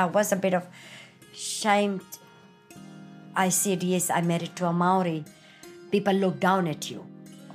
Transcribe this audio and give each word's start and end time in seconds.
I 0.00 0.06
was 0.06 0.32
a 0.32 0.36
bit 0.36 0.54
of 0.54 0.66
shamed. 1.34 2.00
I 3.36 3.48
said, 3.50 3.82
yes, 3.82 4.10
I 4.10 4.22
married 4.22 4.56
to 4.56 4.66
a 4.66 4.72
Maori. 4.72 5.24
People 5.90 6.14
look 6.14 6.40
down 6.40 6.66
at 6.68 6.90
you. 6.90 7.04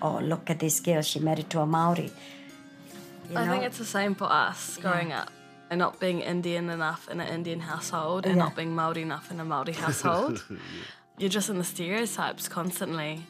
Oh, 0.02 0.20
look 0.20 0.50
at 0.50 0.60
this 0.60 0.80
girl. 0.80 1.02
She 1.02 1.20
married 1.20 1.50
to 1.50 1.60
a 1.62 1.66
Maori. 1.66 2.12
You 3.30 3.38
I 3.38 3.46
know? 3.46 3.52
think 3.52 3.64
it's 3.64 3.78
the 3.80 3.86
same 3.86 4.14
for 4.16 4.26
us 4.32 4.78
growing 4.78 5.10
Yeah. 5.10 5.22
up 5.24 5.32
and 5.72 5.80
not 5.80 6.00
being 6.00 6.20
Indian 6.22 6.70
enough 6.70 7.10
in 7.10 7.20
an 7.20 7.28
Indian 7.28 7.60
household 7.62 8.26
and 8.26 8.36
Yeah. 8.38 8.44
not 8.44 8.56
being 8.56 8.76
Maori 8.76 9.02
enough 9.02 9.32
in 9.32 9.40
a 9.40 9.46
Maori 9.46 9.74
household. 9.86 10.44
You're 11.18 11.30
just 11.30 11.50
in 11.50 11.58
the 11.58 11.64
stereotypes 11.64 12.48
constantly. 12.48 13.24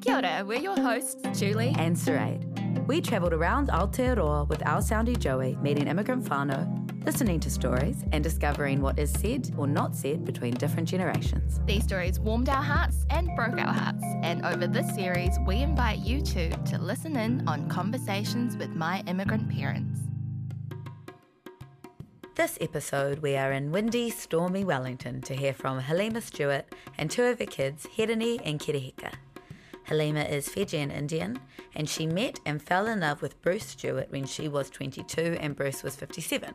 Kia 0.00 0.14
ora, 0.16 0.44
we're 0.46 0.60
your 0.60 0.78
hosts, 0.78 1.16
Julie. 1.38 1.74
and 1.78 1.96
Saraid. 1.96 2.42
We 2.86 3.00
travelled 3.00 3.32
around 3.32 3.68
Aotearoa 3.68 4.48
with 4.48 4.64
our 4.64 4.78
soundy 4.78 5.18
Joey, 5.18 5.56
meeting 5.56 5.88
immigrant 5.88 6.24
whānau, 6.24 7.04
listening 7.04 7.40
to 7.40 7.50
stories, 7.50 8.04
and 8.12 8.22
discovering 8.22 8.80
what 8.80 8.96
is 8.96 9.10
said 9.10 9.52
or 9.58 9.66
not 9.66 9.96
said 9.96 10.24
between 10.24 10.54
different 10.54 10.88
generations. 10.88 11.60
These 11.66 11.82
stories 11.82 12.20
warmed 12.20 12.48
our 12.48 12.62
hearts 12.62 13.04
and 13.10 13.28
broke 13.34 13.58
our 13.58 13.72
hearts. 13.72 14.04
And 14.22 14.46
over 14.46 14.68
this 14.68 14.94
series, 14.94 15.36
we 15.44 15.62
invite 15.62 15.98
you 15.98 16.20
too 16.20 16.50
to 16.66 16.78
listen 16.78 17.16
in 17.16 17.46
on 17.48 17.68
conversations 17.68 18.56
with 18.56 18.70
my 18.70 19.02
immigrant 19.08 19.50
parents. 19.50 19.98
This 22.36 22.56
episode, 22.60 23.18
we 23.18 23.34
are 23.36 23.50
in 23.50 23.72
windy, 23.72 24.10
stormy 24.10 24.62
Wellington 24.62 25.22
to 25.22 25.34
hear 25.34 25.54
from 25.54 25.80
Halima 25.80 26.20
Stewart 26.20 26.66
and 26.98 27.10
two 27.10 27.24
of 27.24 27.40
her 27.40 27.46
kids, 27.46 27.88
Hirini 27.96 28.40
and 28.44 28.60
Kirihika. 28.60 29.14
Halima 29.86 30.22
is 30.22 30.48
Fijian 30.48 30.90
Indian, 30.90 31.38
and 31.74 31.88
she 31.88 32.06
met 32.06 32.40
and 32.44 32.60
fell 32.60 32.86
in 32.86 33.00
love 33.00 33.22
with 33.22 33.40
Bruce 33.42 33.66
Stewart 33.66 34.10
when 34.10 34.26
she 34.26 34.48
was 34.48 34.68
22 34.70 35.38
and 35.40 35.54
Bruce 35.54 35.82
was 35.82 35.94
57. 35.94 36.54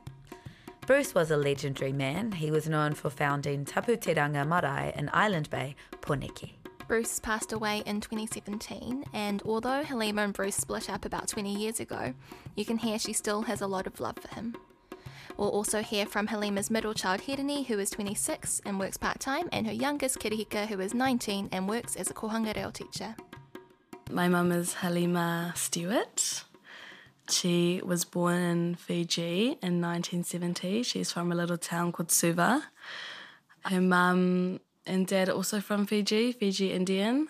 Bruce 0.86 1.16
was 1.16 1.32
a 1.32 1.38
legendary 1.38 1.94
man. 1.94 2.34
He 2.34 2.52
was 2.52 2.68
known 2.68 2.94
for 2.94 3.10
founding 3.10 3.64
Tapu 3.64 3.96
Te 3.96 4.14
Ranga 4.14 4.44
Marae 4.44 4.94
in 4.96 5.10
Island 5.14 5.50
Bay, 5.50 5.76
Poneke. 6.02 6.52
Bruce 6.88 7.20
passed 7.20 7.54
away 7.54 7.84
in 7.86 8.02
2017, 8.02 9.06
and 9.14 9.42
although 9.46 9.84
Halima 9.84 10.24
and 10.24 10.34
Bruce 10.34 10.58
split 10.58 10.90
up 10.90 11.06
about 11.06 11.30
20 11.30 11.56
years 11.56 11.80
ago, 11.80 12.14
you 12.58 12.66
can 12.66 12.78
hear 12.78 13.00
she 13.00 13.14
still 13.14 13.44
has 13.44 13.62
a 13.62 13.68
lot 13.68 13.88
of 13.88 14.02
love 14.02 14.18
for 14.20 14.28
him. 14.36 14.58
We'll 15.38 15.50
also 15.50 15.82
hear 15.82 16.06
from 16.06 16.28
Halima's 16.28 16.70
middle 16.70 16.94
child 16.94 17.22
Hirini, 17.22 17.66
who 17.66 17.80
is 17.80 17.90
26 17.90 18.62
and 18.66 18.80
works 18.80 18.98
part 18.98 19.20
time, 19.20 19.50
and 19.52 19.66
her 19.66 19.74
youngest 19.74 20.20
Kirihika, 20.20 20.68
who 20.68 20.80
is 20.80 20.94
19 20.94 21.50
and 21.52 21.68
works 21.68 21.96
as 21.96 22.10
a 22.10 22.14
kohanga 22.14 22.56
reo 22.56 22.72
teacher. 22.72 23.16
My 24.10 24.28
mum 24.28 24.52
is 24.52 24.74
Halima 24.74 25.54
Stewart. 25.56 26.44
She 27.30 27.82
was 27.84 28.04
born 28.04 28.36
in 28.36 28.76
Fiji 28.76 29.58
in 29.62 29.80
1970. 29.80 30.84
She's 30.84 31.12
from 31.12 31.32
a 31.32 31.36
little 31.36 31.58
town 31.58 31.92
called 31.92 32.12
Suva. 32.12 32.64
Her 33.66 33.82
mum 33.82 34.60
and 34.86 35.08
dad 35.08 35.30
are 35.30 35.34
also 35.34 35.62
from 35.62 35.86
Fiji, 35.86 36.34
Fiji 36.34 36.74
Indian. 36.74 37.30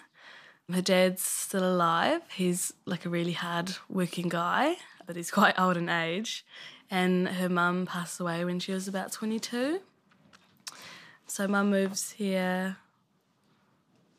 Her 0.72 0.82
dad's 0.82 1.22
still 1.22 1.64
alive. 1.64 2.22
He's 2.34 2.74
like 2.86 3.06
a 3.06 3.10
really 3.10 3.34
hard 3.34 3.74
working 3.90 4.30
guy, 4.30 4.78
but 5.06 5.16
he's 5.16 5.30
quite 5.30 5.60
old 5.60 5.78
in 5.78 5.90
age. 5.90 6.46
And 6.92 7.28
her 7.30 7.50
mum 7.50 7.86
passed 7.86 8.20
away 8.20 8.44
when 8.46 8.60
she 8.60 8.74
was 8.74 8.88
about 8.88 9.12
22. 9.14 9.80
So 11.26 11.48
mum 11.48 11.70
moves 11.70 12.12
here 12.12 12.78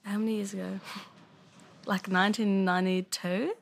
how 0.04 0.18
many 0.18 0.36
years 0.36 0.54
ago? 0.54 0.80
Like 1.84 2.06
1992? 2.06 3.54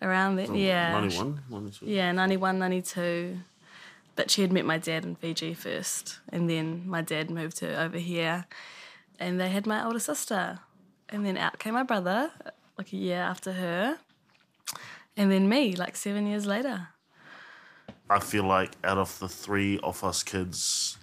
Around 0.00 0.36
then, 0.36 0.54
yeah. 0.54 0.90
91, 0.92 1.40
92. 1.50 1.86
Yeah, 1.86 2.12
91, 2.12 2.58
92. 2.58 3.36
But 4.16 4.30
she 4.30 4.40
had 4.40 4.52
met 4.52 4.64
my 4.64 4.78
dad 4.78 5.04
in 5.04 5.14
Fiji 5.14 5.52
first, 5.52 6.20
and 6.30 6.48
then 6.48 6.88
my 6.88 7.02
dad 7.02 7.28
moved 7.28 7.60
her 7.60 7.76
over 7.78 7.98
here, 7.98 8.46
and 9.20 9.38
they 9.38 9.50
had 9.50 9.66
my 9.66 9.84
older 9.84 9.98
sister. 9.98 10.60
And 11.10 11.26
then 11.26 11.36
out 11.36 11.58
came 11.58 11.74
my 11.74 11.82
brother, 11.82 12.30
like 12.78 12.90
a 12.94 12.96
year 12.96 13.20
after 13.20 13.52
her, 13.52 13.98
and 15.14 15.30
then 15.30 15.46
me, 15.46 15.76
like 15.76 15.94
seven 15.94 16.26
years 16.26 16.46
later. 16.46 16.88
I 18.10 18.18
feel 18.20 18.44
like 18.44 18.72
out 18.84 18.98
of 18.98 19.18
the 19.18 19.28
three 19.28 19.78
of 19.82 20.04
us 20.04 20.22
kids, 20.22 20.98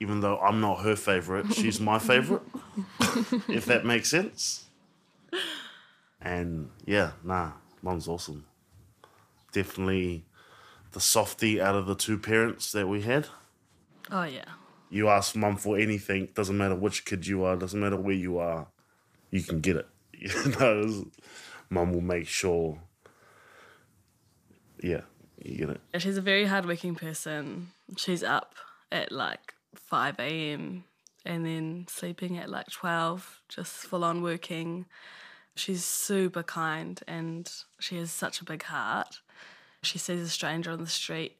even 0.00 0.20
though 0.20 0.38
I'm 0.38 0.60
not 0.60 0.80
her 0.80 0.96
favorite, 0.96 1.52
she's 1.52 1.80
my 1.80 1.98
favorite. 1.98 2.42
if 3.48 3.66
that 3.66 3.84
makes 3.84 4.10
sense. 4.10 4.66
And 6.20 6.70
yeah, 6.84 7.12
nah, 7.22 7.52
mom's 7.82 8.08
awesome. 8.08 8.46
Definitely 9.52 10.24
the 10.92 11.00
softie 11.00 11.60
out 11.60 11.74
of 11.74 11.86
the 11.86 11.94
two 11.94 12.18
parents 12.18 12.72
that 12.72 12.88
we 12.88 13.02
had. 13.02 13.28
Oh, 14.10 14.24
yeah. 14.24 14.44
You 14.90 15.08
ask 15.08 15.36
mum 15.36 15.56
for 15.56 15.78
anything, 15.78 16.28
doesn't 16.34 16.56
matter 16.56 16.74
which 16.74 17.04
kid 17.04 17.26
you 17.26 17.44
are, 17.44 17.56
doesn't 17.56 17.78
matter 17.78 17.96
where 17.96 18.14
you 18.14 18.38
are, 18.38 18.68
you 19.30 19.42
can 19.42 19.60
get 19.60 19.76
it. 19.76 19.86
You 20.16 20.30
know, 20.58 21.06
mum 21.68 21.92
will 21.92 22.00
make 22.00 22.26
sure. 22.26 22.80
Yeah, 24.82 25.02
you 25.44 25.58
get 25.58 25.70
it. 25.70 25.80
She's 26.00 26.16
a 26.16 26.22
very 26.22 26.46
hardworking 26.46 26.94
person. 26.94 27.68
She's 27.96 28.22
up 28.22 28.54
at 28.90 29.12
like 29.12 29.54
5 29.76 30.18
a.m. 30.18 30.84
and 31.24 31.44
then 31.44 31.86
sleeping 31.88 32.38
at 32.38 32.48
like 32.48 32.70
12, 32.70 33.42
just 33.48 33.72
full 33.72 34.04
on 34.04 34.22
working. 34.22 34.86
She's 35.56 35.84
super 35.84 36.42
kind 36.42 37.00
and 37.06 37.50
she 37.78 37.96
has 37.98 38.10
such 38.10 38.40
a 38.40 38.44
big 38.44 38.62
heart. 38.64 39.20
She 39.82 39.98
sees 39.98 40.20
a 40.20 40.28
stranger 40.28 40.70
on 40.70 40.80
the 40.80 40.86
street 40.86 41.36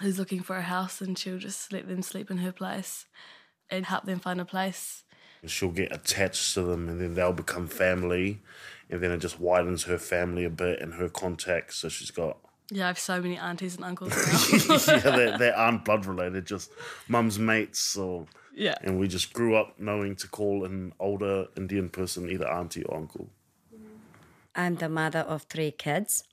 who's 0.00 0.18
looking 0.18 0.40
for 0.40 0.56
a 0.56 0.62
house 0.62 1.00
and 1.00 1.18
she'll 1.18 1.38
just 1.38 1.72
let 1.72 1.88
them 1.88 2.02
sleep 2.02 2.30
in 2.30 2.38
her 2.38 2.52
place 2.52 3.06
and 3.68 3.86
help 3.86 4.04
them 4.04 4.20
find 4.20 4.40
a 4.40 4.44
place. 4.44 5.02
she'll 5.44 5.70
get 5.70 5.92
attached 5.92 6.54
to 6.54 6.62
them 6.62 6.88
and 6.88 7.00
then 7.00 7.14
they'll 7.14 7.32
become 7.32 7.66
family 7.66 8.40
and 8.88 9.02
then 9.02 9.10
it 9.10 9.18
just 9.18 9.40
widens 9.40 9.84
her 9.84 9.98
family 9.98 10.44
a 10.44 10.50
bit 10.50 10.80
and 10.80 10.94
her 10.94 11.08
contacts 11.08 11.76
so 11.76 11.88
she's 11.88 12.10
got 12.10 12.38
Yeah, 12.70 12.84
I 12.84 12.86
have 12.88 12.98
so 12.98 13.20
many 13.20 13.38
aunties 13.38 13.76
and 13.76 13.84
uncles 13.84 14.10
now. 14.68 14.94
yeah 14.94 15.16
they, 15.16 15.36
that 15.38 15.54
aren't 15.56 15.84
blood 15.84 16.04
related 16.04 16.46
just 16.46 16.70
mum's 17.08 17.38
mates 17.38 17.96
or 17.96 18.26
yeah. 18.54 18.74
and 18.82 18.98
we 18.98 19.08
just 19.08 19.32
grew 19.32 19.56
up 19.56 19.78
knowing 19.78 20.16
to 20.16 20.28
call 20.28 20.64
an 20.64 20.92
older 21.00 21.46
indian 21.56 21.88
person 21.88 22.28
either 22.28 22.46
auntie 22.46 22.82
or 22.84 22.96
uncle 22.98 23.30
I'm 24.58 24.74
the 24.74 24.88
mother 24.88 25.20
of 25.20 25.42
three 25.42 25.70
kids, 25.70 26.24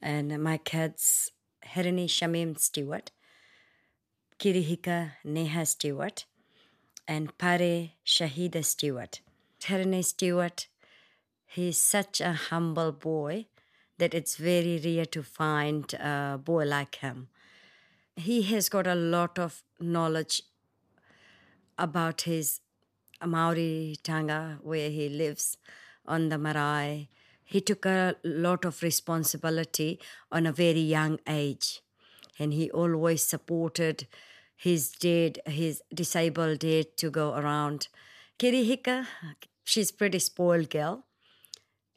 and 0.00 0.40
my 0.40 0.56
kids, 0.56 1.32
Hirini 1.64 2.06
Shamim 2.06 2.56
Stewart, 2.56 3.10
Kirihika 4.38 5.14
Neha 5.24 5.66
Stewart, 5.66 6.26
and 7.08 7.36
Pare 7.38 7.90
Shahida 8.06 8.64
Stewart. 8.64 9.20
Hirini 9.60 10.04
Stewart, 10.04 10.68
he's 11.44 11.76
such 11.76 12.20
a 12.20 12.34
humble 12.34 12.92
boy 12.92 13.46
that 13.98 14.14
it's 14.14 14.36
very 14.36 14.80
rare 14.84 15.06
to 15.06 15.22
find 15.22 15.94
a 15.94 16.38
boy 16.42 16.64
like 16.64 16.96
him. 16.96 17.28
He 18.16 18.42
has 18.42 18.68
got 18.68 18.86
a 18.86 18.94
lot 18.94 19.38
of 19.38 19.62
knowledge 19.80 20.42
about 21.78 22.22
his 22.22 22.60
Māoritanga, 23.22 24.58
where 24.62 24.90
he 24.90 25.08
lives 25.08 25.56
on 26.06 26.28
the 26.28 26.38
marae. 26.38 27.08
He 27.44 27.60
took 27.60 27.86
a 27.86 28.16
lot 28.24 28.64
of 28.64 28.82
responsibility 28.82 29.98
on 30.30 30.46
a 30.46 30.52
very 30.52 30.80
young 30.80 31.18
age, 31.26 31.80
and 32.38 32.52
he 32.52 32.70
always 32.70 33.22
supported 33.22 34.06
his 34.56 34.90
dad, 34.90 35.40
his 35.46 35.82
disabled 35.94 36.58
dad, 36.58 36.96
to 36.98 37.10
go 37.10 37.34
around. 37.34 37.88
Kirihika, 38.38 39.06
she's 39.64 39.90
pretty 39.90 40.18
spoiled 40.18 40.68
girl. 40.68 41.05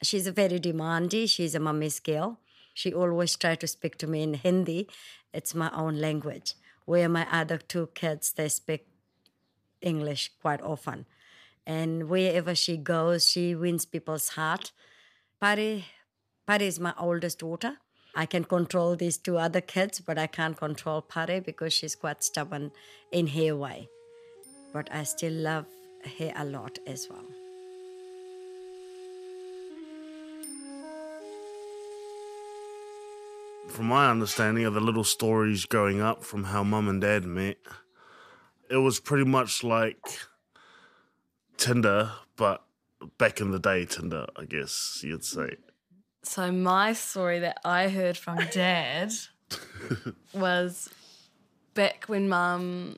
She's 0.01 0.27
a 0.27 0.31
very 0.31 0.59
demanding. 0.59 1.27
She's 1.27 1.55
a 1.55 1.59
mummy's 1.59 1.99
girl. 1.99 2.39
She 2.73 2.93
always 2.93 3.35
tried 3.35 3.59
to 3.61 3.67
speak 3.67 3.97
to 3.97 4.07
me 4.07 4.23
in 4.23 4.35
Hindi. 4.35 4.87
It's 5.33 5.53
my 5.53 5.69
own 5.73 5.99
language. 5.99 6.53
Where 6.85 7.09
my 7.09 7.27
other 7.31 7.57
two 7.57 7.89
kids, 7.93 8.31
they 8.31 8.49
speak 8.49 8.87
English 9.81 10.31
quite 10.41 10.61
often. 10.61 11.05
And 11.65 12.09
wherever 12.09 12.55
she 12.55 12.77
goes, 12.77 13.29
she 13.29 13.53
wins 13.53 13.85
people's 13.85 14.29
heart. 14.29 14.71
Pari, 15.39 15.85
Pari 16.47 16.67
is 16.67 16.79
my 16.79 16.93
oldest 16.97 17.39
daughter. 17.39 17.77
I 18.15 18.25
can 18.25 18.43
control 18.43 18.95
these 18.95 19.17
two 19.17 19.37
other 19.37 19.61
kids, 19.61 19.99
but 19.99 20.17
I 20.17 20.27
can't 20.27 20.57
control 20.57 21.01
Pare 21.01 21.41
because 21.41 21.73
she's 21.73 21.95
quite 21.95 22.23
stubborn 22.23 22.71
in 23.11 23.27
her 23.27 23.55
way. 23.55 23.89
But 24.73 24.89
I 24.91 25.03
still 25.03 25.33
love 25.33 25.65
her 26.17 26.33
a 26.35 26.45
lot 26.45 26.79
as 26.87 27.07
well. 27.09 27.38
From 33.69 33.85
my 33.85 34.09
understanding 34.09 34.65
of 34.65 34.73
the 34.73 34.79
little 34.79 35.03
stories 35.03 35.65
growing 35.65 36.01
up 36.01 36.23
from 36.23 36.45
how 36.45 36.63
mum 36.63 36.89
and 36.89 36.99
dad 36.99 37.23
met, 37.23 37.57
it 38.69 38.77
was 38.77 38.99
pretty 38.99 39.23
much 39.23 39.63
like 39.63 39.97
Tinder, 41.57 42.11
but 42.35 42.63
back 43.17 43.39
in 43.39 43.51
the 43.51 43.59
day 43.59 43.85
Tinder, 43.85 44.25
I 44.35 44.45
guess 44.45 45.01
you'd 45.03 45.23
say. 45.23 45.57
So 46.23 46.51
my 46.51 46.93
story 46.93 47.39
that 47.39 47.59
I 47.63 47.89
heard 47.89 48.17
from 48.17 48.37
dad 48.51 49.13
was 50.33 50.89
back 51.73 52.05
when 52.07 52.27
mum 52.27 52.97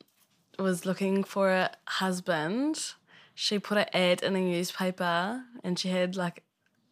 was 0.58 0.86
looking 0.86 1.24
for 1.24 1.52
a 1.52 1.72
husband, 1.86 2.94
she 3.36 3.60
put 3.60 3.78
an 3.78 3.88
ad 3.94 4.24
in 4.24 4.36
a 4.36 4.42
newspaper 4.42 5.44
and 5.64 5.78
she 5.78 5.90
had 5.90 6.16
like 6.16 6.44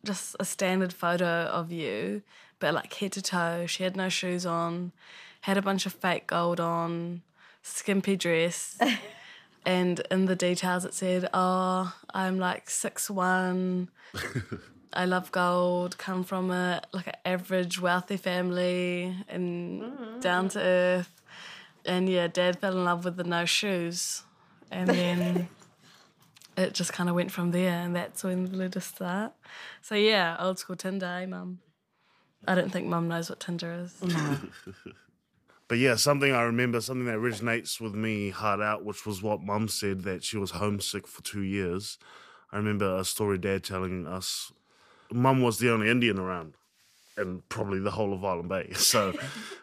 just 0.03 0.35
a 0.39 0.45
standard 0.45 0.93
photo 0.93 1.43
of 1.45 1.71
you, 1.71 2.21
but 2.59 2.73
like 2.73 2.93
head 2.93 3.13
to 3.13 3.21
toe. 3.21 3.65
She 3.65 3.83
had 3.83 3.95
no 3.95 4.09
shoes 4.09 4.45
on, 4.45 4.91
had 5.41 5.57
a 5.57 5.61
bunch 5.61 5.85
of 5.85 5.93
fake 5.93 6.27
gold 6.27 6.59
on, 6.59 7.21
skimpy 7.61 8.15
dress. 8.15 8.77
and 9.65 10.01
in 10.11 10.25
the 10.25 10.35
details 10.35 10.85
it 10.85 10.93
said, 10.93 11.29
Oh, 11.33 11.93
I'm 12.13 12.37
like 12.39 12.69
six 12.69 13.09
one. 13.09 13.89
I 14.91 15.05
love 15.05 15.31
gold, 15.31 15.97
come 15.97 16.23
from 16.23 16.49
a 16.49 16.81
like 16.91 17.07
an 17.07 17.13
average 17.23 17.79
wealthy 17.79 18.17
family 18.17 19.15
and 19.27 20.21
down 20.21 20.49
to 20.49 20.59
earth. 20.59 21.21
And 21.85 22.09
yeah, 22.09 22.27
dad 22.27 22.59
fell 22.59 22.73
in 22.73 22.83
love 22.83 23.05
with 23.05 23.15
the 23.15 23.23
no 23.23 23.45
shoes. 23.45 24.23
And 24.71 24.89
then 24.89 25.47
it 26.57 26.73
just 26.73 26.91
kind 26.91 27.09
of 27.09 27.15
went 27.15 27.31
from 27.31 27.51
there, 27.51 27.81
and 27.81 27.95
that's 27.95 28.23
when 28.23 28.51
the 28.51 28.57
letters 28.57 28.83
start. 28.83 29.33
So 29.81 29.95
yeah, 29.95 30.35
old 30.39 30.59
school 30.59 30.75
Tinder, 30.75 31.05
eh, 31.05 31.25
mum? 31.25 31.59
I 32.47 32.55
don't 32.55 32.71
think 32.71 32.87
mum 32.87 33.07
knows 33.07 33.29
what 33.29 33.39
Tinder 33.39 33.71
is. 33.73 34.01
No. 34.01 34.37
But 35.69 35.77
yeah, 35.77 35.95
something 35.95 36.33
I 36.33 36.41
remember, 36.41 36.81
something 36.81 37.05
that 37.05 37.17
originates 37.17 37.79
with 37.79 37.93
me 37.93 38.31
hard 38.31 38.59
out, 38.59 38.83
which 38.83 39.05
was 39.05 39.21
what 39.21 39.43
mum 39.43 39.67
said 39.67 40.01
that 40.01 40.23
she 40.23 40.35
was 40.35 40.49
homesick 40.49 41.07
for 41.07 41.21
two 41.21 41.43
years. 41.43 41.99
I 42.51 42.57
remember 42.57 42.97
a 42.97 43.05
story 43.05 43.37
dad 43.37 43.63
telling 43.63 44.07
us. 44.07 44.51
Mum 45.11 45.43
was 45.43 45.59
the 45.59 45.71
only 45.71 45.87
Indian 45.87 46.17
around, 46.17 46.55
and 47.17 47.47
probably 47.49 47.79
the 47.79 47.91
whole 47.91 48.13
of 48.13 48.25
Island 48.25 48.49
Bay. 48.49 48.71
So, 48.75 49.13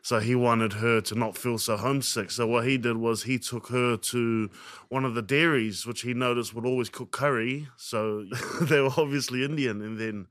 so 0.00 0.20
he 0.20 0.36
wanted 0.36 0.74
her 0.74 1.00
to 1.00 1.14
not 1.16 1.36
feel 1.36 1.58
so 1.58 1.76
homesick. 1.76 2.30
So 2.30 2.46
what 2.46 2.68
he 2.68 2.78
did 2.78 2.98
was 2.98 3.24
he 3.24 3.40
took 3.40 3.66
her 3.68 3.96
to 3.96 4.48
one 4.88 5.04
of 5.04 5.14
the 5.14 5.22
dairies, 5.22 5.86
which 5.86 6.02
he 6.02 6.14
noticed 6.14 6.54
would 6.54 6.66
always 6.66 6.88
cook 6.88 7.10
curry. 7.10 7.66
So 7.76 8.26
they 8.62 8.80
were 8.80 8.94
obviously 8.96 9.44
Indian, 9.44 9.82
and 9.82 9.98
then 9.98 10.28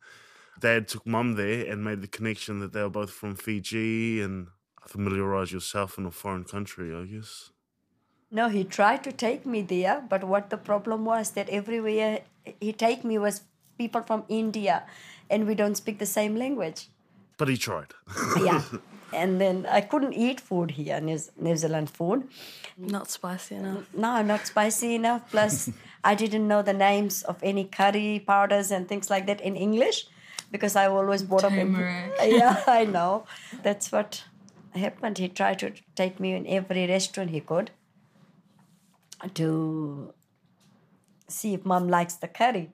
dad 0.60 0.88
took 0.88 1.06
mum 1.06 1.36
there 1.36 1.70
and 1.72 1.84
made 1.84 2.02
the 2.02 2.08
connection 2.08 2.60
that 2.60 2.74
they 2.74 2.82
were 2.82 2.90
both 2.90 3.12
from 3.12 3.36
Fiji 3.36 4.22
and 4.22 4.48
familiarize 4.88 5.52
yourself 5.52 5.98
in 5.98 6.06
a 6.06 6.12
foreign 6.12 6.44
country, 6.44 6.96
I 6.96 7.06
guess. 7.06 7.52
No, 8.32 8.50
he 8.50 8.64
tried 8.64 9.04
to 9.04 9.12
take 9.12 9.46
me 9.46 9.62
there, 9.62 10.04
but 10.10 10.24
what 10.24 10.50
the 10.50 10.58
problem 10.58 11.06
was 11.06 11.32
that 11.32 11.50
everywhere 11.50 12.22
he 12.60 12.74
take 12.74 13.04
me 13.04 13.18
was 13.18 13.42
people 13.78 14.02
from 14.02 14.24
India, 14.28 14.84
and 15.30 15.48
we 15.48 15.56
don't 15.56 15.76
speak 15.76 16.00
the 16.00 16.06
same 16.06 16.36
language. 16.36 16.88
But 17.38 17.50
he 17.50 17.58
tried. 17.58 17.94
Yeah, 18.42 18.62
and 19.14 19.40
then 19.40 19.66
I 19.70 19.82
couldn't 19.82 20.14
eat 20.14 20.40
food 20.40 20.72
here, 20.72 21.00
New, 21.00 21.20
New 21.40 21.56
Zealand 21.56 21.90
food. 21.90 22.28
Not 22.78 23.10
spicy 23.10 23.56
enough. 23.56 23.94
No, 23.94 24.22
not 24.22 24.48
spicy 24.48 24.96
enough. 24.96 25.30
Plus, 25.30 25.70
I 26.04 26.16
didn't 26.16 26.48
know 26.48 26.62
the 26.62 26.74
names 26.74 27.24
of 27.24 27.38
any 27.44 27.66
curry 27.66 28.24
powders 28.26 28.72
and 28.72 28.88
things 28.88 29.10
like 29.10 29.28
that 29.28 29.42
in 29.42 29.56
English 29.56 30.08
because 30.56 30.76
I've 30.82 30.92
always 31.00 31.24
bought 31.24 31.44
up. 31.44 31.54
in- 31.54 31.74
Yeah, 32.40 32.64
I 32.68 32.86
know. 32.86 33.26
That's 33.64 33.92
what 33.92 34.24
happened. 34.74 35.18
He 35.24 35.28
tried 35.40 35.60
to 35.60 35.72
take 35.96 36.20
me 36.20 36.34
in 36.34 36.48
every 36.48 36.88
restaurant 36.88 37.30
he 37.32 37.42
could 37.42 37.72
to 39.34 40.14
see 41.28 41.54
if 41.56 41.66
mom 41.66 41.88
likes 41.88 42.16
the 42.16 42.28
curry. 42.28 42.70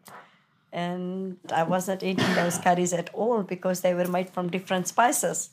And 0.74 1.38
I 1.54 1.64
wasn't 1.64 2.02
eating 2.04 2.34
those 2.36 2.58
curries 2.58 2.94
at 2.94 3.10
all 3.14 3.44
because 3.44 3.82
they 3.82 3.94
were 3.94 4.08
made 4.08 4.30
from 4.30 4.50
different 4.50 4.88
spices. 4.88 5.50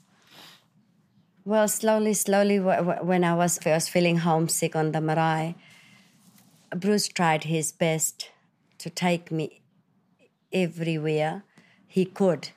Well, 1.45 1.67
slowly, 1.69 2.15
slowly, 2.15 2.59
wh- 2.59 2.83
wh- 2.89 3.05
when 3.05 3.25
I 3.25 3.35
was 3.35 3.59
first 3.59 3.91
feeling 3.91 4.19
homesick 4.19 4.77
on 4.77 4.93
the 4.93 5.01
marae, 5.01 5.55
Bruce 6.77 7.09
tried 7.09 7.45
his 7.45 7.73
best 7.73 8.31
to 8.79 8.91
take 8.91 9.33
me 9.33 9.61
everywhere 10.53 11.43
he 11.99 12.05
could 12.05 12.51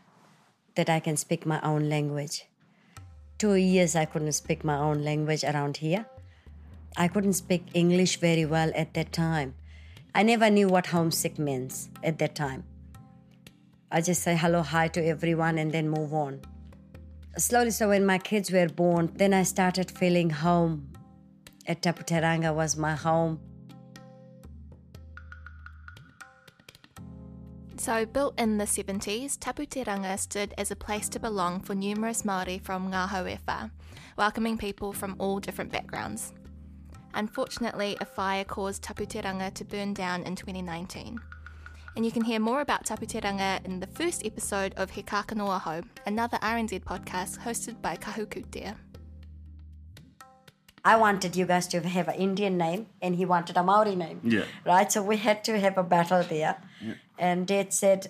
that 0.76 0.88
I 0.88 1.00
can 1.00 1.18
speak 1.18 1.48
my 1.48 1.60
own 1.62 1.90
language. 1.90 2.46
Two 3.40 3.56
years 3.56 3.96
I 3.96 4.06
couldn't 4.06 4.34
speak 4.34 4.64
my 4.64 4.78
own 4.78 5.04
language 5.04 5.44
around 5.44 5.78
here. 5.78 6.06
I 6.96 7.08
couldn't 7.08 7.34
speak 7.34 7.64
English 7.74 8.20
very 8.20 8.46
well 8.46 8.72
at 8.76 8.94
that 8.94 9.12
time. 9.12 9.56
I 10.14 10.22
never 10.22 10.52
knew 10.52 10.68
what 10.68 10.88
homesick 10.88 11.40
means 11.40 11.90
at 12.04 12.20
that 12.20 12.36
time. 12.36 12.66
I 13.92 14.02
just 14.02 14.22
say 14.22 14.36
hello, 14.38 14.62
hi 14.62 14.88
to 14.90 15.04
everyone 15.04 15.58
and 15.58 15.72
then 15.72 15.90
move 15.90 16.14
on. 16.14 16.42
Slowly, 17.38 17.72
so 17.72 17.90
when 17.90 18.06
my 18.06 18.20
kids 18.20 18.52
were 18.52 18.70
born, 18.70 19.12
then 19.16 19.34
I 19.34 19.42
started 19.42 19.90
feeling 19.90 20.30
home. 20.30 20.94
At 21.66 21.82
Taputeranga 21.82 22.54
was 22.54 22.78
my 22.78 22.96
home. 22.96 23.40
So, 27.82 28.06
built 28.06 28.40
in 28.40 28.60
the 28.60 28.66
70s, 28.66 29.40
Taputeranga 29.40 30.20
stood 30.20 30.54
as 30.56 30.70
a 30.70 30.76
place 30.76 31.10
to 31.10 31.20
belong 31.20 31.62
for 31.62 31.74
numerous 31.74 32.22
Māori 32.22 32.62
from 32.62 32.92
Ngā 32.92 33.08
Hauewha, 33.10 33.72
welcoming 34.16 34.56
people 34.56 34.94
from 34.94 35.16
all 35.18 35.40
different 35.40 35.72
backgrounds. 35.72 36.32
Unfortunately, 37.16 37.98
a 38.00 38.06
fire 38.06 38.44
caused 38.44 38.84
Taputeranga 38.84 39.52
to 39.56 39.66
burn 39.66 39.96
down 39.96 40.22
in 40.22 40.36
2019. 40.36 41.18
And 41.96 42.06
you 42.06 42.12
can 42.12 42.24
hear 42.24 42.40
more 42.40 42.62
about 42.62 42.86
Taputeranga 42.86 43.66
in 43.66 43.80
the 43.80 43.88
first 43.88 44.28
episode 44.28 44.76
of 44.78 44.92
He 44.92 45.02
Kākano 45.02 45.50
Aho, 45.50 45.82
another 46.06 46.38
RNZ 46.38 46.84
podcast 46.84 47.40
hosted 47.40 47.82
by 47.82 47.96
Kahu 47.96 48.28
Kutia. 48.28 48.76
I 50.86 50.98
wanted 50.98 51.36
you 51.36 51.48
guys 51.48 51.68
to 51.70 51.80
have 51.82 52.08
an 52.08 52.16
Indian 52.16 52.60
name, 52.60 52.86
and 53.02 53.16
he 53.16 53.26
wanted 53.26 53.58
a 53.58 53.64
Maori 53.64 53.96
name. 53.96 54.20
Yeah. 54.24 54.46
Right? 54.68 54.92
So 54.92 55.02
we 55.02 55.18
had 55.18 55.44
to 55.46 55.60
have 55.60 55.80
a 55.80 55.84
battle 55.84 56.22
there. 56.22 56.58
And 57.18 57.46
Dad 57.48 57.74
said, 57.74 58.10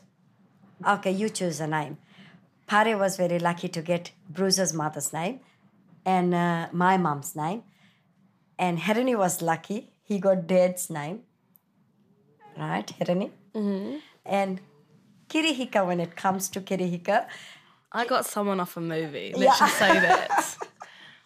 okay, 0.88 1.12
you 1.12 1.30
choose 1.30 1.60
a 1.60 1.68
name. 1.68 1.98
Pare 2.68 2.98
was 2.98 3.18
very 3.18 3.40
lucky 3.40 3.68
to 3.70 3.82
get 3.82 4.12
Bruce's 4.30 4.74
mother's 4.74 5.12
name 5.14 5.40
and 6.06 6.34
uh, 6.34 6.68
my 6.72 6.98
mom's 6.98 7.36
name. 7.36 7.64
And 8.58 8.80
Hirini 8.80 9.18
was 9.18 9.42
lucky. 9.42 9.92
He 10.04 10.20
got 10.20 10.48
Dad's 10.48 10.90
name. 10.90 11.22
Right, 12.58 12.88
Hirini? 13.00 13.32
Mm-hmm. 13.56 13.98
And 14.26 14.62
Kirihika, 15.30 15.86
when 15.86 16.00
it 16.00 16.16
comes 16.16 16.50
to 16.50 16.62
Kirihika, 16.62 17.26
I 17.92 18.06
got 18.06 18.26
someone 18.26 18.60
off 18.60 18.78
a 18.78 18.82
movie. 18.82 19.34
Let's 19.36 19.60
Yeah. 19.60 19.68
just 19.68 19.78
say 19.78 20.00
that. 20.00 20.58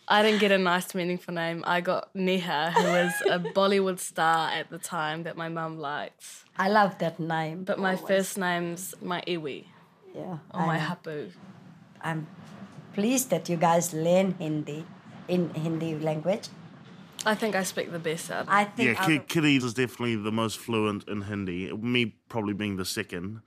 I 0.08 0.22
didn't 0.22 0.40
get 0.40 0.52
a 0.52 0.58
nice, 0.58 0.94
meaningful 0.94 1.34
name. 1.34 1.64
I 1.66 1.82
got 1.82 2.10
Neha, 2.16 2.72
who 2.72 2.84
was 2.84 3.14
a 3.30 3.40
Bollywood 3.58 4.00
star 4.00 4.50
at 4.52 4.70
the 4.70 4.78
time 4.78 5.24
that 5.24 5.36
my 5.36 5.50
mum 5.50 5.80
liked. 5.80 6.24
I 6.58 6.70
love 6.70 6.98
that 7.00 7.20
name. 7.20 7.64
But 7.64 7.80
my 7.80 7.96
first 7.96 8.38
name's 8.38 8.94
my 9.02 9.22
iwi, 9.28 9.66
yeah, 10.14 10.38
or 10.54 10.66
my 10.68 10.76
I- 10.76 10.78
hapu. 10.78 11.32
I'm 12.02 12.28
pleased 12.94 13.30
that 13.32 13.50
you 13.50 13.58
guys 13.58 13.94
learn 13.94 14.36
Hindi 14.40 14.86
in 15.28 15.50
Hindi 15.56 15.96
language. 16.00 16.50
I 17.26 17.34
think 17.34 17.56
I 17.56 17.64
speak 17.64 17.92
the 17.92 17.98
best 17.98 18.30
out. 18.30 18.42
of 18.44 18.50
I 18.50 18.66
think 18.66 18.96
Yeah, 19.00 19.16
out 19.16 19.28
Kitty 19.28 19.56
is 19.58 19.74
definitely 19.74 20.16
the 20.16 20.32
most 20.32 20.60
fluent 20.60 21.08
in 21.08 21.22
Hindi. 21.22 21.74
Me 21.74 22.14
probably 22.30 22.54
being 22.54 22.76
the 22.78 22.86
second. 22.86 23.42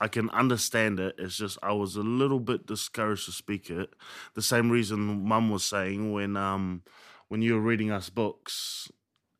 I 0.00 0.08
can 0.08 0.30
understand 0.30 0.98
it. 0.98 1.14
It's 1.18 1.36
just 1.36 1.58
I 1.62 1.72
was 1.72 1.96
a 1.96 2.02
little 2.02 2.40
bit 2.40 2.66
discouraged 2.66 3.26
to 3.26 3.32
speak 3.32 3.70
it. 3.70 3.94
The 4.34 4.42
same 4.42 4.70
reason 4.70 5.26
Mum 5.26 5.50
was 5.50 5.64
saying 5.64 6.12
when 6.12 6.36
um 6.36 6.82
when 7.28 7.42
you 7.42 7.54
were 7.54 7.60
reading 7.60 7.90
us 7.90 8.10
books 8.10 8.90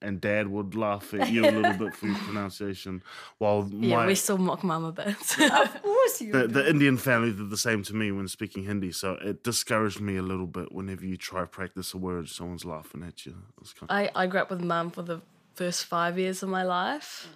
and 0.03 0.21
Dad 0.21 0.49
would 0.49 0.75
laugh 0.75 1.13
at 1.13 1.31
you 1.31 1.43
a 1.45 1.51
little 1.51 1.73
bit 1.87 1.95
for 1.95 2.07
your 2.07 2.17
pronunciation, 2.17 3.03
while 3.39 3.69
yeah, 3.71 4.07
we 4.07 4.15
still 4.15 4.39
mock 4.39 4.65
mum 4.65 4.85
a 4.85 4.93
bit. 4.93 5.09
of 5.09 5.83
course 5.83 6.21
you 6.23 6.33
the, 6.39 6.47
the 6.47 6.69
Indian 6.69 6.97
family 6.97 7.33
did 7.33 7.51
the 7.51 7.57
same 7.57 7.83
to 7.85 7.95
me 7.95 8.11
when 8.11 8.27
speaking 8.29 8.65
Hindi, 8.65 8.93
so 8.93 9.19
it 9.21 9.45
discouraged 9.45 10.01
me 10.01 10.17
a 10.17 10.23
little 10.23 10.47
bit 10.47 10.73
whenever 10.73 11.05
you 11.05 11.17
try 11.17 11.43
to 11.43 11.47
practice 11.47 11.93
a 11.93 11.99
word, 11.99 12.29
someone's 12.29 12.65
laughing 12.65 13.03
at 13.03 13.27
you. 13.27 13.37
It's 13.61 13.73
kind 13.73 13.91
I, 13.91 14.11
I 14.15 14.27
grew 14.27 14.41
up 14.41 14.51
with 14.51 14.63
mum 14.63 14.91
for 14.91 15.03
the 15.03 15.21
first 15.55 15.85
five 15.85 16.19
years 16.19 16.43
of 16.43 16.49
my 16.49 16.63
life. 16.63 17.29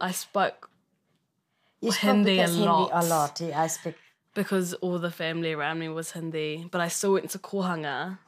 I 0.00 0.12
spoke 0.12 0.69
You 1.80 1.92
spoke 1.92 2.02
Hindi 2.10 2.38
a 2.38 2.42
because 2.42 2.50
Hindi 2.56 2.66
a 2.66 2.72
lot. 2.72 3.04
lot. 3.08 3.40
Yeah, 3.40 3.62
I 3.62 3.66
speak. 3.68 3.96
because 4.34 4.74
all 4.74 4.98
the 4.98 5.10
family 5.10 5.52
around 5.52 5.78
me 5.78 5.88
was 5.88 6.12
Hindi, 6.12 6.68
but 6.70 6.80
I 6.80 6.88
still 6.88 7.12
went 7.14 7.30
to 7.30 7.38
Kohanga. 7.38 8.18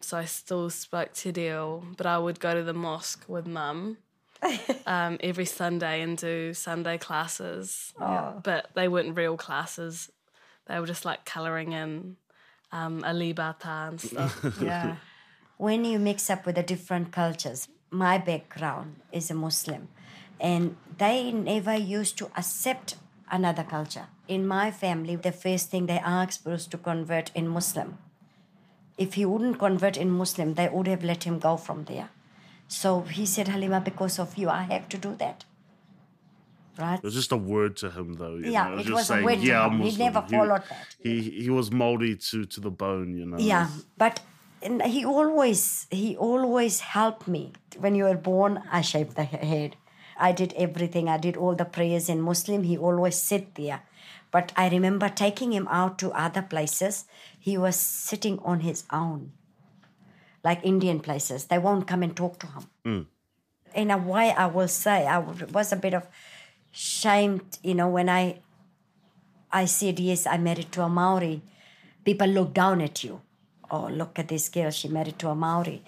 So 0.00 0.18
I 0.18 0.24
still 0.24 0.68
spoke 0.70 1.12
Te 1.12 1.30
Reo, 1.30 1.82
but 1.96 2.06
I 2.06 2.18
would 2.18 2.40
go 2.40 2.54
to 2.54 2.62
the 2.64 2.74
mosque 2.74 3.24
with 3.28 3.46
mum 3.46 3.98
um, 4.86 5.18
every 5.20 5.44
Sunday 5.44 6.00
and 6.02 6.18
do 6.18 6.52
Sunday 6.54 6.98
classes. 6.98 7.92
But 7.98 8.70
they 8.74 8.88
weren't 8.88 9.16
real 9.16 9.36
classes. 9.36 10.10
They 10.66 10.80
were 10.80 10.86
just 10.86 11.04
like 11.04 11.24
colouring 11.24 11.72
in 11.72 12.16
um, 12.72 13.02
alibata 13.04 13.88
and 13.88 14.00
stuff. 14.10 14.44
Yeah. 14.60 14.96
when 15.56 15.84
you 15.84 15.98
mix 16.00 16.28
up 16.30 16.46
with 16.46 16.56
the 16.56 16.62
different 16.64 17.12
cultures, 17.12 17.68
my 17.90 18.18
background 18.18 18.96
is 19.12 19.30
a 19.30 19.34
Muslim, 19.34 19.86
and 20.40 20.76
they 20.98 21.32
never 21.32 21.76
used 21.76 22.18
to 22.18 22.26
accept 22.36 22.96
another 23.30 23.62
culture. 23.64 24.06
In 24.28 24.46
my 24.46 24.70
family, 24.70 25.16
the 25.16 25.32
first 25.32 25.70
thing 25.70 25.86
they 25.86 25.98
asked 25.98 26.44
was 26.46 26.66
to 26.68 26.78
convert 26.78 27.30
in 27.34 27.48
Muslim. 27.48 27.98
If 28.98 29.14
he 29.14 29.24
wouldn't 29.24 29.58
convert 29.58 29.96
in 29.96 30.10
Muslim, 30.10 30.54
they 30.54 30.68
would 30.68 30.86
have 30.86 31.02
let 31.02 31.24
him 31.24 31.38
go 31.38 31.56
from 31.56 31.84
there. 31.84 32.10
So 32.68 33.00
he 33.02 33.26
said, 33.26 33.48
Halima, 33.48 33.80
because 33.80 34.18
of 34.18 34.36
you, 34.36 34.48
I 34.48 34.62
have 34.62 34.88
to 34.90 34.98
do 34.98 35.14
that. 35.16 35.44
Right? 36.78 36.98
It 36.98 37.04
was 37.04 37.14
just 37.14 37.32
a 37.32 37.36
word 37.36 37.76
to 37.78 37.90
him, 37.90 38.14
though. 38.14 38.36
You 38.36 38.50
Yeah, 38.50 38.68
know? 38.68 38.74
it 38.78 38.84
just 38.84 38.92
was 38.92 39.02
a 39.02 39.06
saying, 39.06 39.24
word 39.24 39.38
to 39.40 39.46
yeah, 39.46 39.68
him. 39.68 39.80
He 39.80 39.96
never 39.96 40.22
followed 40.22 40.62
that. 40.70 40.96
He 41.02 41.20
he 41.44 41.50
was 41.50 41.70
Maori 41.70 42.16
to 42.16 42.44
to 42.46 42.60
the 42.60 42.70
bone, 42.70 43.14
you 43.14 43.26
know. 43.26 43.36
Yeah, 43.38 43.68
but 43.98 44.20
he 44.86 45.04
always 45.04 45.86
he 45.90 46.16
always 46.16 46.80
helped 46.80 47.28
me. 47.28 47.52
When 47.78 47.94
you 47.94 48.04
were 48.04 48.16
born, 48.16 48.62
I 48.70 48.80
shaved 48.80 49.16
the 49.16 49.24
head. 49.24 49.76
I 50.18 50.32
did 50.32 50.52
everything. 50.54 51.08
I 51.08 51.16
did 51.18 51.36
all 51.36 51.54
the 51.54 51.64
prayers 51.64 52.08
in 52.08 52.20
Muslim. 52.20 52.62
He 52.64 52.76
always 52.76 53.16
sit 53.16 53.54
there. 53.54 53.82
But 54.30 54.52
I 54.56 54.68
remember 54.68 55.08
taking 55.08 55.52
him 55.52 55.68
out 55.68 55.98
to 55.98 56.10
other 56.12 56.42
places. 56.42 57.04
He 57.38 57.58
was 57.58 57.76
sitting 57.76 58.38
on 58.40 58.60
his 58.60 58.84
own, 58.90 59.32
like 60.42 60.60
Indian 60.64 61.00
places. 61.00 61.46
They 61.46 61.58
won't 61.58 61.86
come 61.86 62.02
and 62.02 62.16
talk 62.16 62.38
to 62.40 62.46
him. 62.46 63.08
In 63.74 63.90
a 63.90 63.98
way, 63.98 64.32
I 64.32 64.46
will 64.46 64.68
say 64.68 65.06
I 65.06 65.18
was 65.18 65.72
a 65.72 65.76
bit 65.76 65.94
of 65.94 66.06
shamed, 66.70 67.58
you 67.62 67.74
know, 67.74 67.88
when 67.88 68.08
I 68.08 68.40
I 69.52 69.66
said 69.66 70.00
yes, 70.00 70.26
I 70.26 70.38
married 70.38 70.72
to 70.72 70.82
a 70.82 70.88
Maori. 70.88 71.42
People 72.04 72.28
look 72.28 72.54
down 72.54 72.80
at 72.80 73.04
you. 73.04 73.20
Oh, 73.70 73.86
look 73.88 74.18
at 74.18 74.28
this 74.28 74.48
girl. 74.48 74.70
She 74.70 74.88
married 74.88 75.18
to 75.18 75.28
a 75.28 75.34
Maori. 75.34 75.82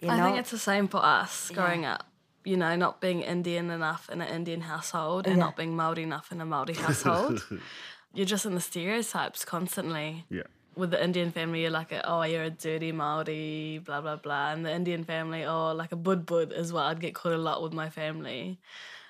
You 0.00 0.08
I 0.10 0.16
know, 0.18 0.24
think 0.24 0.38
it's 0.38 0.50
the 0.50 0.58
same 0.58 0.88
for 0.88 1.04
us 1.04 1.50
growing 1.50 1.84
up. 1.84 2.06
You 2.46 2.56
know, 2.56 2.76
not 2.76 3.00
being 3.00 3.20
Indian 3.22 3.70
enough 3.70 4.08
in 4.12 4.20
an 4.20 4.28
Indian 4.38 4.60
household 4.60 5.26
and 5.26 5.36
not 5.38 5.56
being 5.56 5.74
Maori 5.74 6.04
enough 6.04 6.30
in 6.32 6.40
a 6.40 6.46
Maori 6.46 6.74
household. 6.74 7.44
you're 8.14 8.24
just 8.34 8.46
in 8.46 8.54
the 8.54 8.60
stereotypes 8.60 9.44
constantly. 9.44 10.24
Yeah. 10.30 10.42
With 10.76 10.90
the 10.92 11.02
Indian 11.02 11.30
family, 11.32 11.62
you're 11.62 11.70
like, 11.80 11.90
a, 11.90 12.06
oh, 12.08 12.22
you're 12.22 12.44
a 12.44 12.50
dirty 12.50 12.92
Maori, 12.92 13.80
blah 13.84 14.00
blah 14.00 14.16
blah. 14.16 14.52
And 14.52 14.64
the 14.64 14.72
Indian 14.72 15.02
family, 15.04 15.44
oh, 15.44 15.72
like 15.72 15.90
a 15.92 15.96
bud 15.96 16.24
bud 16.24 16.52
as 16.52 16.72
well. 16.72 16.84
I'd 16.84 17.00
get 17.00 17.14
caught 17.14 17.32
a 17.32 17.38
lot 17.38 17.62
with 17.64 17.72
my 17.72 17.88
family. 17.90 18.58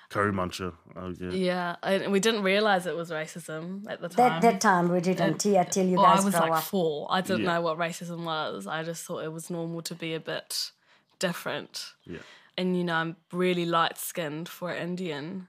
Curry 0.09 0.31
muncher. 0.31 0.73
Oh 0.95 1.13
yeah. 1.19 1.31
Yeah, 1.31 1.75
and 1.83 2.11
we 2.13 2.19
didn't 2.21 2.41
realize 2.43 2.87
it 2.87 2.95
was 2.95 3.11
racism 3.11 3.83
at 3.91 3.99
the 4.01 4.07
time. 4.09 4.29
that, 4.29 4.41
that 4.41 4.61
time 4.61 4.89
we 4.89 5.01
didn't 5.01 5.43
Yeah, 5.45 5.63
till 5.65 5.85
you 5.85 5.97
guys 5.97 6.21
I 6.21 6.25
was 6.25 6.33
like 6.33 6.51
up. 6.53 6.63
four. 6.63 7.07
I 7.11 7.19
didn't 7.21 7.41
Yeah. 7.43 7.53
know 7.55 7.61
what 7.61 7.77
racism 7.77 8.23
was. 8.23 8.65
I 8.65 8.83
just 8.83 9.03
thought 9.05 9.23
it 9.25 9.31
was 9.33 9.49
normal 9.49 9.81
to 9.83 9.93
be 9.93 10.13
a 10.15 10.19
bit 10.21 10.71
different. 11.19 11.91
Yeah. 12.05 12.19
And 12.57 12.77
you 12.77 12.83
know, 12.83 12.95
I'm 12.95 13.15
really 13.31 13.65
light 13.65 13.97
skinned 13.97 14.49
for 14.49 14.71
an 14.71 14.81
Indian. 14.81 15.47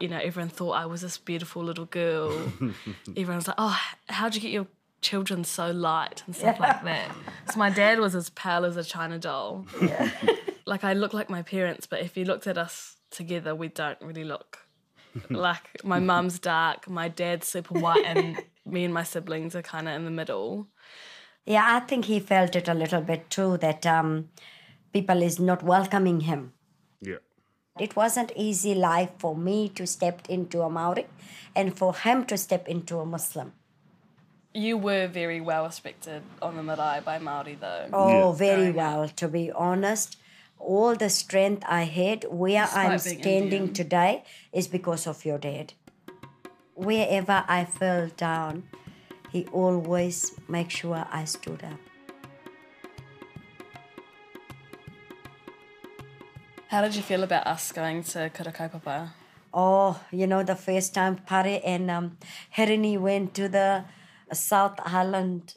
You 0.00 0.08
know, 0.08 0.18
everyone 0.18 0.48
thought 0.48 0.72
I 0.72 0.86
was 0.86 1.02
this 1.02 1.18
beautiful 1.18 1.62
little 1.62 1.84
girl. 1.84 2.32
Everyone's 3.16 3.48
like, 3.48 3.56
"Oh, 3.58 3.78
how'd 4.08 4.34
you 4.34 4.40
get 4.40 4.52
your 4.52 4.68
children 5.00 5.44
so 5.44 5.70
light 5.70 6.22
and 6.26 6.34
stuff 6.34 6.60
like 6.60 6.82
that?" 6.84 7.10
So 7.52 7.58
my 7.58 7.70
dad 7.70 7.98
was 7.98 8.14
as 8.14 8.30
pale 8.30 8.64
as 8.64 8.76
a 8.76 8.84
china 8.84 9.18
doll. 9.18 9.66
Yeah. 9.82 10.10
like 10.66 10.84
I 10.84 10.92
look 10.92 11.12
like 11.12 11.28
my 11.28 11.42
parents, 11.42 11.86
but 11.86 12.00
if 12.00 12.16
you 12.16 12.24
looked 12.24 12.46
at 12.46 12.56
us 12.56 12.96
together, 13.10 13.54
we 13.54 13.68
don't 13.68 14.00
really 14.00 14.24
look 14.24 14.68
like 15.30 15.84
my 15.84 15.98
mum's 15.98 16.38
dark, 16.38 16.88
my 16.88 17.08
dad's 17.08 17.48
super 17.48 17.78
white, 17.78 18.04
and 18.04 18.42
me 18.64 18.84
and 18.84 18.94
my 18.94 19.02
siblings 19.02 19.54
are 19.56 19.62
kind 19.62 19.88
of 19.88 19.94
in 19.94 20.04
the 20.04 20.10
middle. 20.10 20.68
Yeah, 21.46 21.64
I 21.66 21.80
think 21.80 22.04
he 22.04 22.20
felt 22.20 22.54
it 22.56 22.68
a 22.68 22.74
little 22.74 23.00
bit 23.00 23.30
too 23.30 23.56
that 23.58 23.86
um, 23.86 24.28
people 24.92 25.22
is 25.22 25.38
not 25.38 25.62
welcoming 25.62 26.20
him. 26.20 26.52
Yeah. 27.00 27.16
It 27.78 27.94
wasn't 27.96 28.32
easy 28.34 28.74
life 28.74 29.10
for 29.18 29.36
me 29.36 29.68
to 29.70 29.86
step 29.86 30.22
into 30.28 30.62
a 30.62 30.70
Maori 30.70 31.06
and 31.54 31.76
for 31.76 31.94
him 31.94 32.24
to 32.26 32.36
step 32.36 32.66
into 32.68 32.98
a 32.98 33.06
Muslim. 33.06 33.52
You 34.54 34.76
were 34.78 35.06
very 35.06 35.40
well 35.40 35.64
respected 35.66 36.22
on 36.42 36.56
the 36.56 36.62
marae 36.62 37.00
by 37.04 37.18
Maori, 37.18 37.54
though. 37.60 37.88
Oh, 37.92 38.30
Yeah. 38.30 38.32
very 38.36 38.70
well, 38.72 39.08
to 39.08 39.28
be 39.28 39.52
honest. 39.52 40.16
All 40.58 40.96
the 40.96 41.08
strength 41.10 41.62
I 41.68 41.82
had 41.84 42.24
where 42.24 42.64
I'm 42.74 42.98
standing 42.98 43.42
Indian. 43.44 43.72
today 43.72 44.24
is 44.52 44.66
because 44.66 45.06
of 45.06 45.24
your 45.24 45.38
dad. 45.38 45.74
Wherever 46.74 47.44
I 47.46 47.64
fell 47.64 48.08
down, 48.16 48.64
he 49.30 49.46
always 49.52 50.32
make 50.48 50.70
sure 50.70 51.06
I 51.12 51.24
stood 51.26 51.62
up. 51.62 51.78
How 56.68 56.82
did 56.82 56.94
you 56.94 57.02
feel 57.02 57.22
about 57.22 57.46
us 57.46 57.72
going 57.72 58.02
to 58.04 58.30
Kura 58.30 58.52
Kaupapa? 58.52 59.10
Oh, 59.54 59.98
you 60.12 60.26
know, 60.26 60.42
the 60.42 60.54
first 60.54 60.94
time 60.94 61.16
Pare 61.16 61.60
and 61.64 61.90
um, 61.90 62.18
Hirini 62.56 62.98
went 62.98 63.34
to 63.34 63.48
the 63.48 63.84
South 64.32 64.78
Island. 64.84 65.54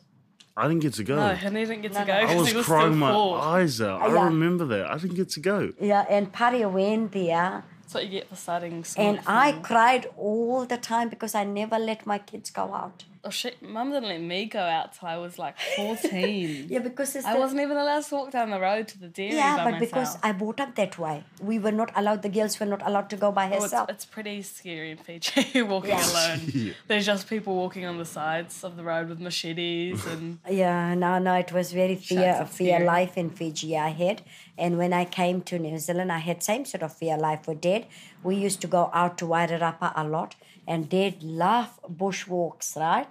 I 0.56 0.68
didn't 0.68 0.82
get 0.82 0.94
to 0.96 1.04
go. 1.04 1.16
No, 1.16 1.34
Henry 1.34 1.66
didn't 1.66 1.82
get 1.82 1.94
to 1.94 2.06
go 2.06 2.14
I 2.14 2.22
because 2.22 2.38
was 2.38 2.48
he 2.52 2.58
was 2.58 2.66
crying 2.66 2.92
still 2.94 2.98
my 3.00 3.12
four. 3.12 3.38
eyes 3.40 3.82
out. 3.82 4.02
I 4.02 4.08
Yeah. 4.14 4.26
remember 4.26 4.66
that. 4.66 4.90
I 4.90 4.98
didn't 4.98 5.16
get 5.16 5.30
to 5.32 5.40
go. 5.40 5.74
Yeah, 5.82 6.06
and 6.10 6.32
Pare 6.32 6.68
went 6.70 7.12
there. 7.12 7.64
That's 7.82 7.94
what 7.94 8.04
you 8.06 8.12
get 8.12 8.30
for 8.30 8.36
starting 8.36 8.84
small. 8.86 9.06
And 9.06 9.20
I 9.28 9.54
cried 9.54 10.08
all 10.18 10.66
the 10.66 10.78
time 10.78 11.10
because 11.10 11.36
I 11.36 11.44
never 11.44 11.78
let 11.78 12.06
my 12.06 12.20
kids 12.20 12.50
go 12.50 12.74
out. 12.74 13.04
Oh 13.24 13.30
shit, 13.30 13.62
mum 13.62 13.92
didn't 13.92 14.10
let 14.10 14.20
me 14.20 14.46
go 14.46 14.60
out 14.60 14.94
till 14.94 15.08
I 15.08 15.18
was 15.18 15.38
like 15.38 15.56
14. 15.76 16.66
Yeah, 16.70 16.80
because 16.80 17.16
it's 17.16 17.26
I 17.26 17.34
the- 17.34 17.40
wasn't 17.40 17.62
even 17.62 17.78
allowed 17.78 18.04
to 18.06 18.16
walk 18.16 18.32
down 18.32 18.50
the 18.50 18.60
road 18.60 18.88
to 18.88 19.00
the 19.00 19.10
dairy 19.10 19.36
Yeah, 19.36 19.58
by 19.58 19.66
but 19.66 19.72
myself. 19.74 19.92
because 19.92 20.18
I 20.24 20.32
brought 20.32 20.60
up 20.60 20.74
that 20.76 20.98
way, 20.98 21.24
we 21.40 21.60
were 21.60 21.72
not 21.72 21.92
allowed. 21.96 22.24
The 22.24 22.30
girls 22.30 22.60
were 22.60 22.66
not 22.66 22.82
allowed 22.84 23.10
to 23.12 23.18
go 23.18 23.32
by 23.32 23.46
Oh, 23.50 23.54
it's, 23.54 23.64
herself. 23.66 23.90
it's 23.90 24.06
pretty 24.06 24.42
scary 24.42 24.90
in 24.92 24.98
Fiji 24.98 25.62
walking 25.74 25.92
Yeah. 25.92 26.12
alone. 26.12 26.74
There's 26.88 27.06
just 27.06 27.30
people 27.30 27.56
walking 27.56 27.86
on 27.86 28.00
the 28.00 28.06
sides 28.06 28.64
of 28.64 28.76
the 28.76 28.84
road 28.84 29.10
with 29.10 29.20
machetes 29.20 30.06
and 30.08 30.40
yeah, 30.50 30.96
no, 30.96 31.20
no, 31.20 31.36
it 31.36 31.52
was 31.54 31.74
very 31.74 31.96
fear, 31.98 32.34
Shucks, 32.34 32.50
it's 32.50 32.58
fear 32.58 32.76
scary. 32.78 32.86
life 32.86 33.18
in 33.18 33.30
Fiji. 33.30 33.78
I 33.78 33.90
had, 33.90 34.24
and 34.58 34.80
when 34.80 34.94
I 34.94 35.06
came 35.06 35.42
to 35.42 35.60
New 35.60 35.78
Zealand, 35.78 36.12
I 36.12 36.18
had 36.20 36.42
same 36.42 36.66
sort 36.66 36.82
of 36.82 36.92
fear 36.92 37.18
life 37.18 37.44
for 37.44 37.54
dead. 37.54 37.86
We 38.24 38.36
used 38.36 38.62
to 38.62 38.68
go 38.68 38.90
out 38.94 39.18
to 39.20 39.26
Wairarapa 39.26 39.94
a 39.96 40.04
lot, 40.08 40.36
and 40.72 40.88
Dad 40.96 41.16
loved 41.44 41.78
bushwalks, 42.02 42.68
right? 42.88 43.08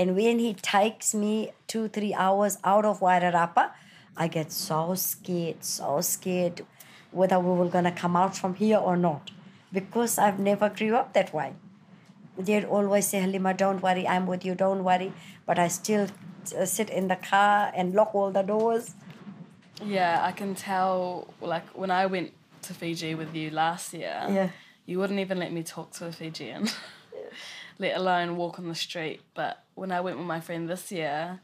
And 0.00 0.16
when 0.20 0.36
he 0.44 0.52
takes 0.54 1.14
me 1.22 1.34
two, 1.72 1.84
three 1.96 2.12
hours 2.26 2.58
out 2.72 2.84
of 2.90 3.00
Wairarapa, 3.06 3.64
I 4.16 4.26
get 4.38 4.50
so 4.52 4.94
scared, 4.94 5.60
so 5.64 6.00
scared 6.00 6.56
whether 7.20 7.38
we 7.46 7.52
were 7.60 7.68
gonna 7.76 7.92
come 8.02 8.16
out 8.22 8.36
from 8.36 8.54
here 8.62 8.78
or 8.78 8.96
not, 8.96 9.30
because 9.72 10.18
I've 10.18 10.40
never 10.50 10.68
grew 10.78 10.96
up 11.02 11.12
that 11.20 11.32
way. 11.40 11.50
they'd 12.46 12.64
always 12.76 13.06
say, 13.10 13.20
Halima, 13.24 13.54
don't 13.54 13.80
worry, 13.80 14.04
I'm 14.14 14.26
with 14.26 14.44
you, 14.44 14.54
don't 14.56 14.82
worry. 14.82 15.10
But 15.46 15.56
I 15.64 15.68
still 15.68 16.08
uh, 16.58 16.64
sit 16.66 16.88
in 16.90 17.06
the 17.12 17.14
car 17.32 17.70
and 17.76 17.94
lock 17.94 18.12
all 18.14 18.32
the 18.38 18.42
doors. 18.42 18.94
Yeah, 19.98 20.20
I 20.28 20.32
can 20.32 20.54
tell. 20.56 21.28
Like 21.40 21.66
when 21.82 21.90
I 21.92 22.06
went 22.06 22.32
to 22.62 22.74
Fiji 22.74 23.14
with 23.14 23.32
you 23.40 23.50
last 23.50 23.94
year, 23.94 24.18
Yeah. 24.38 24.48
you 24.86 24.98
wouldn't 24.98 25.20
even 25.20 25.38
let 25.44 25.52
me 25.52 25.62
talk 25.62 25.92
to 25.98 26.06
a 26.06 26.12
Fijian, 26.12 26.62
let 27.78 27.96
alone 27.96 28.36
walk 28.36 28.58
on 28.58 28.68
the 28.68 28.74
street. 28.74 29.20
But 29.34 29.62
when 29.74 29.92
I 29.92 30.00
went 30.00 30.18
with 30.18 30.26
my 30.26 30.40
friend 30.40 30.68
this 30.68 30.92
year, 30.92 31.40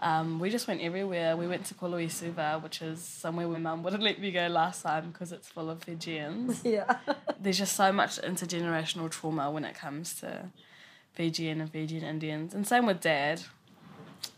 um, 0.00 0.40
we 0.40 0.50
just 0.50 0.66
went 0.66 0.80
everywhere. 0.80 1.36
We 1.36 1.46
went 1.46 1.66
to 1.66 1.74
Koloi 1.74 2.10
Suva, 2.10 2.58
which 2.62 2.80
is 2.80 3.02
somewhere 3.02 3.48
where 3.48 3.58
mum 3.58 3.82
wouldn't 3.82 4.02
let 4.10 4.18
me 4.18 4.30
go 4.30 4.46
last 4.46 4.82
time 4.82 5.10
because 5.10 5.30
it's 5.32 5.48
full 5.48 5.70
of 5.70 5.82
Fijians. 5.82 6.62
Yeah. 6.64 6.98
There's 7.38 7.58
just 7.58 7.76
so 7.76 7.92
much 7.92 8.20
intergenerational 8.20 9.10
trauma 9.10 9.50
when 9.50 9.64
it 9.64 9.74
comes 9.74 10.14
to 10.20 10.50
Fijian 11.12 11.60
and 11.60 11.70
Fijian 11.70 12.04
Indians, 12.04 12.54
and 12.54 12.66
same 12.66 12.86
with 12.86 13.00
dad. 13.00 13.42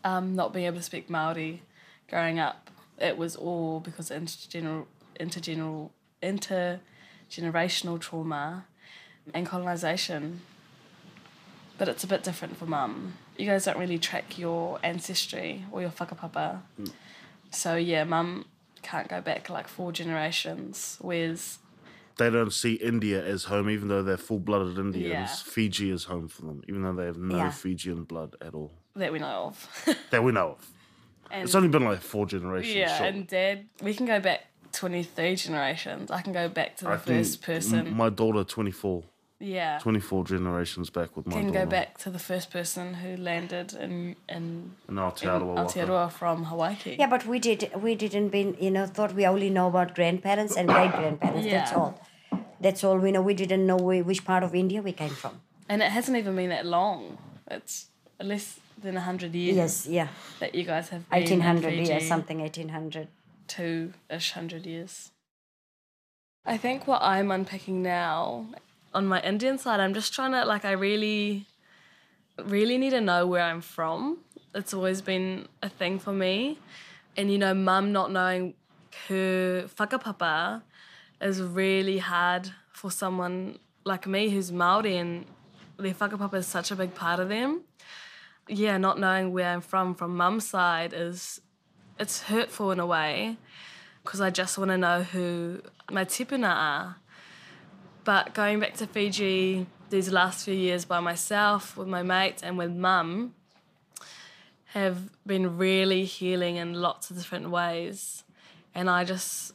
Um, 0.05 0.35
not 0.35 0.53
being 0.53 0.67
able 0.67 0.77
to 0.79 0.83
speak 0.83 1.11
Maori 1.11 1.63
growing 2.09 2.39
up, 2.39 2.71
it 2.99 3.17
was 3.17 3.35
all 3.37 3.81
because 3.81 4.11
of 4.11 4.23
intergeneral, 4.23 4.87
intergeneral, 5.19 5.91
intergenerational 6.23 8.01
trauma 8.01 8.67
and 9.35 9.47
colonization. 9.47 10.41
But 11.79 11.89
it's 11.89 12.05
a 12.05 12.07
bit 12.07 12.23
different 12.23 12.57
for 12.57 12.67
mum. 12.67 13.15
You 13.37 13.47
guys 13.47 13.65
don't 13.65 13.79
really 13.79 13.99
track 13.99 14.39
your 14.39 14.79
ancestry 14.83 15.65
or 15.73 15.81
your 15.81 15.91
whakapapa. 15.91 16.61
Hmm. 16.77 16.85
So 17.51 17.77
yeah, 17.77 18.05
mum 18.05 18.47
can't 18.83 19.09
go 19.09 19.21
back 19.21 19.49
like 19.51 19.69
four 19.69 19.93
generations, 19.93 20.99
whereas 21.01 21.59
they 22.19 22.31
don't 22.31 22.53
see 22.53 22.75
India 22.75 23.25
as 23.25 23.45
home, 23.45 23.71
even 23.71 23.89
though 23.89 24.03
they're 24.03 24.17
full 24.17 24.39
blooded 24.39 24.79
Indians. 24.79 25.09
Yeah. 25.13 25.27
Fiji 25.27 25.91
is 25.91 26.05
home 26.05 26.29
for 26.29 26.43
them, 26.43 26.63
even 26.69 26.83
though 26.83 26.93
they 26.93 27.07
have 27.07 27.17
no 27.19 27.37
Yeah. 27.37 27.51
Fijian 27.51 28.05
blood 28.05 28.37
at 28.41 28.55
all 28.55 28.73
that 28.97 29.13
we 29.13 29.19
know 29.19 29.47
of. 29.47 29.97
that 30.11 30.23
we 30.23 30.33
know 30.33 30.51
of. 30.53 30.71
and, 31.31 31.45
It's 31.45 31.55
only 31.55 31.69
been 31.69 31.85
like 31.85 32.01
four 32.01 32.27
generations. 32.27 32.77
yeah, 32.77 33.03
and 33.03 33.27
dad, 33.27 33.67
we 33.83 33.95
can 33.95 34.07
go 34.07 34.21
back 34.21 34.47
23 34.73 35.37
generations. 35.37 36.11
I 36.11 36.21
can 36.23 36.33
go 36.33 36.49
back 36.49 36.77
to 36.79 36.85
the 36.85 36.91
I 36.91 36.97
first 36.97 37.43
person. 37.43 37.95
My 37.95 38.11
daughter, 38.11 38.45
24, 38.45 39.03
yeah. 39.43 39.79
24 39.83 40.25
generations 40.25 40.91
back 40.91 41.17
with 41.17 41.27
my 41.27 41.33
can 41.33 41.47
daughter. 41.47 41.65
go 41.65 41.67
back 41.71 41.99
to 41.99 42.11
the 42.11 42.19
first 42.19 42.51
person 42.51 42.95
who 42.95 43.17
landed 43.17 43.73
in 43.75 43.93
in, 44.29 44.45
In 44.49 44.73
in 44.89 44.95
Aotearoa. 44.97 45.45
Waka. 45.55 45.63
Aotearoa 45.63 46.11
from 46.21 46.45
Hawaii. 46.45 46.97
Yeah, 46.99 47.11
but 47.15 47.27
we 47.27 47.39
did 47.39 47.61
we 47.87 47.95
didn't 47.95 48.29
been 48.29 48.57
you 48.61 48.71
know 48.71 48.87
thought 48.87 49.13
we 49.15 49.27
only 49.27 49.51
know 49.51 49.67
about 49.73 49.95
grandparents 49.95 50.57
and 50.57 50.69
great 50.69 50.93
grandparents. 50.93 51.47
Yeah. 51.47 51.59
That's 51.59 51.73
all. 51.73 51.93
That's 52.61 52.85
all 52.85 52.99
we 52.99 53.11
know. 53.11 53.23
We 53.23 53.35
didn't 53.35 53.67
know 53.67 53.77
we, 53.77 54.03
which 54.03 54.25
part 54.25 54.43
of 54.45 54.55
India 54.55 54.81
we 54.83 54.93
came 54.93 55.15
from. 55.23 55.35
And 55.69 55.83
it 55.83 55.91
hasn't 55.91 56.17
even 56.17 56.37
been 56.37 56.51
that 56.51 56.67
long. 56.67 57.19
It's 57.51 57.87
less 58.21 58.61
than 58.83 58.95
100 58.95 59.35
years 59.35 59.57
Yes, 59.57 59.87
yeah, 59.87 60.09
that 60.41 60.55
you 60.55 60.65
guys 60.65 60.89
have 60.91 61.09
been 61.09 61.19
eighteen 61.23 61.41
in 61.43 61.87
years, 61.87 62.07
something 62.07 62.41
eighteen 62.41 62.69
hundred. 62.69 63.09
two-ish 63.49 64.33
hundred 64.33 64.67
years. 64.67 65.11
I 66.45 66.57
think 66.57 66.87
what 66.87 67.03
I'm 67.03 67.31
unpacking 67.31 67.83
now 67.83 68.47
on 68.95 69.07
my 69.07 69.21
Indian 69.23 69.59
side, 69.59 69.81
I'm 69.81 69.95
just 69.95 70.13
trying 70.13 70.33
to 70.33 70.45
like 70.45 70.65
I 70.65 70.73
really, 70.73 71.47
really 72.45 72.79
need 72.79 72.91
to 72.91 73.01
know 73.01 73.27
where 73.27 73.43
I'm 73.43 73.61
from. 73.61 74.19
It's 74.55 74.75
always 74.75 75.01
been 75.01 75.49
a 75.63 75.69
thing 75.69 75.99
for 75.99 76.13
me, 76.13 76.59
and 77.17 77.31
you 77.33 77.39
know, 77.39 77.55
mum 77.55 77.93
not 77.93 78.11
knowing 78.11 78.55
her 79.09 79.69
whakapapa 79.79 80.63
is 81.21 81.41
really 81.41 81.99
hard 81.99 82.51
for 82.73 82.91
someone 82.91 83.59
like 83.85 84.07
me 84.07 84.29
who's 84.29 84.53
Maori 84.53 84.97
and 84.97 85.25
their 85.79 85.95
whakapapa 85.95 86.35
is 86.35 86.47
such 86.47 86.71
a 86.71 86.77
big 86.77 86.95
part 86.95 87.21
of 87.21 87.29
them. 87.29 87.63
Yeah, 88.49 88.77
not 88.77 88.99
knowing 88.99 89.33
where 89.33 89.49
I'm 89.49 89.61
from 89.61 89.95
from 89.95 90.17
mum's 90.17 90.49
side 90.49 90.93
is 90.93 91.41
it's 91.99 92.23
hurtful 92.25 92.73
in 92.73 92.81
a 92.81 92.87
way 92.87 93.37
because 94.03 94.21
I 94.21 94.31
just 94.31 94.59
want 94.59 94.71
to 94.71 94.79
know 94.79 95.03
who 95.03 95.63
my 95.91 96.05
tipuna 96.05 96.49
are. 96.49 96.97
But 98.05 98.35
going 98.35 98.59
back 98.59 98.75
to 98.75 98.87
Fiji 98.87 99.67
these 99.91 100.11
last 100.11 100.45
few 100.45 100.55
years 100.55 100.85
by 100.85 101.01
myself, 101.01 101.77
with 101.77 101.87
my 101.87 102.03
mates, 102.03 102.43
and 102.43 102.59
with 102.59 102.73
mum, 102.73 103.35
have 104.67 105.11
been 105.27 105.57
really 105.57 106.05
healing 106.05 106.57
in 106.57 106.75
lots 106.75 107.11
of 107.11 107.17
different 107.17 107.51
ways. 107.51 108.25
And 108.75 108.89
I 108.89 109.05
just 109.05 109.53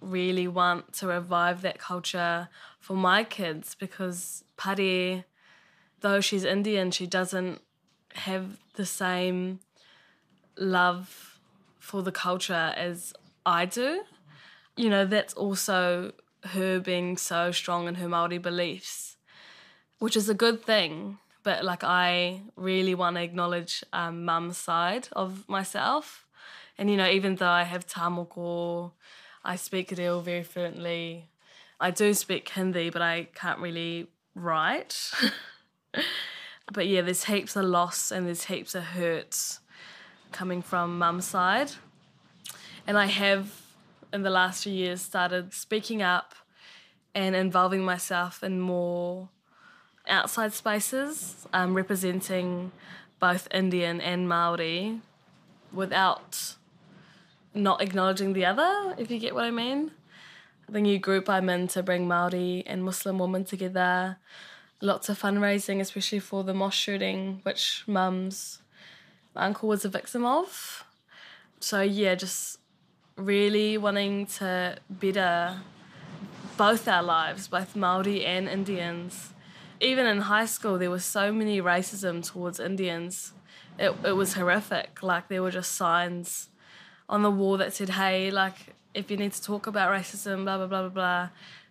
really 0.00 0.48
want 0.48 0.92
to 0.94 1.06
revive 1.06 1.62
that 1.62 1.78
culture 1.78 2.48
for 2.80 2.94
my 2.94 3.22
kids 3.22 3.76
because 3.78 4.42
Pari, 4.56 5.24
though 6.00 6.20
she's 6.20 6.44
Indian, 6.44 6.90
she 6.90 7.06
doesn't 7.06 7.60
have 8.14 8.58
the 8.74 8.84
same 8.84 9.60
love 10.58 11.38
for 11.78 12.02
the 12.02 12.12
culture 12.12 12.74
as 12.76 13.14
I 13.46 13.64
do. 13.64 14.02
You 14.76 14.90
know, 14.90 15.04
that's 15.06 15.34
also 15.34 16.12
her 16.44 16.80
being 16.80 17.16
so 17.16 17.52
strong 17.52 17.88
in 17.88 17.96
her 17.96 18.08
Maori 18.08 18.38
beliefs, 18.38 19.16
which 19.98 20.16
is 20.16 20.28
a 20.28 20.34
good 20.34 20.64
thing. 20.64 21.18
But 21.42 21.64
like, 21.64 21.82
I 21.82 22.42
really 22.56 22.94
want 22.94 23.16
to 23.16 23.22
acknowledge 23.22 23.82
um, 23.92 24.24
mum's 24.24 24.58
side 24.58 25.08
of 25.12 25.48
myself. 25.48 26.26
And 26.78 26.90
you 26.90 26.96
know, 26.96 27.08
even 27.08 27.36
though 27.36 27.48
I 27.48 27.64
have 27.64 27.86
tamoko, 27.86 28.92
I 29.44 29.56
speak 29.56 29.92
reo 29.96 30.20
very 30.20 30.42
fluently. 30.42 31.28
I 31.80 31.90
do 31.90 32.14
speak 32.14 32.48
Hindi, 32.48 32.90
but 32.90 33.02
I 33.02 33.28
can't 33.34 33.58
really 33.58 34.06
write. 34.34 35.12
but 36.72 36.86
yeah, 36.86 37.02
there's 37.02 37.24
heaps 37.24 37.56
of 37.56 37.64
loss 37.64 38.12
and 38.12 38.26
there's 38.26 38.44
heaps 38.44 38.74
of 38.74 38.84
hurts 38.84 39.60
coming 40.30 40.62
from 40.62 40.98
mum's 40.98 41.26
side. 41.26 41.72
And 42.86 42.98
I 42.98 43.06
have, 43.06 43.61
in 44.12 44.22
the 44.22 44.30
last 44.30 44.64
few 44.64 44.72
years, 44.72 45.00
started 45.00 45.52
speaking 45.52 46.02
up 46.02 46.34
and 47.14 47.34
involving 47.34 47.84
myself 47.84 48.42
in 48.42 48.60
more 48.60 49.28
outside 50.08 50.52
spaces, 50.52 51.46
um, 51.52 51.74
representing 51.74 52.72
both 53.20 53.48
Indian 53.52 54.00
and 54.00 54.28
Maori 54.28 55.00
without 55.72 56.56
not 57.54 57.82
acknowledging 57.82 58.32
the 58.32 58.44
other, 58.44 58.94
if 58.98 59.10
you 59.10 59.18
get 59.18 59.34
what 59.34 59.44
I 59.44 59.50
mean. 59.50 59.92
The 60.68 60.80
new 60.80 60.98
group 60.98 61.28
I'm 61.28 61.48
in 61.48 61.68
to 61.68 61.82
bring 61.82 62.08
Maori 62.08 62.64
and 62.66 62.84
Muslim 62.84 63.18
women 63.18 63.44
together. 63.44 64.16
Lots 64.80 65.08
of 65.08 65.20
fundraising, 65.20 65.80
especially 65.80 66.18
for 66.18 66.44
the 66.44 66.54
mosque 66.54 66.78
shooting, 66.78 67.40
which 67.42 67.84
mum's 67.86 68.60
uncle 69.36 69.68
was 69.68 69.84
a 69.84 69.88
victim 69.88 70.24
of. 70.24 70.84
So 71.60 71.80
yeah, 71.80 72.14
just 72.14 72.58
really 73.16 73.78
wanting 73.78 74.26
to 74.26 74.76
better 74.88 75.60
both 76.56 76.86
our 76.86 77.02
lives, 77.02 77.48
both 77.48 77.74
Maori 77.74 78.24
and 78.24 78.48
Indians. 78.48 79.32
Even 79.80 80.06
in 80.06 80.22
high 80.22 80.46
school, 80.46 80.78
there 80.78 80.90
was 80.90 81.04
so 81.04 81.32
many 81.32 81.60
racism 81.60 82.24
towards 82.24 82.60
Indians. 82.60 83.32
It, 83.78 83.94
it 84.04 84.12
was 84.12 84.34
horrific. 84.34 85.02
Like 85.02 85.28
there 85.28 85.42
were 85.42 85.50
just 85.50 85.72
signs 85.72 86.50
on 87.08 87.22
the 87.22 87.30
wall 87.30 87.56
that 87.56 87.74
said, 87.74 87.90
"Hey, 87.90 88.30
like 88.30 88.74
if 88.94 89.10
you 89.10 89.16
need 89.16 89.32
to 89.32 89.42
talk 89.42 89.66
about 89.66 89.90
racism, 89.90 90.44
blah 90.44 90.58
blah 90.58 90.66
blah 90.66 90.82
blah 90.82 90.88
blah, 90.88 91.28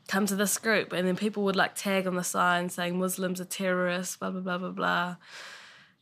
come 0.07 0.25
to 0.25 0.35
this 0.35 0.57
group." 0.57 0.91
And 0.91 1.07
then 1.07 1.15
people 1.15 1.43
would 1.43 1.55
like 1.55 1.75
tag 1.75 2.05
on 2.05 2.15
the 2.15 2.23
sign 2.23 2.69
saying 2.69 2.99
Muslims 2.99 3.39
are 3.39 3.45
terrorists, 3.45 4.17
blah 4.17 4.31
blah 4.31 4.41
blah 4.41 4.57
blah 4.57 4.71
blah. 4.71 5.15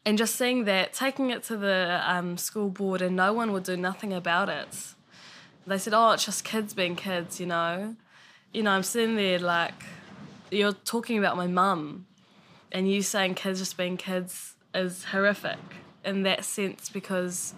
And 0.05 0.17
just 0.17 0.35
seeing 0.35 0.63
that, 0.65 0.93
taking 0.93 1.29
it 1.29 1.43
to 1.43 1.57
the 1.57 2.01
um, 2.03 2.37
school 2.37 2.69
board, 2.69 3.01
and 3.01 3.15
no 3.15 3.33
one 3.33 3.51
would 3.51 3.63
do 3.63 3.77
nothing 3.77 4.13
about 4.13 4.49
it. 4.49 4.95
They 5.69 5.77
said, 5.77 5.93
"Oh, 5.93 6.11
it's 6.11 6.25
just 6.25 6.43
kids 6.43 6.73
being 6.73 6.95
kids," 6.95 7.39
you 7.39 7.45
know. 7.45 7.95
You 8.51 8.63
know, 8.63 8.71
I'm 8.71 8.83
sitting 8.83 9.15
there 9.15 9.37
like, 9.37 9.83
you're 10.49 10.73
talking 10.73 11.19
about 11.19 11.37
my 11.37 11.45
mum, 11.45 12.07
and 12.71 12.91
you 12.91 13.03
saying 13.03 13.35
kids 13.35 13.59
just 13.59 13.77
being 13.77 13.95
kids 13.95 14.55
is 14.73 15.05
horrific 15.05 15.59
in 16.03 16.23
that 16.23 16.43
sense 16.43 16.89
because 16.89 17.53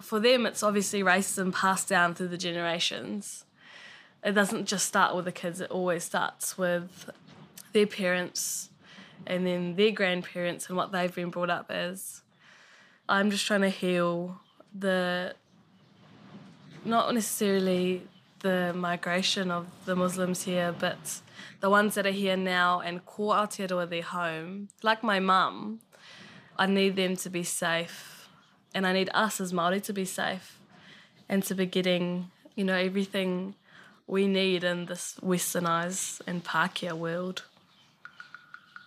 for 0.00 0.20
them 0.20 0.46
it's 0.46 0.62
obviously 0.62 1.02
racism 1.02 1.52
passed 1.52 1.88
down 1.88 2.14
through 2.14 2.28
the 2.28 2.38
generations. 2.38 3.44
It 4.22 4.32
doesn't 4.32 4.66
just 4.66 4.86
start 4.86 5.14
with 5.14 5.26
the 5.26 5.32
kids, 5.32 5.60
it 5.60 5.70
always 5.70 6.04
starts 6.04 6.56
with 6.56 7.10
their 7.72 7.86
parents 7.86 8.70
and 9.26 9.46
then 9.46 9.76
their 9.76 9.90
grandparents 9.90 10.68
and 10.68 10.76
what 10.76 10.92
they've 10.92 11.14
been 11.14 11.30
brought 11.30 11.50
up 11.50 11.70
as. 11.70 12.22
I'm 13.08 13.30
just 13.30 13.46
trying 13.46 13.60
to 13.62 13.68
heal 13.68 14.40
the 14.74 15.34
not 16.84 17.14
necessarily 17.14 18.02
the 18.40 18.72
migration 18.74 19.50
of 19.50 19.66
the 19.86 19.96
Muslims 19.96 20.42
here, 20.42 20.74
but 20.78 21.20
the 21.60 21.70
ones 21.70 21.94
that 21.94 22.06
are 22.06 22.10
here 22.10 22.36
now 22.36 22.80
and 22.80 23.04
ko 23.06 23.28
Aotearoa 23.28 23.88
their 23.88 24.02
home, 24.02 24.68
like 24.82 25.02
my 25.02 25.18
mum, 25.18 25.80
I 26.58 26.66
need 26.66 26.96
them 26.96 27.16
to 27.16 27.30
be 27.30 27.42
safe, 27.42 28.28
and 28.74 28.86
I 28.86 28.92
need 28.92 29.10
us 29.14 29.40
as 29.40 29.52
Maori 29.52 29.80
to 29.82 29.92
be 29.92 30.04
safe, 30.04 30.60
and 31.28 31.42
to 31.44 31.54
be 31.54 31.66
getting, 31.66 32.30
you 32.54 32.64
know, 32.64 32.76
everything 32.76 33.54
we 34.06 34.26
need 34.26 34.62
in 34.62 34.86
this 34.86 35.16
westernized 35.22 36.20
and 36.26 36.44
Pākehā 36.44 36.92
world. 36.92 37.44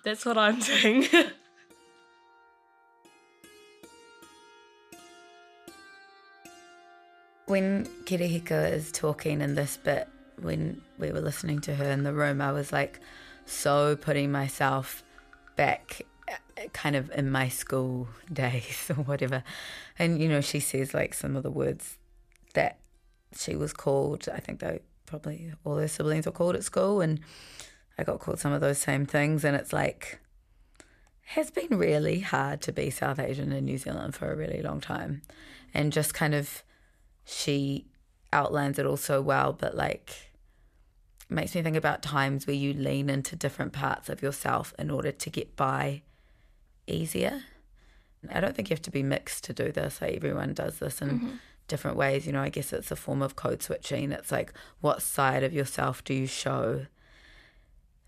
That's 0.04 0.26
what 0.26 0.38
I'm 0.38 0.60
doing. 0.82 1.08
When 7.48 7.86
Kirihika 8.06 8.72
is 8.72 8.92
talking 8.92 9.42
in 9.42 9.56
this 9.56 9.78
bit, 9.78 10.08
when 10.42 10.82
we 11.00 11.12
were 11.12 11.22
listening 11.22 11.60
to 11.62 11.76
her 11.76 11.90
in 11.90 12.04
the 12.04 12.14
room, 12.14 12.42
I 12.42 12.52
was 12.52 12.72
like 12.72 13.00
so 13.46 13.96
putting 13.96 14.32
myself 14.32 15.04
back 15.56 16.02
uh, 16.28 16.64
kind 16.74 16.96
of 16.96 17.10
in 17.12 17.32
my 17.32 17.48
school 17.48 18.10
days 18.32 18.92
or 18.92 19.04
whatever. 19.04 19.44
And, 19.98 20.22
you 20.22 20.28
know, 20.28 20.42
she 20.42 20.60
says 20.60 20.94
like 20.94 21.14
some 21.14 21.36
of 21.36 21.44
the 21.44 21.52
words 21.52 21.98
that 22.54 22.80
she 23.36 23.56
was 23.56 23.74
called. 23.74 24.28
I 24.34 24.40
think 24.40 24.60
they 24.60 24.82
probably 25.06 25.54
all 25.64 25.78
her 25.78 25.88
siblings 25.88 26.26
were 26.26 26.32
called 26.32 26.56
at 26.56 26.64
school. 26.64 27.02
And 27.02 27.20
I 27.98 28.04
got 28.04 28.20
called 28.20 28.40
some 28.40 28.52
of 28.52 28.62
those 28.62 28.78
same 28.78 29.06
things. 29.06 29.44
And 29.44 29.56
it's 29.56 29.74
like, 29.74 30.20
has 31.28 31.52
been 31.52 31.78
really 31.78 32.20
hard 32.20 32.62
to 32.62 32.72
be 32.72 32.90
South 32.90 33.20
Asian 33.20 33.52
in 33.52 33.66
New 33.66 33.78
Zealand 33.78 34.16
for 34.16 34.32
a 34.32 34.36
really 34.36 34.62
long 34.62 34.80
time. 34.80 35.22
And 35.74 35.92
just 35.92 36.14
kind 36.14 36.34
of, 36.34 36.64
she 37.28 37.86
outlines 38.32 38.80
it 38.80 38.86
all 38.86 38.98
so 38.98 39.22
well, 39.22 39.54
but 39.54 39.76
like, 39.76 40.32
makes 41.30 41.54
me 41.54 41.62
think 41.62 41.76
about 41.76 42.02
times 42.02 42.48
where 42.48 42.56
you 42.56 42.74
lean 42.74 43.10
into 43.10 43.36
different 43.36 43.74
parts 43.74 44.10
of 44.10 44.22
yourself 44.22 44.74
in 44.80 44.90
order 44.90 45.12
to 45.12 45.30
get 45.30 45.56
by 45.56 46.02
easier. 46.88 47.44
I 48.32 48.40
don't 48.40 48.56
think 48.56 48.70
you 48.70 48.74
have 48.74 48.82
to 48.84 48.92
be 48.92 49.04
mixed 49.04 49.44
to 49.46 49.54
do 49.54 49.72
this. 49.72 50.02
Like 50.02 50.16
everyone 50.16 50.54
does 50.54 50.80
this 50.80 51.02
in 51.02 51.10
mm-hmm. 51.10 51.30
different 51.68 51.98
ways. 51.98 52.26
You 52.26 52.34
know, 52.34 52.42
I 52.42 52.50
guess 52.50 52.74
it's 52.74 52.92
a 52.92 52.96
form 52.96 53.22
of 53.22 53.36
code 53.36 53.62
switching. 53.62 54.12
It's 54.12 54.32
like, 54.32 54.54
what 54.82 55.02
side 55.02 55.44
of 55.44 55.54
yourself 55.54 56.04
do 56.04 56.14
you 56.14 56.28
show 56.28 56.86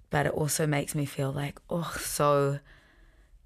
but 0.10 0.26
it 0.26 0.34
also 0.34 0.66
makes 0.66 0.96
me 0.96 1.06
feel 1.06 1.32
like, 1.32 1.60
oh, 1.70 1.96
so 2.00 2.60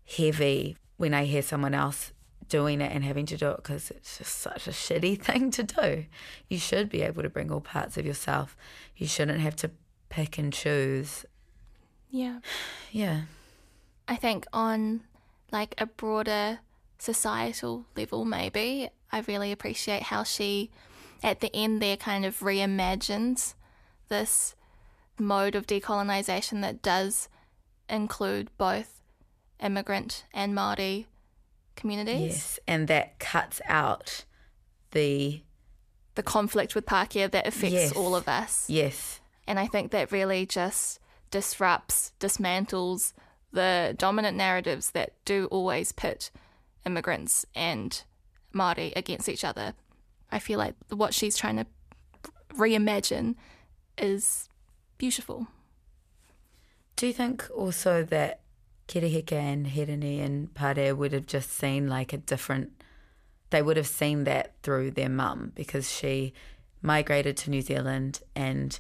heavy 0.06 0.78
when 0.98 1.14
I 1.14 1.26
hear 1.26 1.42
someone 1.42 1.74
else 1.74 2.14
doing 2.54 2.82
it 2.82 2.92
and 2.92 3.04
having 3.04 3.26
to 3.26 3.36
do 3.36 3.50
it 3.50 3.58
because 3.58 3.90
it's 3.90 4.20
just 4.20 4.38
such 4.38 4.68
a 4.68 4.70
shitty 4.70 5.20
thing 5.28 5.50
to 5.50 5.64
do. 5.64 6.06
You 6.50 6.60
should 6.60 6.88
be 6.88 7.02
able 7.02 7.24
to 7.24 7.30
bring 7.30 7.52
all 7.52 7.62
parts 7.62 7.98
of 7.98 8.06
yourself. 8.06 8.56
You 8.96 9.08
shouldn't 9.08 9.40
have 9.40 9.56
to 9.58 9.72
pick 10.10 10.38
and 10.38 10.54
choose. 10.54 11.26
Yeah. 12.12 12.40
Yeah. 12.92 13.22
I 14.08 14.18
think 14.18 14.46
on 14.54 15.02
like 15.52 15.74
a 15.80 15.88
broader 15.88 16.60
societal 17.00 17.88
level, 17.98 18.24
maybe, 18.24 18.88
I 19.12 19.22
really 19.22 19.52
appreciate 19.52 20.04
how 20.04 20.22
she, 20.22 20.70
at 21.24 21.40
the 21.40 21.50
end 21.56 21.82
there, 21.82 21.98
kind 21.98 22.24
of 22.24 22.42
reimagines 22.42 23.56
this 24.10 24.54
mode 25.18 25.56
of 25.56 25.66
decolonization 25.66 26.62
that 26.62 26.84
does 26.84 27.30
include 27.90 28.52
both 28.60 29.02
immigrant 29.60 30.26
and 30.36 30.54
Māori 30.54 31.08
communities. 31.76 32.22
Yes. 32.22 32.60
And 32.68 32.88
that 32.88 33.20
cuts 33.20 33.62
out 33.66 34.26
the. 34.92 35.42
The 36.16 36.24
conflict 36.24 36.76
with 36.76 36.86
Pākehā 36.86 37.32
that 37.32 37.48
affects 37.48 37.74
Yes. 37.74 37.92
all 37.94 38.16
of 38.16 38.28
us. 38.28 38.70
Yes. 38.70 39.20
And 39.48 39.58
I 39.60 39.66
think 39.66 39.92
that 39.92 40.12
really 40.12 40.46
just 40.46 41.00
disrupts, 41.32 42.14
dismantles 42.20 43.14
the 43.52 43.96
dominant 43.98 44.38
narratives 44.38 44.92
that 44.92 45.14
do 45.26 45.48
always 45.48 45.92
pit 45.92 46.30
immigrants 46.86 47.46
and 47.56 48.04
Māori 48.54 48.94
against 48.96 49.28
each 49.28 49.44
other. 49.44 49.74
I 50.32 50.38
feel 50.38 50.60
like 50.60 50.76
what 50.90 51.14
she's 51.16 51.36
trying 51.36 51.58
to 51.58 51.66
reimagine 52.56 53.36
is 53.98 54.50
beautiful. 55.00 55.48
Do 56.96 57.08
you 57.08 57.14
think 57.14 57.50
also 57.56 58.04
that 58.04 58.42
Kirihika 58.88 59.34
and 59.34 59.68
Hirini 59.68 60.24
and 60.24 60.54
Pare 60.54 60.96
would 60.96 61.14
have 61.14 61.26
just 61.26 61.52
seen 61.52 61.88
like 61.88 62.14
a 62.14 62.18
different, 62.18 62.72
they 63.50 63.62
would 63.62 63.78
have 63.78 63.88
seen 63.88 64.26
that 64.26 64.54
through 64.62 64.92
their 64.92 65.10
mum 65.10 65.52
because 65.56 65.92
she 65.92 66.34
migrated 66.82 67.38
to 67.38 67.50
New 67.50 67.62
Zealand 67.62 68.22
and 68.36 68.80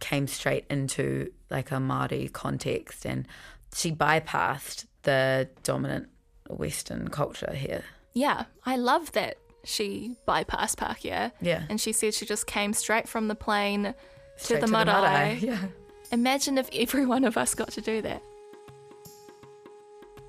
came 0.00 0.26
straight 0.26 0.64
into 0.68 1.30
like 1.50 1.70
a 1.70 1.76
Māori 1.76 2.32
context 2.32 3.04
and 3.04 3.26
she 3.74 3.92
bypassed 3.92 4.86
the 5.02 5.48
dominant 5.62 6.08
Western 6.48 7.08
culture 7.08 7.52
here. 7.52 7.84
Yeah, 8.14 8.44
I 8.66 8.76
love 8.76 9.12
that 9.12 9.38
she 9.64 10.16
bypassed 10.26 10.76
Pākehā. 10.76 11.32
Yeah. 11.40 11.64
And 11.68 11.80
she 11.80 11.92
said 11.92 12.14
she 12.14 12.26
just 12.26 12.46
came 12.46 12.72
straight 12.72 13.08
from 13.08 13.28
the 13.28 13.34
plane 13.34 13.94
Straight 14.36 14.60
to 14.60 14.66
the 14.66 14.72
marae. 14.72 15.38
Yeah. 15.40 15.66
Imagine 16.10 16.58
if 16.58 16.68
every 16.72 17.04
one 17.04 17.24
of 17.24 17.36
us 17.36 17.54
got 17.54 17.70
to 17.72 17.80
do 17.80 18.00
that. 18.02 18.22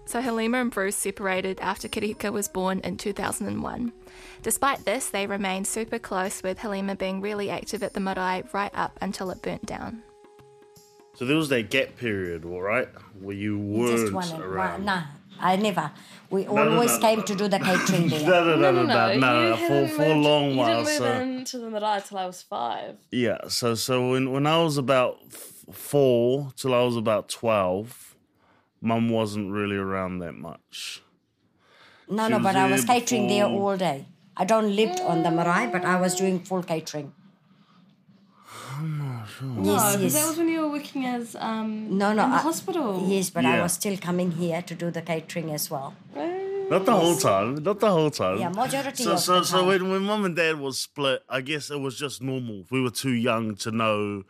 So 0.10 0.22
Halima 0.22 0.58
and 0.58 0.72
Bruce 0.72 0.96
separated 0.96 1.60
after 1.60 1.88
Kirika 1.88 2.32
was 2.32 2.48
born 2.48 2.80
in 2.80 2.98
2001. 2.98 3.94
Despite 4.42 4.84
this, 4.84 5.12
they 5.12 5.28
remained 5.28 5.68
super 5.68 6.00
close, 6.00 6.42
with 6.42 6.58
Halima 6.58 6.96
being 6.96 7.22
really 7.22 7.52
active 7.52 7.84
at 7.84 7.94
the 7.94 8.00
marae 8.00 8.42
right 8.52 8.72
up 8.74 8.98
until 9.04 9.30
it 9.30 9.44
burnt 9.44 9.68
down. 9.68 10.02
So 11.14 11.26
there 11.26 11.38
was 11.38 11.50
that 11.50 11.70
gap 11.70 11.96
period, 11.98 12.44
all 12.44 12.60
right, 12.60 12.88
where 13.22 13.36
you 13.36 13.60
weren't 13.60 14.00
Just 14.00 14.14
one, 14.34 14.42
around. 14.42 14.72
one, 14.72 14.86
nah, 14.86 15.04
I 15.40 15.58
never. 15.58 15.92
We 16.32 16.46
no, 16.46 16.72
always 16.72 16.96
no, 16.96 17.02
came 17.02 17.20
no. 17.20 17.26
to 17.26 17.36
do 17.36 17.48
the 17.48 17.60
catering 17.60 18.08
there. 18.10 18.28
No, 18.28 18.44
no, 18.46 18.56
no, 18.56 18.72
no, 18.72 18.84
no, 18.86 19.12
you 19.12 19.20
no, 19.20 19.56
for, 19.58 19.62
hadn't 19.62 19.90
for 19.90 20.04
a 20.06 20.08
moved- 20.16 20.26
long 20.26 20.50
you 20.50 20.66
didn't 20.66 20.78
move 20.86 20.88
So 20.88 21.14
into 21.22 21.58
the 21.60 21.70
marae 21.70 22.02
till 22.04 22.18
I 22.18 22.26
was 22.26 22.42
five. 22.42 22.96
yeah, 23.12 23.38
so 23.48 23.76
so 23.76 24.10
when 24.10 24.32
when 24.32 24.48
I 24.48 24.58
was 24.64 24.78
about 24.80 25.20
four 25.72 26.52
till 26.56 26.74
I 26.74 26.82
was 26.82 26.96
about 26.98 27.30
twelve, 27.30 28.09
mum 28.82 29.10
wasn't 29.10 29.52
really 29.52 29.76
around 29.78 30.20
that 30.20 30.34
much. 30.36 31.02
No, 32.10 32.26
She 32.28 32.32
no, 32.34 32.40
but 32.40 32.56
I 32.56 32.70
was 32.72 32.86
there 32.86 32.96
catering 33.00 33.28
there 33.28 33.46
all 33.46 33.78
day. 33.78 34.06
I 34.36 34.46
don't 34.46 34.76
lived 34.76 35.00
on 35.02 35.24
the 35.24 35.32
marae, 35.32 35.70
but 35.72 35.86
I 35.86 36.00
was 36.00 36.16
doing 36.16 36.40
full 36.40 36.64
catering. 36.64 37.14
No, 38.82 39.24
Yes, 39.62 39.96
because 39.98 40.14
that 40.14 40.28
was 40.28 40.38
when 40.38 40.48
you 40.48 40.62
were 40.62 40.70
working 40.70 41.06
as 41.06 41.36
um 41.36 41.98
No, 41.98 42.14
no, 42.14 42.24
in 42.24 42.30
the 42.32 42.36
I- 42.38 42.40
hospital. 42.50 43.06
Yes, 43.08 43.30
but 43.30 43.46
I 43.46 43.62
was 43.62 43.74
still 43.74 43.98
coming 43.98 44.32
here 44.32 44.62
to 44.62 44.74
do 44.76 44.90
the 44.90 45.02
catering 45.02 45.52
as 45.52 45.70
well. 45.70 45.94
Not 46.16 46.86
the 46.86 46.94
whole 46.96 47.16
time. 47.18 47.56
Not 47.64 47.80
the 47.80 47.90
whole 47.92 48.12
time. 48.12 48.38
Yeah, 48.40 48.50
majority 48.50 49.04
so, 49.04 49.14
of 49.14 49.20
so, 49.20 49.40
the 49.40 49.46
So 49.46 49.58
time. 49.58 49.68
when, 49.68 49.90
when 49.90 50.02
mum 50.04 50.24
and 50.26 50.36
dad 50.36 50.60
was 50.60 50.80
split, 50.80 51.24
I 51.28 51.42
guess 51.42 51.70
it 51.72 51.80
was 51.80 51.98
just 51.98 52.22
normal. 52.22 52.66
We 52.70 52.80
were 52.82 52.92
too 52.92 53.12
young 53.12 53.56
to 53.58 53.72
know 53.72 54.24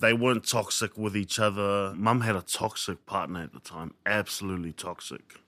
they 0.00 0.12
weren't 0.12 0.46
toxic 0.46 0.96
with 0.96 1.16
each 1.16 1.38
other. 1.38 1.94
Mum 1.96 2.22
had 2.22 2.36
a 2.36 2.42
toxic 2.42 3.06
partner 3.06 3.42
at 3.42 3.52
the 3.52 3.60
time, 3.60 3.94
absolutely 4.06 4.72
toxic. 4.72 5.40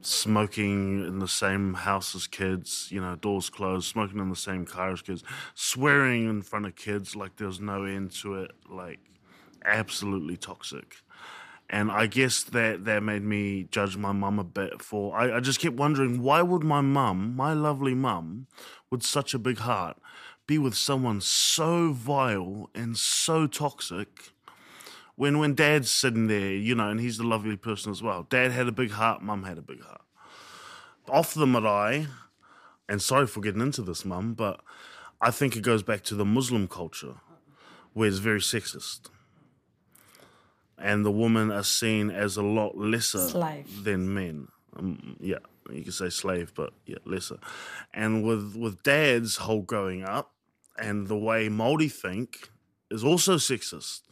Smoking 0.00 1.04
in 1.04 1.18
the 1.18 1.28
same 1.28 1.74
house 1.74 2.14
as 2.14 2.26
kids, 2.26 2.88
you 2.90 3.00
know, 3.00 3.16
doors 3.16 3.50
closed, 3.50 3.88
smoking 3.88 4.20
in 4.20 4.30
the 4.30 4.36
same 4.36 4.64
car 4.64 4.92
as 4.92 5.02
kids, 5.02 5.24
swearing 5.54 6.28
in 6.28 6.42
front 6.42 6.66
of 6.66 6.76
kids 6.76 7.16
like 7.16 7.36
there 7.36 7.48
was 7.48 7.60
no 7.60 7.84
end 7.84 8.12
to 8.12 8.34
it, 8.36 8.52
like 8.70 9.00
absolutely 9.64 10.36
toxic. 10.36 11.02
And 11.68 11.90
I 11.90 12.06
guess 12.06 12.44
that 12.44 12.84
that 12.84 13.02
made 13.02 13.24
me 13.24 13.66
judge 13.72 13.96
my 13.96 14.12
mum 14.12 14.38
a 14.38 14.44
bit 14.44 14.80
for. 14.80 15.16
I, 15.16 15.38
I 15.38 15.40
just 15.40 15.58
kept 15.58 15.74
wondering 15.74 16.22
why 16.22 16.40
would 16.40 16.62
my 16.62 16.80
mum, 16.80 17.34
my 17.34 17.52
lovely 17.52 17.94
mum, 17.94 18.46
with 18.90 19.02
such 19.02 19.34
a 19.34 19.38
big 19.40 19.58
heart, 19.58 19.96
be 20.46 20.58
with 20.58 20.74
someone 20.74 21.20
so 21.20 21.92
vile 21.92 22.70
and 22.74 22.96
so 22.96 23.46
toxic 23.46 24.32
when 25.16 25.38
when 25.38 25.54
dad's 25.54 25.90
sitting 25.90 26.26
there, 26.26 26.52
you 26.52 26.74
know, 26.74 26.88
and 26.88 27.00
he's 27.00 27.18
a 27.18 27.26
lovely 27.26 27.56
person 27.56 27.90
as 27.90 28.02
well. 28.02 28.26
Dad 28.28 28.52
had 28.52 28.68
a 28.68 28.72
big 28.72 28.92
heart, 28.92 29.22
mum 29.22 29.44
had 29.44 29.58
a 29.58 29.62
big 29.62 29.82
heart. 29.82 30.02
Off 31.08 31.34
the 31.34 31.46
marae, 31.46 32.06
and 32.88 33.00
sorry 33.00 33.26
for 33.26 33.40
getting 33.40 33.62
into 33.62 33.82
this, 33.82 34.04
mum, 34.04 34.34
but 34.34 34.60
I 35.20 35.30
think 35.30 35.56
it 35.56 35.62
goes 35.62 35.82
back 35.82 36.02
to 36.04 36.14
the 36.14 36.24
Muslim 36.24 36.68
culture, 36.68 37.14
where 37.94 38.08
it's 38.08 38.18
very 38.18 38.40
sexist 38.40 39.08
and 40.78 41.04
the 41.04 41.10
women 41.10 41.50
are 41.50 41.62
seen 41.62 42.10
as 42.10 42.36
a 42.36 42.42
lot 42.42 42.76
lesser 42.76 43.28
Slave. 43.28 43.84
than 43.84 44.12
men. 44.12 44.48
Um, 44.76 45.16
yeah, 45.20 45.38
you 45.70 45.84
could 45.84 45.94
say 45.94 46.10
slave, 46.10 46.52
but 46.54 46.72
yeah, 46.84 46.98
lesser. 47.04 47.38
And 47.94 48.22
with 48.22 48.54
with 48.56 48.82
dad's 48.82 49.36
whole 49.36 49.62
growing 49.62 50.02
up 50.04 50.32
and 50.78 51.08
the 51.08 51.16
way 51.16 51.48
Maori 51.48 51.88
think 51.88 52.50
is 52.90 53.04
also 53.04 53.36
sexist, 53.36 54.02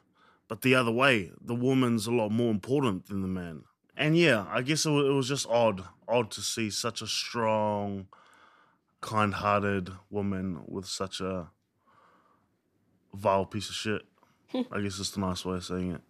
but 0.48 0.62
the 0.62 0.74
other 0.74 0.90
way, 0.90 1.30
the 1.40 1.54
woman's 1.54 2.06
a 2.06 2.12
lot 2.12 2.30
more 2.30 2.50
important 2.50 3.08
than 3.08 3.22
the 3.22 3.28
man. 3.28 3.64
And 3.96 4.16
yeah, 4.16 4.46
I 4.50 4.62
guess 4.62 4.84
it 4.84 4.90
was, 4.90 5.06
it 5.06 5.12
was 5.12 5.28
just 5.28 5.46
odd, 5.48 5.84
odd 6.08 6.30
to 6.32 6.40
see 6.40 6.70
such 6.70 7.00
a 7.00 7.06
strong, 7.06 8.08
kind-hearted 9.00 9.90
woman 10.10 10.62
with 10.66 10.86
such 10.86 11.20
a 11.20 11.48
vile 13.12 13.46
piece 13.46 13.68
of 13.68 13.74
shit. 13.74 14.02
I 14.72 14.80
guess 14.80 14.98
it's 14.98 15.10
the 15.10 15.20
nice 15.20 15.44
way 15.44 15.56
of 15.56 15.64
saying 15.64 15.92
it. 15.92 16.00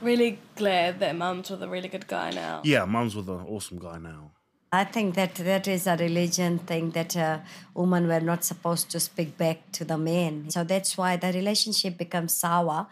Really 0.00 0.38
glad 0.56 1.00
that 1.00 1.16
mum's 1.16 1.50
with 1.50 1.62
a 1.62 1.68
really 1.68 1.88
good 1.88 2.08
guy 2.08 2.30
now. 2.30 2.62
Yeah, 2.64 2.84
mum's 2.84 3.14
with 3.14 3.28
an 3.28 3.44
awesome 3.46 3.78
guy 3.78 3.98
now. 3.98 4.32
I 4.74 4.84
think 4.84 5.16
that 5.16 5.34
that 5.34 5.68
is 5.68 5.86
a 5.86 5.98
religion 5.98 6.58
thing 6.58 6.92
that 6.92 7.14
uh, 7.14 7.40
women 7.74 8.08
were 8.08 8.20
not 8.20 8.42
supposed 8.42 8.90
to 8.92 9.00
speak 9.00 9.36
back 9.36 9.70
to 9.72 9.84
the 9.84 9.98
men. 9.98 10.48
So 10.48 10.64
that's 10.64 10.96
why 10.96 11.16
the 11.16 11.30
relationship 11.30 11.98
becomes 11.98 12.34
sour 12.34 12.86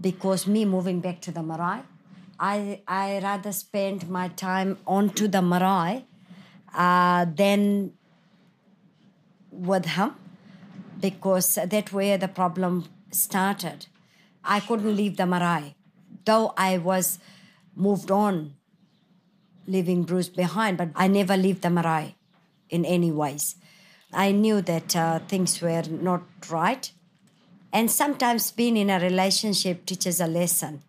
because 0.00 0.46
me 0.46 0.64
moving 0.64 1.00
back 1.00 1.20
to 1.20 1.30
the 1.30 1.42
marae, 1.42 1.82
I, 2.40 2.80
I 2.88 3.20
rather 3.22 3.52
spend 3.52 4.08
my 4.08 4.28
time 4.28 4.78
onto 4.86 5.28
the 5.28 5.42
marae 5.42 6.06
uh, 6.74 7.26
than 7.26 7.92
with 9.50 9.84
him 9.84 10.14
because 10.98 11.56
that 11.56 11.92
where 11.92 12.16
the 12.16 12.28
problem 12.28 12.86
started. 13.10 13.88
I 14.42 14.60
couldn't 14.60 14.96
leave 14.96 15.18
the 15.18 15.26
marae, 15.26 15.74
though 16.24 16.54
I 16.56 16.78
was 16.78 17.18
moved 17.74 18.10
on 18.10 18.55
leaving 19.66 20.02
Bruce 20.04 20.28
behind, 20.28 20.78
but 20.78 20.90
I 20.94 21.08
never 21.08 21.36
leave 21.36 21.60
the 21.60 21.70
marae 21.70 22.14
in 22.70 22.84
any 22.84 23.10
ways. 23.10 23.56
I 24.12 24.32
knew 24.32 24.60
that 24.62 24.96
uh, 24.96 25.18
things 25.20 25.60
were 25.60 25.82
not 25.82 26.22
right. 26.48 26.90
And 27.72 27.90
sometimes 27.90 28.50
being 28.50 28.76
in 28.76 28.90
a 28.90 29.00
relationship 29.00 29.84
teaches 29.84 30.20
a 30.20 30.26
lesson. 30.26 30.82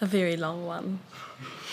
A 0.00 0.06
very 0.06 0.36
long 0.36 0.66
one. 0.66 1.00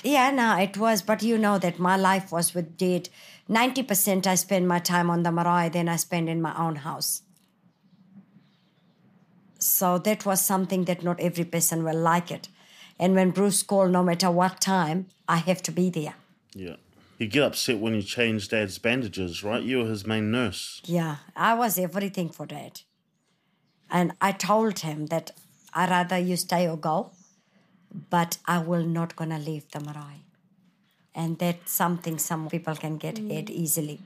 Yeah, 0.03 0.31
no, 0.31 0.57
it 0.57 0.77
was, 0.77 1.01
but 1.01 1.23
you 1.23 1.38
know 1.38 1.57
that 1.57 1.79
my 1.79 1.95
life 1.95 2.31
was 2.31 2.53
with 2.53 2.77
dad. 2.77 3.09
90% 3.49 4.27
I 4.27 4.36
spend 4.36 4.67
my 4.67 4.79
time 4.79 5.09
on 5.09 5.23
the 5.23 5.31
marae, 5.31 5.69
then 5.69 5.89
I 5.89 5.95
spend 5.95 6.29
in 6.29 6.41
my 6.41 6.55
own 6.57 6.77
house. 6.77 7.21
So 9.59 9.97
that 9.99 10.25
was 10.25 10.41
something 10.41 10.86
that 10.86 11.03
not 11.03 11.19
every 11.21 11.45
person 11.45 11.83
will 11.83 11.97
like 11.97 12.31
it. 12.31 12.49
And 12.99 13.15
when 13.15 13.32
Bruce 13.32 13.63
called, 13.63 13.91
no 13.91 14.03
matter 14.03 14.29
what 14.29 14.62
time, 14.62 15.08
I 15.27 15.38
have 15.38 15.62
to 15.63 15.71
be 15.71 15.89
there. 15.89 16.15
Yeah. 16.53 16.75
You 17.17 17.27
get 17.27 17.43
upset 17.43 17.79
when 17.79 17.93
you 17.93 18.01
change 18.01 18.49
dad's 18.49 18.77
bandages, 18.77 19.43
right? 19.43 19.63
You 19.63 19.79
were 19.79 19.86
his 19.86 20.06
main 20.06 20.32
nurse. 20.32 20.82
Yeah, 20.86 21.17
I 21.36 21.53
was 21.53 21.77
everything 21.77 22.29
for 22.29 22.45
dad. 22.45 22.82
And 23.89 24.13
I 24.19 24.32
told 24.32 24.79
him 24.79 25.08
that 25.08 25.32
I 25.73 25.88
rather 25.88 26.17
you 26.17 26.36
stay 26.36 26.67
or 26.67 26.77
go, 26.77 27.12
but 28.10 28.38
I 28.45 28.58
will 28.58 28.84
not 28.84 29.15
gonna 29.15 29.39
leave 29.39 29.69
the 29.71 29.79
marae. 29.79 30.21
And 31.15 31.38
that's 31.38 31.71
something 31.71 32.17
some 32.17 32.49
people 32.49 32.75
can 32.75 32.97
get 32.97 33.15
mm. 33.15 33.29
hit 33.29 33.49
easily, 33.49 34.01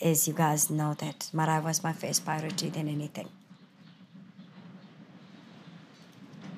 as 0.00 0.26
you 0.26 0.34
guys 0.34 0.68
know 0.68 0.94
that 0.94 1.30
marae 1.32 1.60
was 1.60 1.84
my 1.84 1.92
first 1.92 2.24
priority 2.24 2.68
than 2.68 2.88
anything. 2.88 3.28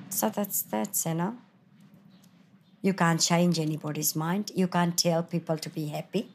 So 0.09 0.29
that's 0.29 0.63
that's 0.63 1.05
you 1.05 1.13
know. 1.13 1.37
You 2.81 2.93
can't 2.93 3.21
change 3.21 3.59
anybody's 3.59 4.15
mind. 4.15 4.51
You 4.55 4.67
can't 4.67 4.97
tell 4.97 5.23
people 5.23 5.57
to 5.57 5.69
be 5.69 5.87
happy. 5.87 6.29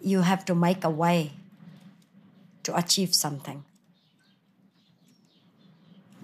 You 0.00 0.22
have 0.22 0.44
to 0.46 0.54
make 0.54 0.84
a 0.84 0.90
way 0.90 1.32
to 2.64 2.76
achieve 2.76 3.14
something. 3.14 3.64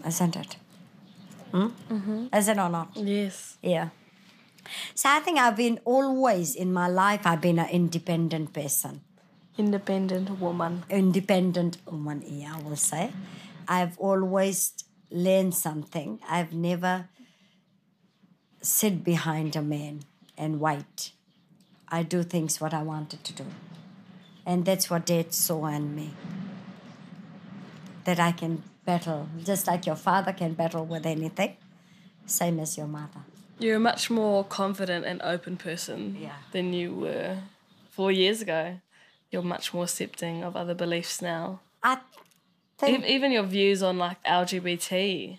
Isn't 0.07 0.37
it? 0.37 0.57
Hmm? 1.53 2.27
Is 2.33 2.49
it 2.49 2.59
or 2.59 2.69
not? 2.69 2.91
Yes. 2.97 3.57
Yeah. 3.63 3.91
So 4.95 5.09
I 5.09 5.21
think 5.21 5.39
I've 5.39 5.57
been 5.57 5.81
always 5.85 6.55
in 6.55 6.73
my 6.73 6.89
life, 6.89 7.25
I've 7.25 7.41
been 7.41 7.59
an 7.59 7.69
independent 7.69 8.53
person. 8.53 9.01
Independent 9.57 10.39
woman. 10.41 10.85
Independent 10.91 11.79
woman, 11.87 12.23
yeah, 12.27 12.57
I 12.57 12.63
will 12.63 12.77
say. 12.77 13.13
I've 13.69 13.99
always 13.99 14.75
learned 15.11 15.55
something. 15.55 16.21
I've 16.29 16.53
never 16.53 17.09
sit 18.67 19.05
behind 19.05 19.55
a 19.55 19.63
man 19.63 20.01
and 20.37 20.61
wait. 20.61 21.13
I 21.89 22.03
do 22.03 22.23
things 22.25 22.61
what 22.61 22.75
I 22.75 22.83
wanted 22.83 23.23
to 23.25 23.33
do. 23.33 23.45
And 24.45 24.65
that's 24.65 24.91
what 24.91 25.07
dad 25.07 25.33
saw 25.33 25.67
in 25.67 25.95
me. 25.95 26.11
That 28.05 28.19
I 28.19 28.33
can 28.33 28.63
battle, 28.85 29.29
just 29.45 29.67
like 29.67 29.87
your 29.87 29.97
father 29.97 30.33
can 30.33 30.55
battle 30.55 30.85
with 30.85 31.07
anything, 31.07 31.57
same 32.27 32.59
as 32.61 32.77
your 32.77 32.87
mother. 32.87 33.21
You're 33.59 33.77
a 33.77 33.81
much 33.81 34.11
more 34.11 34.45
confident 34.45 35.05
and 35.07 35.21
open 35.23 35.57
person 35.57 36.17
Yeah. 36.21 36.37
than 36.53 36.73
you 36.73 36.95
were 36.95 37.39
four 37.91 38.13
years 38.13 38.43
ago. 38.43 38.81
You're 39.31 39.43
much 39.43 39.73
more 39.73 39.85
accepting 39.85 40.43
of 40.45 40.55
other 40.57 40.75
beliefs 40.75 41.23
now. 41.23 41.61
I 41.83 41.99
think 42.79 43.05
Ev- 43.05 43.11
Even 43.11 43.33
your 43.33 43.45
views 43.45 43.83
on 43.83 43.97
like 43.99 44.23
LGBT. 44.25 45.39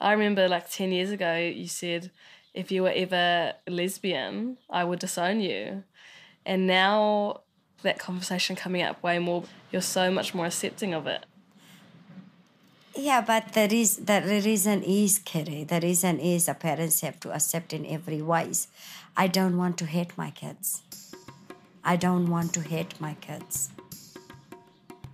I 0.00 0.12
remember 0.12 0.48
like 0.48 0.70
10 0.70 0.92
years 0.92 1.10
ago, 1.10 1.36
you 1.36 1.66
said 1.68 2.10
if 2.54 2.72
you 2.72 2.82
were 2.82 2.92
ever 2.94 3.54
lesbian, 3.68 4.58
I 4.68 4.84
would 4.84 4.98
disown 4.98 5.40
you. 5.40 5.84
And 6.44 6.66
now 6.66 7.42
that 7.82 7.98
conversation 7.98 8.56
coming 8.56 8.82
up 8.82 9.02
way 9.02 9.18
more, 9.18 9.44
you're 9.70 9.82
so 9.82 10.10
much 10.10 10.34
more 10.34 10.46
accepting 10.46 10.94
of 10.94 11.06
it. 11.06 11.24
Yeah, 12.96 13.20
but 13.20 13.52
the, 13.52 13.68
reas 13.70 13.96
the 13.98 14.20
reason 14.44 14.82
is, 14.82 15.20
Kerry, 15.20 15.64
the 15.64 15.80
reason 15.80 16.18
is 16.18 16.46
the 16.46 16.54
parents 16.54 17.00
have 17.02 17.20
to 17.20 17.32
accept 17.32 17.72
in 17.72 17.86
every 17.86 18.20
ways. 18.20 18.66
I 19.16 19.28
don't 19.28 19.56
want 19.56 19.78
to 19.78 19.86
hate 19.86 20.16
my 20.18 20.30
kids. 20.30 20.82
I 21.84 21.96
don't 21.96 22.28
want 22.28 22.52
to 22.54 22.60
hate 22.60 23.00
my 23.00 23.14
kids. 23.14 23.70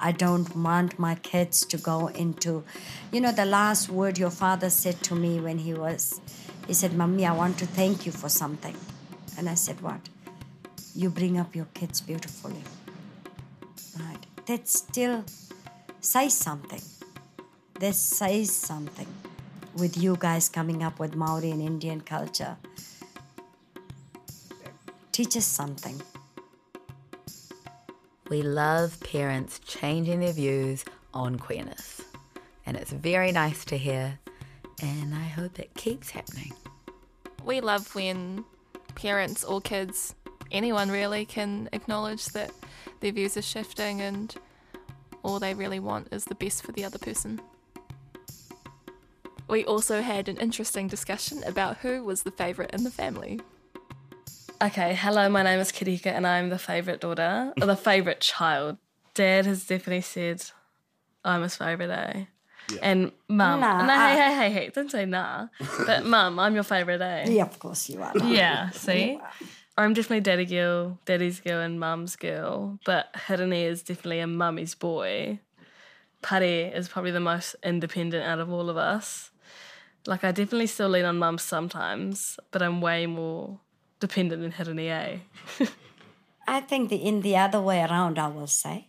I 0.01 0.13
don't 0.13 0.55
want 0.57 0.99
my 0.99 1.15
kids 1.17 1.65
to 1.67 1.79
go 1.79 2.09
into, 2.09 2.65
you 3.13 3.21
know, 3.21 3.33
the 3.33 3.47
last 3.47 3.89
word 3.89 4.19
your 4.19 4.31
father 4.31 4.69
said 4.69 5.03
to 5.05 5.15
me 5.15 5.41
when 5.41 5.59
he 5.59 5.73
was, 5.73 6.21
he 6.67 6.75
said, 6.75 6.95
Mummy, 6.95 7.27
I 7.27 7.33
want 7.33 7.59
to 7.59 7.67
thank 7.67 8.07
you 8.07 8.13
for 8.13 8.29
something. 8.29 8.77
And 9.39 9.49
I 9.49 9.55
said, 9.55 9.81
What? 9.81 10.09
You 10.95 11.11
bring 11.11 11.39
up 11.39 11.55
your 11.55 11.67
kids 11.75 12.01
beautifully. 12.01 12.63
Right. 13.99 14.27
That 14.47 14.69
still 14.69 15.25
says 16.01 16.35
something 16.35 16.83
that 17.81 17.95
says 17.95 18.51
something 18.51 19.07
with 19.77 19.97
you 19.97 20.17
guys 20.19 20.49
coming 20.49 20.83
up 20.83 20.99
with 20.99 21.15
Maori 21.15 21.51
and 21.51 21.61
Indian 21.61 22.01
culture. 22.01 22.57
Teach 25.13 25.37
us 25.37 25.45
something. 25.45 26.01
We 28.29 28.43
love 28.43 28.99
parents 29.01 29.61
changing 29.61 30.21
their 30.21 30.33
views 30.33 30.85
on 31.15 31.39
queerness. 31.39 32.03
And 32.65 32.77
it's 32.77 32.91
very 32.93 33.31
nice 33.33 33.65
to 33.67 33.79
hear, 33.79 34.19
and 34.83 35.15
I 35.15 35.25
hope 35.25 35.59
it 35.59 35.75
keeps 35.75 36.11
happening. 36.11 36.53
We 37.45 37.61
love 37.61 37.95
when 37.95 38.45
parents 38.95 39.45
or 39.45 39.61
kids, 39.61 40.15
anyone 40.51 40.91
really, 40.91 41.25
can 41.25 41.69
acknowledge 41.73 42.27
that 42.27 42.51
their 43.01 43.13
views 43.13 43.37
are 43.37 43.43
shifting 43.43 44.01
and 44.01 44.35
all 45.23 45.39
they 45.39 45.55
really 45.55 45.81
want 45.81 46.09
is 46.13 46.25
the 46.25 46.35
best 46.35 46.63
for 46.63 46.73
the 46.73 46.85
other 46.85 46.99
person. 46.99 47.41
We 49.49 49.65
also 49.65 50.03
had 50.03 50.29
an 50.29 50.39
interesting 50.39 50.89
discussion 50.89 51.43
about 51.45 51.79
who 51.79 52.03
was 52.03 52.23
the 52.23 52.33
favourite 52.33 52.73
in 52.73 52.85
the 52.85 52.91
family. 52.91 53.41
Okay, 54.63 54.95
hello, 54.95 55.29
my 55.29 55.43
name 55.43 55.61
is 55.61 55.71
Kirika 55.71 56.07
and 56.07 56.27
I'm 56.27 56.49
the 56.49 56.59
favourite 56.59 57.01
daughter, 57.01 57.53
or 57.61 57.67
the 57.67 57.77
favourite 57.77 58.21
child. 58.21 58.79
Dad 59.15 59.47
has 59.47 59.67
definitely 59.67 60.01
said 60.01 60.43
I'm 61.25 61.43
his 61.43 61.57
favourite, 61.57 61.91
eh? 61.91 62.25
And 62.83 63.13
mum, 63.29 63.61
Nah, 63.61 63.87
no, 63.87 63.93
I- 63.93 64.09
hey, 64.09 64.17
hey, 64.17 64.35
hey, 64.35 64.51
hey, 64.51 64.71
don't 64.75 64.91
say 64.91 65.05
nah. 65.07 65.49
But 65.87 66.05
mum, 66.15 66.39
I'm 66.39 66.55
your 66.55 66.65
favourite, 66.65 67.01
eh? 67.01 67.31
Yeah, 67.31 67.43
of 67.45 67.59
course 67.59 67.89
you 67.89 68.03
are. 68.03 68.13
Yeah, 68.17 68.71
see? 68.71 69.19
I'm 69.79 69.93
definitely 69.93 70.21
daddy 70.21 70.47
girl, 70.47 70.99
daddy's 71.05 71.41
girl, 71.41 71.61
and 71.61 71.79
mum's 71.79 72.17
girl. 72.17 72.79
But 72.85 73.13
Hirini 73.15 73.65
is 73.65 73.83
definitely 73.83 74.21
a 74.21 74.27
mummy's 74.27 74.75
boy. 74.75 75.41
Pare 76.23 76.73
is 76.75 76.89
probably 76.89 77.11
the 77.11 77.21
most 77.21 77.57
independent 77.63 78.25
out 78.25 78.39
of 78.41 78.51
all 78.51 78.71
of 78.71 78.77
us. 78.77 79.31
Like, 80.07 80.25
I 80.25 80.33
definitely 80.33 80.67
still 80.69 80.89
lean 80.89 81.05
on 81.05 81.19
mum 81.19 81.37
sometimes, 81.39 82.39
but 82.53 82.63
I'm 82.63 82.81
way 82.81 83.07
more 83.07 83.61
dependent 84.01 84.41
than 84.43 84.53
Hirini, 84.53 84.89
eh? 84.89 85.19
I 86.49 86.61
think 86.61 86.89
the, 86.91 86.97
in 86.97 87.21
the 87.23 87.37
other 87.37 87.61
way 87.61 87.83
around, 87.83 88.19
I 88.19 88.29
will 88.29 88.47
say, 88.47 88.89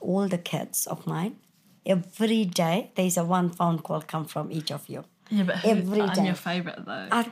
all 0.00 0.28
the 0.28 0.38
kids 0.38 0.86
of 0.86 1.06
mine, 1.06 1.36
every 1.86 2.44
day 2.44 2.90
there's 2.96 3.16
a 3.16 3.24
one 3.24 3.50
phone 3.50 3.78
call 3.78 4.02
come 4.02 4.24
from 4.24 4.50
each 4.52 4.70
of 4.70 4.88
you. 4.88 5.04
Yeah, 5.30 5.44
but 5.44 5.56
who, 5.58 5.68
Every 5.70 6.00
I'm 6.00 6.24
your 6.24 6.34
favourite 6.34 6.84
though. 6.84 7.08
I 7.10 7.30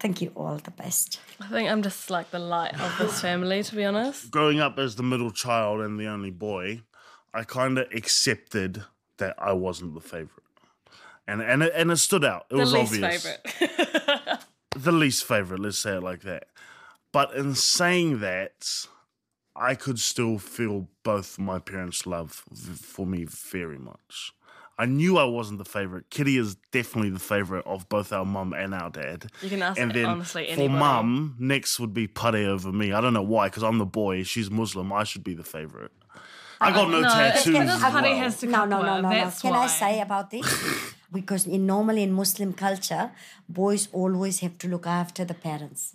think 0.00 0.20
you 0.20 0.30
all 0.36 0.56
the 0.58 0.70
best. 0.70 1.20
I 1.40 1.48
think 1.48 1.68
I'm 1.70 1.82
just 1.82 2.10
like 2.10 2.30
the 2.30 2.38
light 2.38 2.78
of 2.80 2.98
this 2.98 3.20
family, 3.20 3.62
to 3.62 3.74
be 3.76 3.84
honest. 3.84 4.30
Growing 4.30 4.60
up 4.60 4.78
as 4.78 4.96
the 4.96 5.02
middle 5.02 5.30
child 5.30 5.80
and 5.80 5.98
the 5.98 6.06
only 6.06 6.30
boy, 6.30 6.82
I 7.32 7.44
kind 7.44 7.78
of 7.78 7.86
accepted 7.92 8.84
that 9.18 9.34
I 9.38 9.52
wasn't 9.52 9.94
the 9.94 10.00
favorite. 10.00 10.30
And, 11.26 11.40
and, 11.40 11.62
it, 11.62 11.72
and 11.74 11.90
it 11.90 11.96
stood 11.96 12.24
out. 12.24 12.46
It 12.50 12.54
The 12.56 12.60
was 12.60 12.72
least 12.72 12.94
obvious. 13.02 13.22
favourite. 13.22 14.40
the 14.76 14.92
least 14.92 15.24
favorite, 15.24 15.60
let's 15.60 15.78
say 15.78 15.96
it 15.96 16.02
like 16.02 16.20
that. 16.22 16.48
But 17.12 17.34
in 17.34 17.54
saying 17.54 18.20
that, 18.20 18.86
I 19.56 19.74
could 19.74 19.98
still 20.00 20.38
feel 20.38 20.88
both 21.02 21.38
my 21.38 21.58
parents' 21.58 22.06
love 22.06 22.32
for 22.32 23.06
me 23.06 23.24
very 23.24 23.78
much. 23.78 24.32
I 24.76 24.86
knew 24.86 25.18
I 25.18 25.24
wasn't 25.24 25.58
the 25.58 25.64
favorite. 25.64 26.10
Kitty 26.10 26.36
is 26.36 26.56
definitely 26.72 27.10
the 27.10 27.20
favorite 27.20 27.64
of 27.64 27.88
both 27.88 28.12
our 28.12 28.24
mum 28.24 28.52
and 28.52 28.74
our 28.74 28.90
dad. 28.90 29.26
You 29.40 29.50
can 29.50 29.62
ask 29.62 29.80
and 29.80 29.92
then 29.92 30.06
honestly 30.06 30.46
for 30.46 30.50
anybody. 30.62 30.78
mum, 30.80 31.36
next 31.38 31.78
would 31.78 31.94
be 31.94 32.08
Pare 32.08 32.48
over 32.50 32.72
me. 32.72 32.92
I 32.92 33.00
don't 33.00 33.14
know 33.14 33.22
why, 33.22 33.46
because 33.48 33.62
I'm 33.62 33.78
the 33.78 33.86
boy. 33.86 34.24
She's 34.24 34.50
Muslim. 34.50 34.92
I 34.92 35.04
should 35.04 35.22
be 35.22 35.34
the 35.34 35.44
favorite. 35.44 35.92
I 36.60 36.72
got 36.72 36.90
no, 36.90 37.00
no, 37.00 37.08
tattoos. 37.08 37.46
it's- 37.54 37.82
as 37.84 37.94
well. 37.94 38.16
has 38.16 38.40
to 38.40 38.46
No, 38.46 38.58
come 38.58 38.70
no, 38.70 38.82
no, 38.82 38.86
no, 38.86 38.94
her, 38.96 39.02
no. 39.02 39.10
that's 39.10 39.40
Can 39.42 39.52
I 39.52 39.66
say 39.68 40.00
about 40.00 40.30
this? 40.30 40.94
because 41.12 41.46
in 41.46 41.66
normally 41.66 42.02
in 42.02 42.12
Muslim 42.12 42.52
culture, 42.52 43.12
boys 43.48 43.86
always 43.92 44.40
have 44.40 44.58
to 44.58 44.68
look 44.68 44.86
after 44.86 45.24
the 45.24 45.34
parents. 45.34 45.94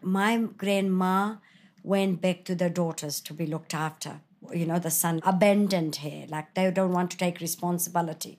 My 0.00 0.38
grandma 0.56 1.36
went 1.86 2.20
back 2.20 2.44
to 2.44 2.54
their 2.54 2.70
daughters 2.70 3.20
to 3.20 3.32
be 3.32 3.46
looked 3.46 3.74
after. 3.74 4.20
You 4.52 4.66
know, 4.66 4.78
the 4.78 4.90
son 4.90 5.20
abandoned 5.24 5.96
her, 5.96 6.26
like 6.28 6.54
they 6.54 6.70
don't 6.70 6.92
want 6.92 7.10
to 7.12 7.16
take 7.16 7.40
responsibility. 7.40 8.38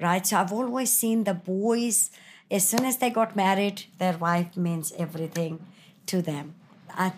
Right? 0.00 0.26
So 0.26 0.38
I've 0.38 0.52
always 0.52 0.90
seen 0.90 1.24
the 1.24 1.34
boys, 1.34 2.10
as 2.50 2.68
soon 2.68 2.84
as 2.84 2.98
they 2.98 3.10
got 3.10 3.36
married, 3.36 3.84
their 3.98 4.18
wife 4.18 4.56
means 4.56 4.92
everything 4.98 5.64
to 6.06 6.22
them. 6.22 6.54
I 6.90 7.12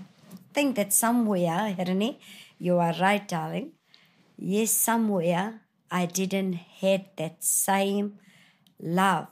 think 0.52 0.76
that 0.76 0.92
somewhere, 0.92 1.74
Hirini, 1.78 2.16
you 2.58 2.78
are 2.78 2.94
right, 3.00 3.26
darling 3.26 3.72
yes, 4.36 4.70
somewhere 4.72 5.60
I 5.90 6.06
didn't 6.06 6.54
had 6.54 7.06
that 7.16 7.42
same 7.42 8.18
love 8.80 9.28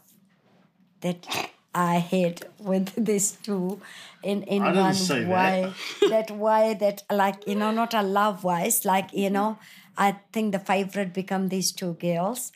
that 1.01 1.27
I 1.75 1.95
had 1.97 2.47
with 2.59 2.95
these 3.05 3.33
two 3.33 3.81
in, 4.23 4.43
in 4.45 4.63
I 4.63 4.69
didn't 4.69 4.83
one 4.85 4.95
say 4.95 5.25
that. 5.25 5.29
way. 5.29 5.73
That. 6.09 6.31
way 6.31 6.77
that 6.81 7.03
like, 7.11 7.47
you 7.47 7.55
know, 7.55 7.71
not 7.71 7.95
a 7.95 8.03
love 8.03 8.45
wise, 8.45 8.85
like, 8.85 9.13
you 9.13 9.31
know, 9.31 9.59
I 9.97 10.17
think 10.33 10.53
the 10.53 10.59
favorite 10.59 11.13
become 11.15 11.49
these 11.49 11.73
two 11.73 11.95
girls. 11.95 12.53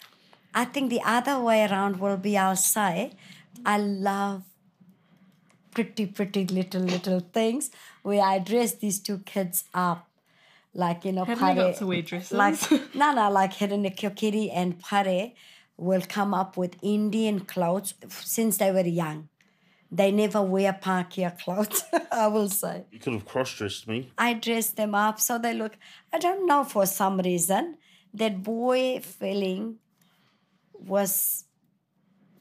I 0.54 0.64
think 0.64 0.90
the 0.90 1.00
other 1.04 1.38
way 1.40 1.64
around 1.66 2.00
will 2.00 2.16
be 2.16 2.36
I'll 2.38 2.56
say, 2.56 3.12
I 3.64 3.78
love 3.78 4.42
pretty, 5.72 6.06
pretty 6.06 6.46
little, 6.46 6.80
little 6.82 7.20
things 7.20 7.70
where 8.02 8.22
I 8.22 8.38
dress 8.38 8.74
these 8.74 8.98
two 9.00 9.18
kids 9.18 9.64
up. 9.74 10.08
Like, 10.74 11.04
you 11.06 11.12
know, 11.12 11.24
Haven't 11.24 11.46
they 11.46 11.54
Pare- 11.54 11.70
got 11.72 11.78
to 11.78 11.86
wear 11.86 12.02
dresses? 12.02 12.32
Like, 12.32 12.58
no, 12.94 13.12
no, 13.12 13.30
like 13.30 13.54
Hiranekyo 13.54 14.14
Kitty 14.14 14.50
and 14.50 14.78
Pare 14.78 15.32
will 15.76 16.02
come 16.08 16.32
up 16.32 16.56
with 16.56 16.76
Indian 16.82 17.40
clothes 17.40 17.94
since 18.08 18.56
they 18.56 18.72
were 18.72 18.80
young. 18.86 19.28
They 19.90 20.10
never 20.10 20.42
wear 20.42 20.72
Pākehā 20.72 21.38
clothes, 21.38 21.84
I 22.12 22.26
will 22.26 22.48
say. 22.48 22.84
You 22.90 22.98
could 22.98 23.12
have 23.12 23.26
cross 23.26 23.54
dressed 23.54 23.86
me. 23.86 24.10
I 24.18 24.34
dress 24.34 24.70
them 24.70 24.94
up 24.94 25.20
so 25.20 25.38
they 25.38 25.54
look, 25.54 25.76
I 26.12 26.18
don't 26.18 26.46
know, 26.46 26.64
for 26.64 26.86
some 26.86 27.18
reason, 27.18 27.76
that 28.14 28.42
boy 28.42 29.00
feeling 29.00 29.76
was 30.72 31.44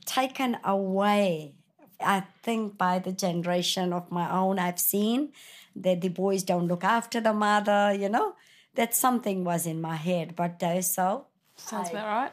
taken 0.05 0.57
away. 0.63 1.55
I 1.99 2.23
think 2.43 2.77
by 2.77 2.99
the 2.99 3.11
generation 3.11 3.93
of 3.93 4.11
my 4.11 4.29
own, 4.31 4.59
I've 4.59 4.79
seen 4.79 5.31
that 5.75 6.01
the 6.01 6.09
boys 6.09 6.43
don't 6.43 6.67
look 6.67 6.83
after 6.83 7.21
the 7.21 7.33
mother, 7.33 7.93
you 7.93 8.09
know. 8.09 8.33
That 8.75 8.93
something 8.93 9.45
was 9.45 9.65
in 9.65 9.79
my 9.79 9.95
head, 9.95 10.35
but 10.35 10.61
uh, 10.61 10.81
so. 10.81 11.27
Sounds 11.55 11.91
about 11.91 12.07
right. 12.07 12.31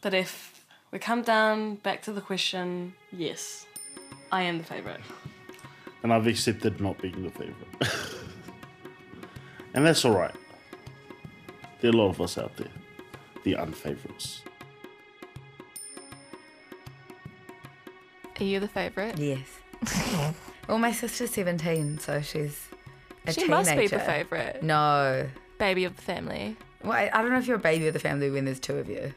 But 0.00 0.14
if 0.14 0.64
we 0.90 0.98
come 0.98 1.22
down 1.22 1.76
back 1.76 2.02
to 2.02 2.12
the 2.12 2.20
question, 2.20 2.94
yes, 3.12 3.66
I 4.30 4.42
am 4.42 4.58
the 4.58 4.64
favourite. 4.64 5.00
And 6.02 6.12
I've 6.12 6.26
accepted 6.26 6.80
not 6.80 6.98
being 6.98 7.22
the 7.22 7.30
favourite. 7.30 8.14
and 9.74 9.84
that's 9.84 10.04
alright. 10.04 10.34
There 11.80 11.90
are 11.90 11.94
a 11.94 11.96
lot 11.96 12.08
of 12.10 12.20
us 12.20 12.38
out 12.38 12.56
there, 12.56 12.68
the 13.44 13.54
unfavourites. 13.54 14.42
Are 18.38 18.44
you 18.44 18.60
the 18.60 18.68
favourite? 18.68 19.18
Yes. 19.18 19.46
well, 20.68 20.78
my 20.78 20.92
sister's 20.92 21.30
17, 21.30 21.98
so 21.98 22.20
she's 22.20 22.68
a 23.26 23.32
She 23.32 23.42
teenager. 23.42 23.50
must 23.50 23.76
be 23.76 23.86
the 23.86 23.98
favourite. 23.98 24.62
No. 24.62 25.26
Baby 25.58 25.84
of 25.84 25.96
the 25.96 26.02
family. 26.02 26.56
Well, 26.82 26.92
I, 26.92 27.10
I 27.12 27.22
don't 27.22 27.30
know 27.30 27.38
if 27.38 27.46
you're 27.46 27.56
a 27.56 27.60
baby 27.60 27.86
of 27.86 27.94
the 27.94 27.98
family 28.00 28.30
when 28.30 28.44
there's 28.44 28.60
two 28.60 28.76
of 28.76 28.88
you. 28.90 29.14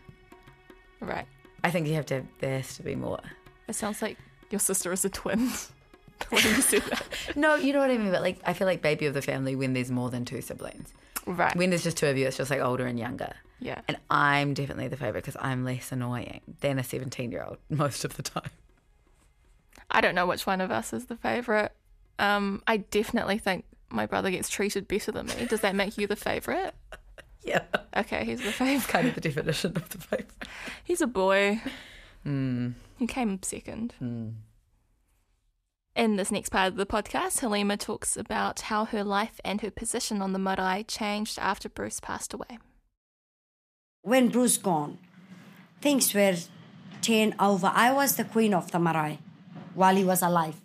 Right. 1.01 1.25
I 1.63 1.71
think 1.71 1.87
you 1.87 1.93
have 1.95 2.05
to, 2.07 2.23
there 2.39 2.57
has 2.57 2.75
to 2.77 2.83
be 2.83 2.95
more. 2.95 3.19
It 3.67 3.73
sounds 3.73 4.01
like 4.01 4.17
your 4.49 4.59
sister 4.59 4.91
is 4.91 5.05
a 5.05 5.09
twin. 5.09 5.39
when 6.29 6.43
you 6.43 6.61
that. 6.61 7.03
No, 7.35 7.55
you 7.55 7.73
know 7.73 7.79
what 7.79 7.89
I 7.91 7.97
mean? 7.97 8.11
But 8.11 8.21
like, 8.21 8.39
I 8.45 8.53
feel 8.53 8.67
like 8.67 8.81
baby 8.81 9.05
of 9.05 9.13
the 9.13 9.21
family 9.21 9.55
when 9.55 9.73
there's 9.73 9.91
more 9.91 10.09
than 10.09 10.25
two 10.25 10.41
siblings. 10.41 10.93
Right. 11.25 11.55
When 11.55 11.69
there's 11.69 11.83
just 11.83 11.97
two 11.97 12.07
of 12.07 12.17
you, 12.17 12.27
it's 12.27 12.37
just 12.37 12.49
like 12.49 12.59
older 12.61 12.85
and 12.85 12.97
younger. 12.97 13.33
yeah. 13.59 13.81
And 13.87 13.97
I'm 14.09 14.53
definitely 14.53 14.87
the 14.87 14.97
favourite 14.97 15.23
because 15.23 15.37
I'm 15.39 15.63
less 15.63 15.91
annoying 15.91 16.41
than 16.61 16.79
a 16.79 16.83
17 16.83 17.31
year 17.31 17.43
old 17.47 17.57
most 17.69 18.03
of 18.05 18.15
the 18.15 18.23
time. 18.23 18.49
I 19.91 20.01
don't 20.01 20.15
know 20.15 20.25
which 20.27 20.45
one 20.45 20.61
of 20.61 20.71
us 20.71 20.93
is 20.93 21.05
the 21.05 21.15
favourite. 21.15 21.71
Um, 22.19 22.61
I 22.67 22.77
definitely 22.77 23.37
think 23.37 23.65
my 23.89 24.05
brother 24.05 24.29
gets 24.29 24.49
treated 24.49 24.87
better 24.87 25.11
than 25.11 25.27
me. 25.27 25.45
Does 25.47 25.61
that 25.61 25.73
make 25.75 25.97
you 25.97 26.05
the 26.05 26.15
favourite? 26.15 26.73
Yeah. 27.49 27.63
Okay, 27.97 28.25
he's 28.25 28.41
the 28.43 28.51
favourite. 28.51 28.87
Kind 28.87 29.07
of 29.07 29.15
the 29.15 29.21
definition 29.21 29.75
of 29.75 29.89
the 29.89 29.97
favourite. 29.97 30.29
He's 30.83 31.01
a 31.01 31.07
boy. 31.07 31.61
Hmm. 32.23 32.69
He 32.97 33.07
came 33.07 33.41
second. 33.41 33.93
In 35.95 36.15
this 36.15 36.31
next 36.31 36.49
part 36.49 36.67
of 36.67 36.75
the 36.75 36.85
podcast, 36.85 37.39
Halima 37.39 37.75
talks 37.75 38.15
about 38.15 38.61
how 38.61 38.85
her 38.85 39.03
life 39.03 39.41
and 39.43 39.61
her 39.61 39.71
position 39.71 40.21
on 40.21 40.31
the 40.31 40.39
marae 40.39 40.83
changed 40.87 41.39
after 41.39 41.67
Bruce 41.67 41.99
passed 41.99 42.33
away. 42.33 42.59
When 44.03 44.29
Bruce 44.29 44.57
gone, 44.57 44.99
things 45.81 46.13
were 46.13 46.35
turned 47.01 47.33
over. 47.39 47.71
I 47.73 47.91
was 47.91 48.15
the 48.15 48.25
queen 48.25 48.53
of 48.53 48.71
the 48.71 48.79
marae 48.79 49.17
while 49.73 49.95
he 49.95 50.03
was 50.03 50.21
alive. 50.21 50.61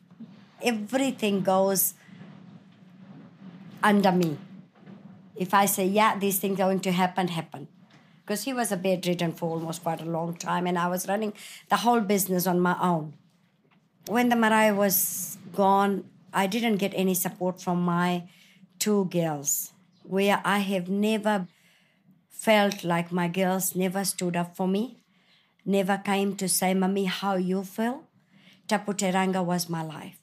Everything 0.62 1.40
goes 1.40 1.94
under 3.82 4.12
me. 4.12 4.36
If 5.36 5.52
I 5.52 5.66
say, 5.66 5.86
yeah, 5.86 6.16
these 6.18 6.38
things 6.38 6.60
are 6.60 6.66
going 6.66 6.80
to 6.80 6.92
happen, 6.92 7.28
happen. 7.28 7.68
Because 8.24 8.44
he 8.44 8.52
was 8.52 8.72
a 8.72 8.76
bedridden 8.76 9.32
for 9.32 9.50
almost 9.50 9.82
quite 9.82 10.00
a 10.00 10.04
long 10.06 10.34
time, 10.34 10.66
and 10.66 10.78
I 10.78 10.88
was 10.88 11.08
running 11.08 11.34
the 11.68 11.76
whole 11.76 12.00
business 12.00 12.46
on 12.46 12.60
my 12.60 12.76
own. 12.80 13.14
When 14.06 14.28
the 14.28 14.36
marae 14.36 14.72
was 14.72 15.36
gone, 15.54 16.04
I 16.32 16.46
didn't 16.46 16.76
get 16.76 16.92
any 16.94 17.14
support 17.14 17.60
from 17.60 17.82
my 17.82 18.28
two 18.78 19.06
girls, 19.06 19.72
where 20.02 20.40
I 20.44 20.58
have 20.58 20.88
never 20.88 21.48
felt 22.30 22.84
like 22.84 23.12
my 23.12 23.28
girls 23.28 23.74
never 23.74 24.04
stood 24.04 24.36
up 24.36 24.56
for 24.56 24.68
me, 24.68 24.98
never 25.64 25.96
came 25.98 26.36
to 26.36 26.48
say, 26.48 26.74
Mummy, 26.74 27.04
how 27.04 27.36
you 27.36 27.62
feel. 27.62 28.04
Taputeranga 28.68 29.44
was 29.44 29.68
my 29.68 29.82
life. 29.82 30.18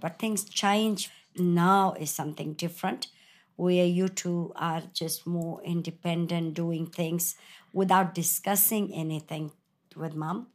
But 0.00 0.18
things 0.18 0.44
change. 0.44 1.10
Now 1.36 1.94
is 1.98 2.10
something 2.10 2.54
different, 2.54 3.08
where 3.56 3.86
you 3.86 4.08
two 4.08 4.52
are 4.56 4.82
just 4.92 5.26
more 5.26 5.62
independent, 5.62 6.54
doing 6.54 6.86
things 6.86 7.36
without 7.72 8.14
discussing 8.14 8.92
anything 8.92 9.52
with 9.96 10.14
mom. 10.14 10.48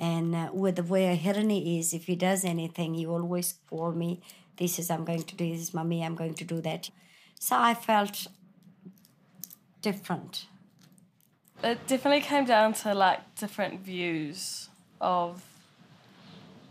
And 0.00 0.34
uh, 0.34 0.50
with 0.52 0.78
where 0.88 1.16
Hirini 1.16 1.78
is, 1.78 1.94
if 1.94 2.06
he 2.06 2.16
does 2.16 2.44
anything, 2.44 2.94
he 2.94 3.06
always 3.06 3.54
call 3.70 3.92
me. 3.92 4.20
This 4.56 4.78
is 4.78 4.90
I'm 4.90 5.04
going 5.04 5.22
to 5.22 5.36
do 5.36 5.56
this, 5.56 5.72
mommy. 5.72 6.04
I'm 6.04 6.16
going 6.16 6.34
to 6.34 6.44
do 6.44 6.60
that. 6.62 6.90
So 7.38 7.56
I 7.56 7.74
felt 7.74 8.26
different. 9.82 10.46
It 11.62 11.86
definitely 11.86 12.22
came 12.22 12.44
down 12.44 12.72
to 12.74 12.94
like 12.94 13.20
different 13.36 13.80
views 13.80 14.68
of 15.00 15.42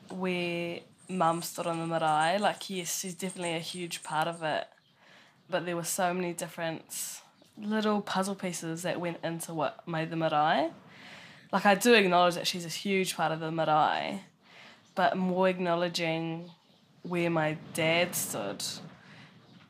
where 0.10 0.80
mum 1.10 1.42
stood 1.42 1.68
on 1.68 1.80
the 1.80 1.88
marae. 1.88 2.38
Like, 2.40 2.70
yes, 2.70 3.00
she's 3.00 3.16
definitely 3.16 3.56
a 3.56 3.60
huge 3.60 4.04
part 4.04 4.28
of 4.28 4.44
it, 4.44 4.68
but 5.50 5.66
there 5.66 5.76
were 5.76 5.84
so 5.84 6.14
many 6.14 6.34
different 6.34 7.22
little 7.58 8.02
puzzle 8.02 8.36
pieces 8.36 8.82
that 8.84 9.00
went 9.00 9.18
into 9.24 9.54
what 9.54 9.88
made 9.88 10.10
the 10.10 10.16
marae. 10.16 10.72
Like, 11.52 11.66
I 11.66 11.76
do 11.76 11.94
acknowledge 11.94 12.36
that 12.36 12.48
she's 12.48 12.66
a 12.66 12.70
huge 12.70 13.16
part 13.16 13.32
of 13.32 13.40
the 13.40 13.52
marae, 13.52 14.22
but 14.96 15.18
more 15.18 15.48
acknowledging 15.48 16.50
where 17.04 17.30
my 17.30 17.58
dad 17.74 18.16
stood 18.16 18.64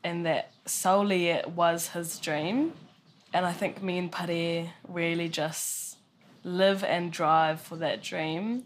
and 0.04 0.26
that 0.26 0.52
solely 0.66 1.28
it 1.28 1.50
was 1.50 1.90
his 1.90 2.20
dream. 2.20 2.74
And 3.34 3.46
I 3.46 3.52
think 3.52 3.82
me 3.82 3.98
and 3.98 4.12
Pare 4.12 4.72
really 4.88 5.28
just 5.28 5.98
live 6.44 6.84
and 6.84 7.12
drive 7.12 7.60
for 7.60 7.78
that 7.78 8.04
dream, 8.04 8.64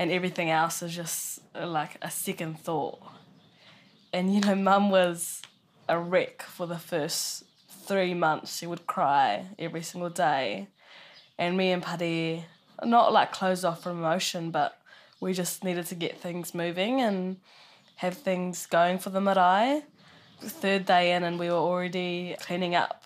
and 0.00 0.10
everything 0.10 0.48
else 0.48 0.82
is 0.82 0.96
just 0.96 1.40
uh, 1.54 1.66
like 1.66 1.98
a 2.00 2.10
second 2.10 2.58
thought. 2.58 3.00
And 4.14 4.34
you 4.34 4.40
know, 4.40 4.54
mum 4.54 4.90
was 4.90 5.42
a 5.90 5.98
wreck 5.98 6.40
for 6.40 6.66
the 6.66 6.78
first 6.78 7.44
three 7.68 8.14
months. 8.14 8.56
She 8.56 8.66
would 8.66 8.86
cry 8.86 9.44
every 9.58 9.82
single 9.82 10.08
day. 10.08 10.68
And 11.38 11.54
me 11.58 11.70
and 11.70 11.82
Pare, 11.82 12.44
not 12.82 13.12
like 13.12 13.30
closed 13.30 13.62
off 13.62 13.82
from 13.82 13.98
emotion, 13.98 14.50
but 14.50 14.80
we 15.20 15.34
just 15.34 15.64
needed 15.64 15.84
to 15.86 15.94
get 15.94 16.18
things 16.18 16.54
moving 16.54 17.02
and 17.02 17.36
have 17.96 18.14
things 18.14 18.64
going 18.64 18.98
for 18.98 19.10
the 19.10 19.20
marae. 19.20 19.82
Third 20.40 20.86
day 20.86 21.12
in, 21.12 21.24
and 21.24 21.38
we 21.38 21.48
were 21.50 21.56
already 21.56 22.36
cleaning 22.40 22.74
up 22.74 23.04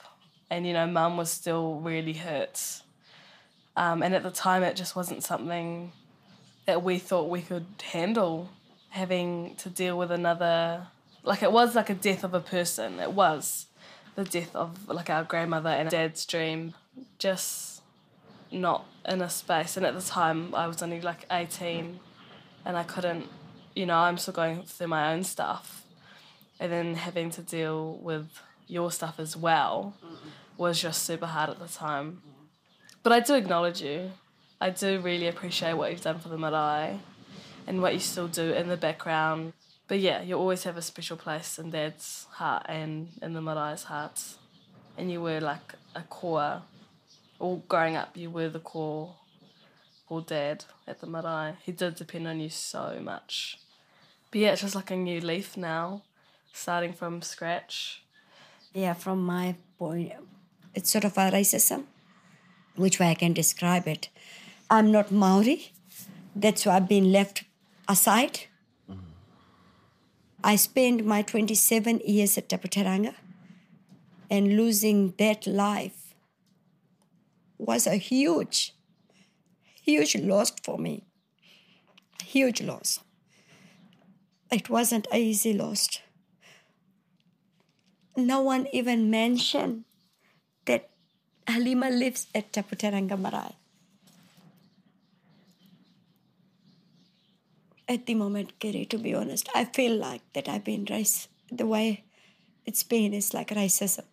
and 0.51 0.65
you 0.67 0.73
know 0.73 0.87
mum 0.87 1.17
was 1.17 1.31
still 1.31 1.81
really 1.81 2.13
hurt 2.13 2.83
um, 3.77 4.03
and 4.03 4.15
at 4.15 4.23
the 4.23 4.31
time 4.31 4.63
it 4.63 4.77
just 4.77 4.95
wasn't 4.95 5.23
something 5.23 5.91
that 6.67 6.83
we 6.83 6.99
thought 6.99 7.29
we 7.29 7.43
could 7.43 7.67
handle 7.93 8.51
having 8.91 9.55
to 9.57 9.69
deal 9.69 9.99
with 9.99 10.11
another 10.11 10.87
like 11.23 11.43
it 11.43 11.53
was 11.53 11.75
like 11.75 11.91
a 11.91 11.95
death 11.95 12.25
of 12.25 12.35
a 12.35 12.41
person 12.41 13.01
it 13.01 13.13
was 13.13 13.67
the 14.15 14.25
death 14.25 14.55
of 14.55 14.89
like 14.89 15.11
our 15.11 15.25
grandmother 15.25 15.71
and 15.71 15.91
dad's 15.91 16.25
dream 16.25 16.75
just 17.19 17.83
not 18.53 18.87
in 19.09 19.21
a 19.21 19.29
space 19.29 19.77
and 19.77 19.85
at 19.85 19.95
the 19.95 20.03
time 20.03 20.55
i 20.55 20.67
was 20.67 20.83
only 20.83 21.01
like 21.01 21.27
18 21.31 21.99
and 22.65 22.77
i 22.77 22.85
couldn't 22.85 23.27
you 23.75 23.85
know 23.85 23.97
i'm 23.97 24.17
still 24.17 24.35
going 24.35 24.63
through 24.63 24.87
my 24.87 25.13
own 25.13 25.25
stuff 25.25 25.85
and 26.61 26.71
then 26.71 26.95
having 26.95 27.31
to 27.31 27.43
deal 27.43 27.99
with 28.01 28.29
your 28.67 28.91
stuff 28.91 29.19
as 29.19 29.37
well 29.37 29.95
was 30.57 30.81
just 30.81 31.03
super 31.03 31.27
hard 31.27 31.51
at 31.51 31.59
the 31.59 31.69
time. 31.69 32.23
But 33.03 33.13
I 33.13 33.21
do 33.21 33.35
acknowledge 33.35 33.83
you. 33.83 34.13
I 34.65 34.71
do 34.71 34.99
really 35.01 35.29
appreciate 35.29 35.75
what 35.75 35.91
you've 35.91 36.01
done 36.01 36.21
for 36.21 36.31
the 36.31 36.39
marae 36.39 36.99
and 37.67 37.83
what 37.83 37.93
you 37.93 38.01
still 38.01 38.29
do 38.29 38.55
in 38.55 38.69
the 38.69 38.79
background. 38.79 39.53
But 39.89 40.01
yeah, 40.01 40.23
you 40.23 40.39
always 40.39 40.65
have 40.65 40.79
a 40.79 40.81
special 40.81 41.19
place 41.19 41.59
in 41.59 41.71
Dad's 41.71 42.27
heart 42.31 42.65
and 42.67 43.11
in 43.21 43.35
the 43.35 43.43
marae's 43.43 43.83
hearts. 43.83 44.39
And 44.97 45.13
you 45.13 45.21
were 45.21 45.39
like 45.39 45.75
a 45.95 46.01
core. 46.01 46.63
All 47.39 47.63
growing 47.69 47.95
up, 47.95 48.17
you 48.17 48.31
were 48.31 48.49
the 48.49 48.59
core 48.59 49.17
for 50.09 50.23
Dad 50.23 50.65
at 50.89 51.03
the 51.03 51.09
marae. 51.09 51.57
He 51.63 51.73
did 51.73 51.97
depend 51.97 52.27
on 52.27 52.41
you 52.41 52.49
so 52.49 52.99
much. 53.03 53.59
But 54.31 54.41
yeah, 54.41 54.53
it's 54.53 54.63
just 54.63 54.75
like 54.75 54.91
a 54.91 54.97
new 54.97 55.21
leaf 55.21 55.59
now, 55.59 56.05
starting 56.55 56.95
from 56.95 57.21
scratch. 57.21 58.03
Yeah, 58.73 58.95
from 58.95 59.27
my 59.27 59.57
point, 59.79 60.15
it's 60.75 60.91
sort 60.91 61.05
of 61.05 61.19
a 61.19 61.31
racism. 61.31 61.85
Which 62.77 62.99
way 62.99 63.11
I 63.11 63.15
can 63.15 63.35
describe 63.35 63.87
it? 63.87 64.09
I'm 64.71 64.91
not 64.91 65.11
Maori. 65.11 65.73
That's 66.35 66.67
why 66.67 66.77
I've 66.77 66.89
been 66.89 67.13
left 67.13 67.45
aside. 67.89 68.41
I 70.43 70.57
spent 70.57 71.07
my 71.07 71.23
27 71.23 72.01
years 72.05 72.37
at 72.37 72.49
Taputeranga 72.49 73.15
and 74.31 74.57
losing 74.57 75.15
that 75.19 75.47
life 75.47 76.15
was 77.59 77.87
a 77.87 77.97
huge, 77.97 78.75
huge 79.83 80.17
loss 80.17 80.53
for 80.63 80.79
me. 80.79 81.05
Huge 82.23 82.63
loss. 82.63 83.01
It 84.51 84.69
wasn't 84.69 85.07
an 85.13 85.19
easy 85.19 85.53
loss. 85.53 86.01
No 88.17 88.43
one 88.43 88.67
even 88.73 89.11
mentioned 89.11 89.85
that 90.67 90.91
Halima 91.49 91.91
lives 91.91 92.27
at 92.35 92.53
Taputeranga 92.53 93.19
Marae. 93.19 93.55
At 97.87 98.07
the 98.07 98.15
moment, 98.15 98.59
Kiri, 98.61 98.87
to 98.87 98.99
be 98.99 99.15
honest, 99.15 99.49
I 99.55 99.67
feel 99.67 99.95
like 99.97 100.23
that 100.33 100.49
I've 100.49 100.65
been 100.65 100.87
raised 100.89 101.29
the 101.51 101.67
way 101.67 102.05
it's 102.67 102.83
been 102.83 103.13
is 103.13 103.35
like 103.35 103.49
racism. 103.51 104.05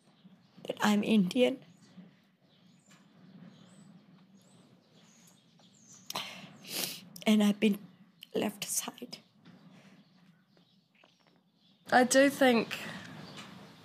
That 0.67 0.77
I'm 0.81 1.03
Indian. 1.03 1.57
And 7.25 7.41
I've 7.41 7.59
been 7.59 7.77
left 8.35 8.65
aside. 8.65 9.17
I 11.91 12.03
do 12.03 12.29
think, 12.29 12.77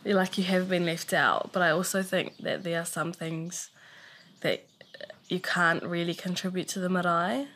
like, 0.04 0.38
you 0.38 0.44
have 0.44 0.68
been 0.68 0.86
left 0.86 1.12
out, 1.12 1.50
but 1.52 1.62
I 1.62 1.70
also 1.70 2.02
think 2.02 2.38
that 2.38 2.62
there 2.62 2.80
are 2.80 2.84
some 2.84 3.12
things 3.12 3.70
that 4.40 4.66
you 5.28 5.40
can't 5.40 5.82
really 5.82 6.14
contribute 6.14 6.68
to 6.68 6.80
the 6.80 6.88
marae. 6.88 7.48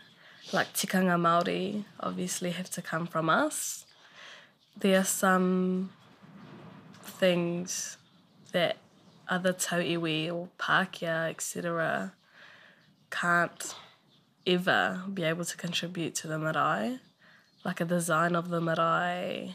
Like, 0.53 0.72
tikanga 0.72 1.16
Māori 1.16 1.84
obviously 2.01 2.51
have 2.51 2.68
to 2.70 2.82
come 2.82 3.07
from 3.07 3.30
us. 3.30 3.84
There 4.76 4.98
are 4.98 5.05
some 5.05 5.90
things 7.05 7.98
that 8.51 8.78
other 9.28 9.53
tauiwi 9.53 10.28
or 10.34 10.48
Pākehā, 10.59 11.30
etc., 11.30 12.14
can't 13.11 13.76
ever 14.44 15.05
be 15.14 15.22
able 15.22 15.44
to 15.44 15.57
contribute 15.57 16.16
to 16.16 16.26
the 16.26 16.36
marae. 16.36 16.98
Like 17.64 17.80
a 17.80 17.84
design 17.84 18.34
of 18.34 18.48
the 18.48 18.61
marae, 18.61 19.55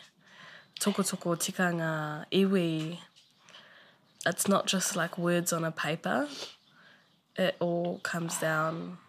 toko 0.80 1.04
toko 1.04 1.36
tikanga, 1.36 2.24
iwi. 2.32 3.00
It's 4.26 4.48
not 4.48 4.66
just 4.66 4.96
like 4.96 5.18
words 5.18 5.52
on 5.52 5.66
a 5.66 5.72
paper. 5.72 6.30
It 7.36 7.58
all 7.60 8.00
comes 8.02 8.38
down 8.38 9.00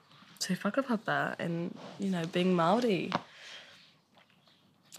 to 0.40 0.54
whakapapa 0.54 1.36
and, 1.38 1.76
you 1.98 2.10
know, 2.10 2.24
being 2.26 2.54
Māori. 2.54 3.14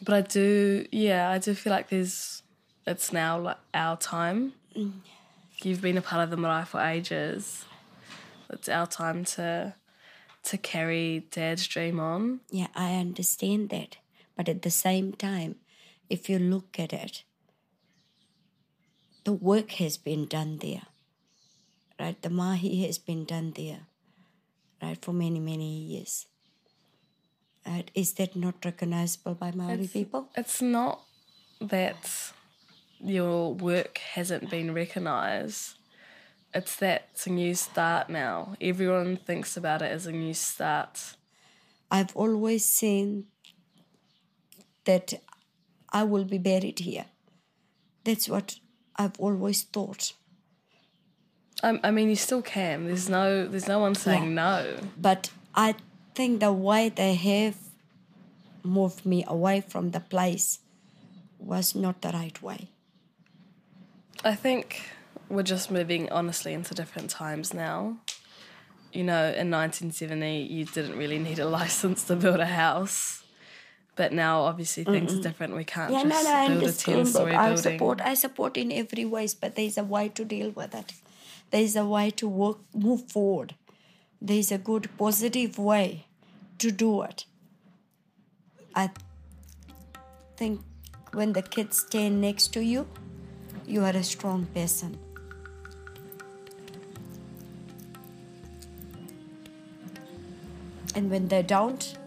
But 0.04 0.14
I 0.14 0.22
do, 0.22 0.86
yeah, 0.92 1.30
I 1.30 1.38
do 1.38 1.54
feel 1.54 1.72
like 1.72 1.90
there's, 1.90 2.44
it's 2.86 3.12
now 3.12 3.40
like 3.40 3.58
our 3.74 3.98
time. 3.98 4.54
You've 5.64 5.82
been 5.82 5.98
a 5.98 6.02
part 6.02 6.24
of 6.24 6.30
the 6.30 6.38
marae 6.38 6.66
for 6.66 6.80
ages. 6.80 7.66
It's 8.50 8.70
our 8.70 8.88
time 8.88 9.26
to 9.26 9.74
to 10.44 10.58
carry 10.58 11.28
Dad's 11.32 11.68
dream 11.68 12.00
on. 12.00 12.40
Yeah, 12.50 12.68
I 12.74 12.96
understand 12.96 13.70
that. 13.70 13.98
But 14.38 14.48
at 14.48 14.62
the 14.62 14.72
same 14.72 15.12
time, 15.12 15.56
if 16.10 16.30
you 16.30 16.40
look 16.40 16.80
at 16.80 16.94
it, 16.94 17.24
the 19.26 19.34
work 19.34 19.72
has 19.72 19.98
been 19.98 20.26
done 20.26 20.60
there. 20.60 20.84
Right? 22.00 22.22
The 22.22 22.30
mahi 22.30 22.86
has 22.86 22.98
been 22.98 23.26
done 23.26 23.52
there. 23.58 23.87
Right? 24.82 25.04
For 25.04 25.14
many, 25.14 25.40
many 25.40 25.80
years. 25.80 26.28
Right? 27.66 27.90
Is 27.94 28.14
that 28.14 28.36
not 28.36 28.64
recognizable 28.64 29.36
by 29.36 29.52
Maori 29.52 29.88
people? 29.88 30.30
It's 30.36 30.62
not 30.62 31.02
that 31.60 32.32
your 33.00 33.54
work 33.54 33.98
hasn't 33.98 34.50
been 34.50 34.74
recognised. 34.74 35.76
It's 36.54 36.76
that 36.78 37.10
it's 37.12 37.28
a 37.28 37.32
new 37.32 37.54
start 37.56 38.10
now. 38.10 38.56
Everyone 38.62 39.18
thinks 39.18 39.58
about 39.58 39.82
it 39.82 39.92
as 39.92 40.06
a 40.06 40.12
new 40.12 40.34
start. 40.34 41.16
I've 41.92 42.16
always 42.16 42.66
seen 42.66 43.26
that 44.86 45.14
I 45.92 46.04
will 46.04 46.24
be 46.26 46.38
buried 46.38 46.80
here. 46.80 47.06
That's 48.04 48.30
what 48.30 48.60
I've 48.96 49.20
always 49.20 49.64
thought. 49.64 50.14
I, 51.64 51.80
I 51.84 51.92
mean, 51.92 52.10
you 52.10 52.16
still 52.16 52.42
can. 52.42 52.86
There's 52.86 53.10
no, 53.10 53.48
there's 53.48 53.68
no 53.68 53.80
one 53.80 53.96
saying 53.96 54.36
no. 54.36 54.78
But 54.98 55.30
I 55.56 55.76
think 56.14 56.40
the 56.40 56.54
way 56.54 56.90
they 56.90 57.16
have 57.16 57.58
moved 58.64 59.06
me 59.06 59.24
away 59.28 59.62
from 59.62 59.92
the 59.92 60.00
place 60.00 60.60
was 61.40 61.74
not 61.76 62.02
the 62.02 62.10
right 62.10 62.42
way. 62.42 62.70
I 64.24 64.36
think 64.36 64.82
we're 65.30 65.44
just 65.44 65.72
moving 65.72 66.12
honestly 66.12 66.54
into 66.54 66.74
different 66.74 67.10
times 67.10 67.54
now. 67.54 67.98
You 68.92 69.04
know, 69.04 69.26
in 69.26 69.52
1970, 69.52 70.42
you 70.44 70.66
didn't 70.66 70.98
really 70.98 71.20
need 71.20 71.40
a 71.40 71.48
license 71.60 72.04
to 72.06 72.16
build 72.16 72.40
a 72.40 72.46
house. 72.46 73.24
But 73.96 74.14
now, 74.14 74.42
obviously, 74.42 74.84
things 74.84 75.12
are 75.12 75.22
different. 75.22 75.56
We 75.56 75.64
can't 75.64 75.92
Yeah, 75.92 76.04
just 76.04 76.24
no, 76.24 76.32
no, 76.32 76.48
build 76.48 76.64
a 76.64 76.66
understand 76.68 76.96
10 76.98 77.04
that. 77.04 77.10
story 77.12 77.34
I 77.34 77.56
support, 77.56 78.02
I 78.02 78.14
support 78.14 78.56
in 78.58 78.72
every 78.72 79.06
ways, 79.06 79.34
but 79.34 79.56
there's 79.56 79.76
a 79.78 79.84
way 79.84 80.10
to 80.10 80.24
deal 80.24 80.52
with 80.52 80.76
it. 80.76 80.94
There's 81.50 81.76
a 81.76 81.86
way 81.86 82.10
to 82.12 82.28
work, 82.28 82.58
move 82.74 83.10
forward. 83.12 83.56
There's 84.22 84.52
a 84.52 84.58
good, 84.58 84.90
positive 84.98 85.58
way 85.58 86.06
to 86.58 86.72
do 86.72 87.04
it. 87.04 87.26
I 88.76 88.90
think 90.36 90.62
when 91.14 91.34
the 91.34 91.42
kids 91.42 91.80
stand 91.80 92.22
next 92.22 92.48
to 92.54 92.64
you, 92.64 92.88
you 93.66 93.84
are 93.84 93.96
a 93.96 94.04
strong 94.04 94.46
person. 94.54 94.98
And 100.96 101.10
when 101.12 101.28
they 101.28 101.44
don't, 101.44 101.98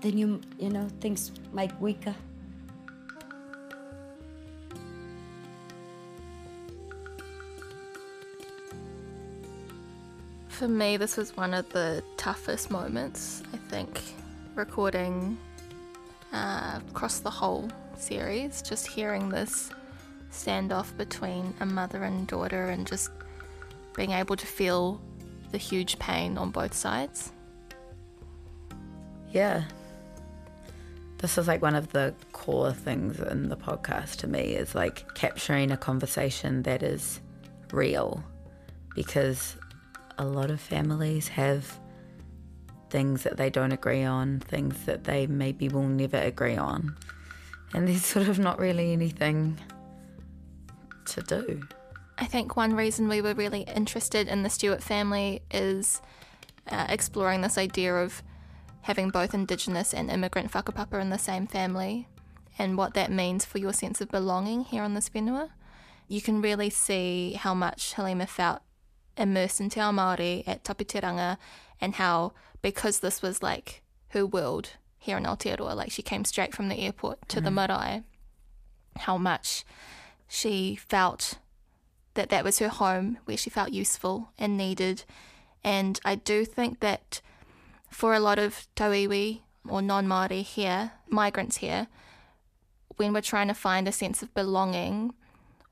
then 0.00 0.18
you 0.18 0.40
you 0.58 0.70
know 0.70 0.88
things 1.00 1.30
might 1.52 1.78
weaker. 1.80 2.14
For 10.62 10.68
me, 10.68 10.96
this 10.96 11.16
was 11.16 11.36
one 11.36 11.54
of 11.54 11.68
the 11.70 12.04
toughest 12.16 12.70
moments, 12.70 13.42
I 13.52 13.56
think, 13.56 14.00
recording 14.54 15.36
uh, 16.32 16.78
across 16.88 17.18
the 17.18 17.30
whole 17.30 17.68
series, 17.96 18.62
just 18.62 18.86
hearing 18.86 19.28
this 19.28 19.70
standoff 20.30 20.96
between 20.96 21.52
a 21.58 21.66
mother 21.66 22.04
and 22.04 22.28
daughter 22.28 22.66
and 22.66 22.86
just 22.86 23.10
being 23.96 24.12
able 24.12 24.36
to 24.36 24.46
feel 24.46 25.00
the 25.50 25.58
huge 25.58 25.98
pain 25.98 26.38
on 26.38 26.52
both 26.52 26.74
sides. 26.74 27.32
Yeah. 29.32 29.64
This 31.18 31.38
is 31.38 31.48
like 31.48 31.60
one 31.60 31.74
of 31.74 31.90
the 31.90 32.14
core 32.30 32.72
things 32.72 33.18
in 33.18 33.48
the 33.48 33.56
podcast 33.56 34.18
to 34.18 34.28
me 34.28 34.54
is 34.54 34.76
like 34.76 35.12
capturing 35.14 35.72
a 35.72 35.76
conversation 35.76 36.62
that 36.62 36.84
is 36.84 37.18
real 37.72 38.22
because 38.94 39.56
a 40.22 40.24
lot 40.24 40.50
of 40.50 40.60
families 40.60 41.28
have 41.28 41.78
things 42.90 43.24
that 43.24 43.36
they 43.36 43.50
don't 43.50 43.72
agree 43.72 44.04
on, 44.04 44.38
things 44.38 44.84
that 44.84 45.04
they 45.04 45.26
maybe 45.26 45.68
will 45.68 45.82
never 45.82 46.16
agree 46.16 46.56
on. 46.56 46.96
And 47.74 47.88
there's 47.88 48.04
sort 48.14 48.28
of 48.28 48.38
not 48.38 48.58
really 48.58 48.92
anything 48.92 49.58
to 51.06 51.22
do. 51.22 51.62
I 52.18 52.26
think 52.26 52.56
one 52.56 52.74
reason 52.76 53.08
we 53.08 53.20
were 53.20 53.34
really 53.34 53.62
interested 53.62 54.28
in 54.28 54.44
the 54.44 54.50
Stewart 54.50 54.82
family 54.82 55.42
is 55.50 56.00
uh, 56.70 56.86
exploring 56.88 57.40
this 57.40 57.58
idea 57.58 57.96
of 57.96 58.22
having 58.82 59.10
both 59.10 59.34
Indigenous 59.34 59.92
and 59.92 60.10
immigrant 60.10 60.52
whakapapa 60.52 61.00
in 61.00 61.10
the 61.10 61.18
same 61.18 61.46
family 61.48 62.06
and 62.58 62.76
what 62.76 62.94
that 62.94 63.10
means 63.10 63.44
for 63.44 63.58
your 63.58 63.72
sense 63.72 64.00
of 64.00 64.08
belonging 64.10 64.62
here 64.62 64.84
on 64.84 64.94
this 64.94 65.08
whenua. 65.08 65.50
You 66.06 66.20
can 66.20 66.40
really 66.40 66.70
see 66.70 67.32
how 67.32 67.54
much 67.54 67.94
Halima 67.94 68.26
felt 68.26 68.60
immersed 69.16 69.60
in 69.60 69.70
Te 69.70 69.80
Ao 69.80 69.92
Māori 69.92 70.42
at 70.46 70.64
Taputeranga 70.64 71.36
and 71.80 71.94
how, 71.96 72.32
because 72.60 73.00
this 73.00 73.22
was 73.22 73.42
like 73.42 73.82
her 74.08 74.24
world 74.26 74.70
here 74.98 75.16
in 75.16 75.24
Aotearoa, 75.24 75.74
like 75.74 75.90
she 75.90 76.02
came 76.02 76.24
straight 76.24 76.54
from 76.54 76.68
the 76.68 76.78
airport 76.78 77.28
to 77.28 77.40
the 77.40 77.50
mm. 77.50 77.54
marae, 77.54 78.02
how 78.98 79.18
much 79.18 79.64
she 80.28 80.76
felt 80.76 81.38
that 82.14 82.28
that 82.28 82.44
was 82.44 82.58
her 82.58 82.68
home 82.68 83.18
where 83.24 83.36
she 83.36 83.50
felt 83.50 83.72
useful 83.72 84.30
and 84.38 84.56
needed. 84.56 85.04
And 85.64 85.98
I 86.04 86.14
do 86.14 86.44
think 86.44 86.80
that 86.80 87.20
for 87.90 88.14
a 88.14 88.20
lot 88.20 88.38
of 88.38 88.66
tauiwi 88.76 89.40
or 89.68 89.82
non 89.82 90.06
Māori 90.06 90.42
here, 90.42 90.92
migrants 91.08 91.58
here, 91.58 91.88
when 92.96 93.12
we're 93.12 93.20
trying 93.20 93.48
to 93.48 93.54
find 93.54 93.88
a 93.88 93.92
sense 93.92 94.22
of 94.22 94.34
belonging, 94.34 95.14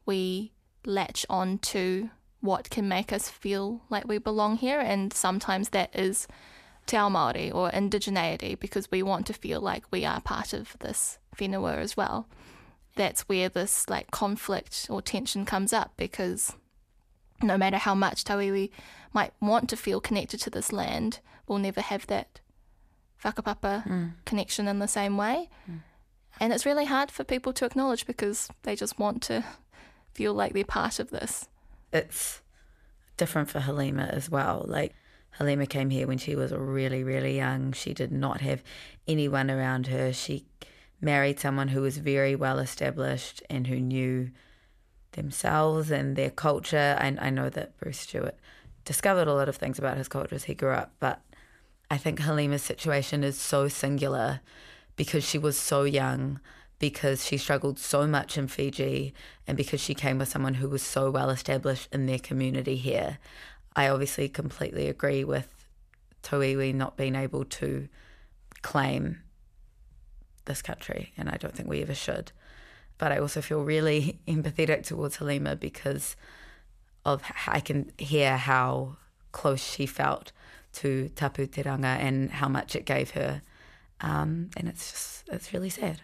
we 0.07 0.53
latch 0.85 1.27
on 1.29 1.59
to 1.59 2.11
what 2.41 2.71
can 2.71 2.89
make 2.89 3.13
us 3.13 3.29
feel 3.29 3.83
like 3.91 4.09
we 4.09 4.19
belong 4.19 4.57
here. 4.57 4.81
And 4.81 5.13
sometimes 5.13 5.71
that 5.71 5.95
is 5.95 6.27
te 6.87 6.97
ao 6.97 7.09
Māori 7.09 7.55
or 7.55 7.71
indigeneity 7.71 8.59
because 8.59 8.91
we 8.91 9.03
want 9.03 9.27
to 9.27 9.33
feel 9.33 9.61
like 9.61 9.85
we 9.91 10.05
are 10.05 10.21
part 10.21 10.53
of 10.53 10.77
this 10.81 11.19
whenua 11.37 11.77
as 11.77 11.97
well. 11.97 12.29
That's 12.97 13.23
where 13.23 13.49
this 13.49 13.89
like 13.89 14.11
conflict 14.11 14.87
or 14.91 15.01
tension 15.01 15.45
comes 15.45 15.73
up 15.73 15.93
because 15.97 16.55
no 17.43 17.57
matter 17.57 17.79
how 17.79 17.95
much 17.95 18.25
Tauiwi 18.25 18.71
might 19.13 19.33
want 19.41 19.69
to 19.71 19.77
feel 19.77 20.01
connected 20.01 20.41
to 20.41 20.51
this 20.51 20.73
land, 20.73 21.21
we'll 21.47 21.59
never 21.59 21.81
have 21.81 22.07
that 22.07 22.41
whakapapa 23.25 23.87
mm. 23.87 24.13
connection 24.25 24.67
in 24.69 24.79
the 24.79 24.89
same 24.89 25.17
way. 25.17 25.49
Mm. 25.71 25.81
And 26.39 26.53
it's 26.53 26.67
really 26.67 26.87
hard 26.87 27.11
for 27.11 27.25
people 27.25 27.53
to 27.55 27.67
acknowledge 27.67 28.07
because 28.07 28.49
they 28.63 28.75
just 28.75 28.99
want 28.99 29.23
to 29.25 29.45
feel 30.15 30.33
like 30.33 30.53
they're 30.53 30.65
part 30.65 30.99
of 30.99 31.11
this. 31.11 31.49
It's 31.93 32.43
different 33.17 33.51
for 33.51 33.61
Halima 33.61 34.05
as 34.05 34.31
well. 34.31 34.65
Like 34.67 34.95
Halima 35.33 35.67
came 35.67 35.91
here 35.91 36.07
when 36.07 36.19
she 36.19 36.35
was 36.35 36.53
really, 36.53 37.05
really 37.05 37.37
young. 37.37 37.73
She 37.73 37.95
did 37.95 38.13
not 38.13 38.41
have 38.41 38.63
anyone 39.07 39.51
around 39.51 39.89
her. 39.89 40.13
She 40.13 40.47
married 41.01 41.41
someone 41.41 41.69
who 41.69 41.83
was 41.83 41.99
very 41.99 42.35
well 42.35 42.59
established 42.59 43.43
and 43.49 43.67
who 43.67 43.81
knew 43.81 44.31
themselves 45.13 45.91
and 45.91 46.17
their 46.17 46.31
culture. 46.31 46.97
And 46.99 47.19
I 47.21 47.31
know 47.31 47.49
that 47.51 47.77
Bruce 47.79 48.01
Stewart 48.01 48.37
discovered 48.85 49.29
a 49.29 49.35
lot 49.35 49.49
of 49.49 49.57
things 49.57 49.79
about 49.79 49.97
his 49.97 50.09
culture 50.09 50.35
as 50.35 50.45
he 50.45 50.55
grew 50.55 50.73
up, 50.73 50.93
but 51.01 51.21
I 51.91 51.97
think 51.97 52.21
Halima's 52.21 52.63
situation 52.63 53.25
is 53.25 53.39
so 53.39 53.69
singular 53.69 54.41
because 54.97 55.25
she 55.25 55.39
was 55.39 55.59
so 55.59 55.83
young, 55.85 56.41
because 56.81 57.25
she 57.25 57.37
struggled 57.37 57.79
so 57.79 58.07
much 58.07 58.37
in 58.37 58.49
Fiji, 58.49 59.15
and 59.47 59.57
because 59.57 59.81
she 59.81 59.95
came 59.95 60.19
with 60.19 60.29
someone 60.29 60.55
who 60.55 60.69
was 60.69 60.83
so 60.83 61.11
well 61.11 61.31
established 61.31 61.89
in 61.93 62.07
their 62.07 62.19
community 62.19 62.77
here. 62.77 63.19
I 63.77 63.89
obviously 63.89 64.29
completely 64.29 64.89
agree 64.89 65.23
with 65.23 65.55
Tauiwi 66.25 66.75
not 66.75 66.97
being 66.97 67.15
able 67.15 67.45
to 67.45 67.89
claim 68.63 69.21
this 70.47 70.63
country, 70.63 71.13
and 71.19 71.29
I 71.29 71.37
don't 71.37 71.55
think 71.55 71.69
we 71.69 71.83
ever 71.83 71.95
should. 71.95 72.33
But 72.97 73.13
I 73.13 73.19
also 73.19 73.43
feel 73.43 73.63
really 73.63 74.19
empathetic 74.27 74.85
towards 74.85 75.17
Halima 75.17 75.57
because 75.57 76.17
of 77.05 77.23
I 77.47 77.61
can 77.61 77.93
hear 77.99 78.39
how 78.39 78.97
close 79.33 79.63
she 79.63 79.85
felt 79.85 80.33
to 80.73 81.11
Taputeranga 81.15 81.99
and 81.99 82.31
how 82.31 82.49
much 82.49 82.75
it 82.75 82.87
gave 82.87 83.11
her, 83.11 83.43
um, 84.01 84.49
and 84.57 84.67
it's 84.67 84.91
just 84.91 85.29
it's 85.29 85.53
really 85.53 85.71
sad. 85.71 86.01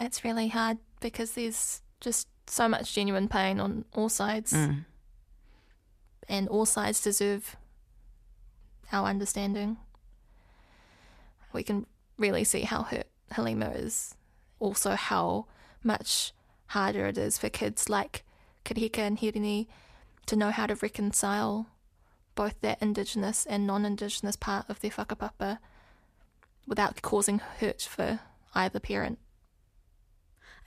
It's 0.00 0.24
really 0.24 0.48
hard 0.48 0.78
because 1.00 1.32
there's 1.32 1.82
just 2.00 2.28
so 2.46 2.68
much 2.68 2.94
genuine 2.94 3.28
pain 3.28 3.60
on 3.60 3.84
all 3.94 4.08
sides. 4.08 4.52
Mm. 4.52 4.84
And 6.28 6.48
all 6.48 6.66
sides 6.66 7.02
deserve 7.02 7.56
our 8.92 9.08
understanding. 9.08 9.78
We 11.52 11.62
can 11.62 11.86
really 12.16 12.44
see 12.44 12.62
how 12.62 12.82
hurt 12.82 13.06
Halima 13.32 13.70
is. 13.70 14.14
Also, 14.60 14.90
how 14.90 15.46
much 15.82 16.32
harder 16.66 17.06
it 17.06 17.16
is 17.16 17.38
for 17.38 17.48
kids 17.48 17.88
like 17.88 18.24
Kirika 18.64 18.98
and 18.98 19.18
Hirini 19.18 19.66
to 20.26 20.36
know 20.36 20.50
how 20.50 20.66
to 20.66 20.74
reconcile 20.74 21.66
both 22.34 22.60
their 22.60 22.76
Indigenous 22.80 23.46
and 23.46 23.66
non 23.66 23.84
Indigenous 23.84 24.36
part 24.36 24.68
of 24.68 24.80
their 24.80 24.90
whakapapa 24.90 25.58
without 26.66 27.00
causing 27.02 27.38
hurt 27.38 27.82
for 27.82 28.20
either 28.54 28.78
parent. 28.78 29.18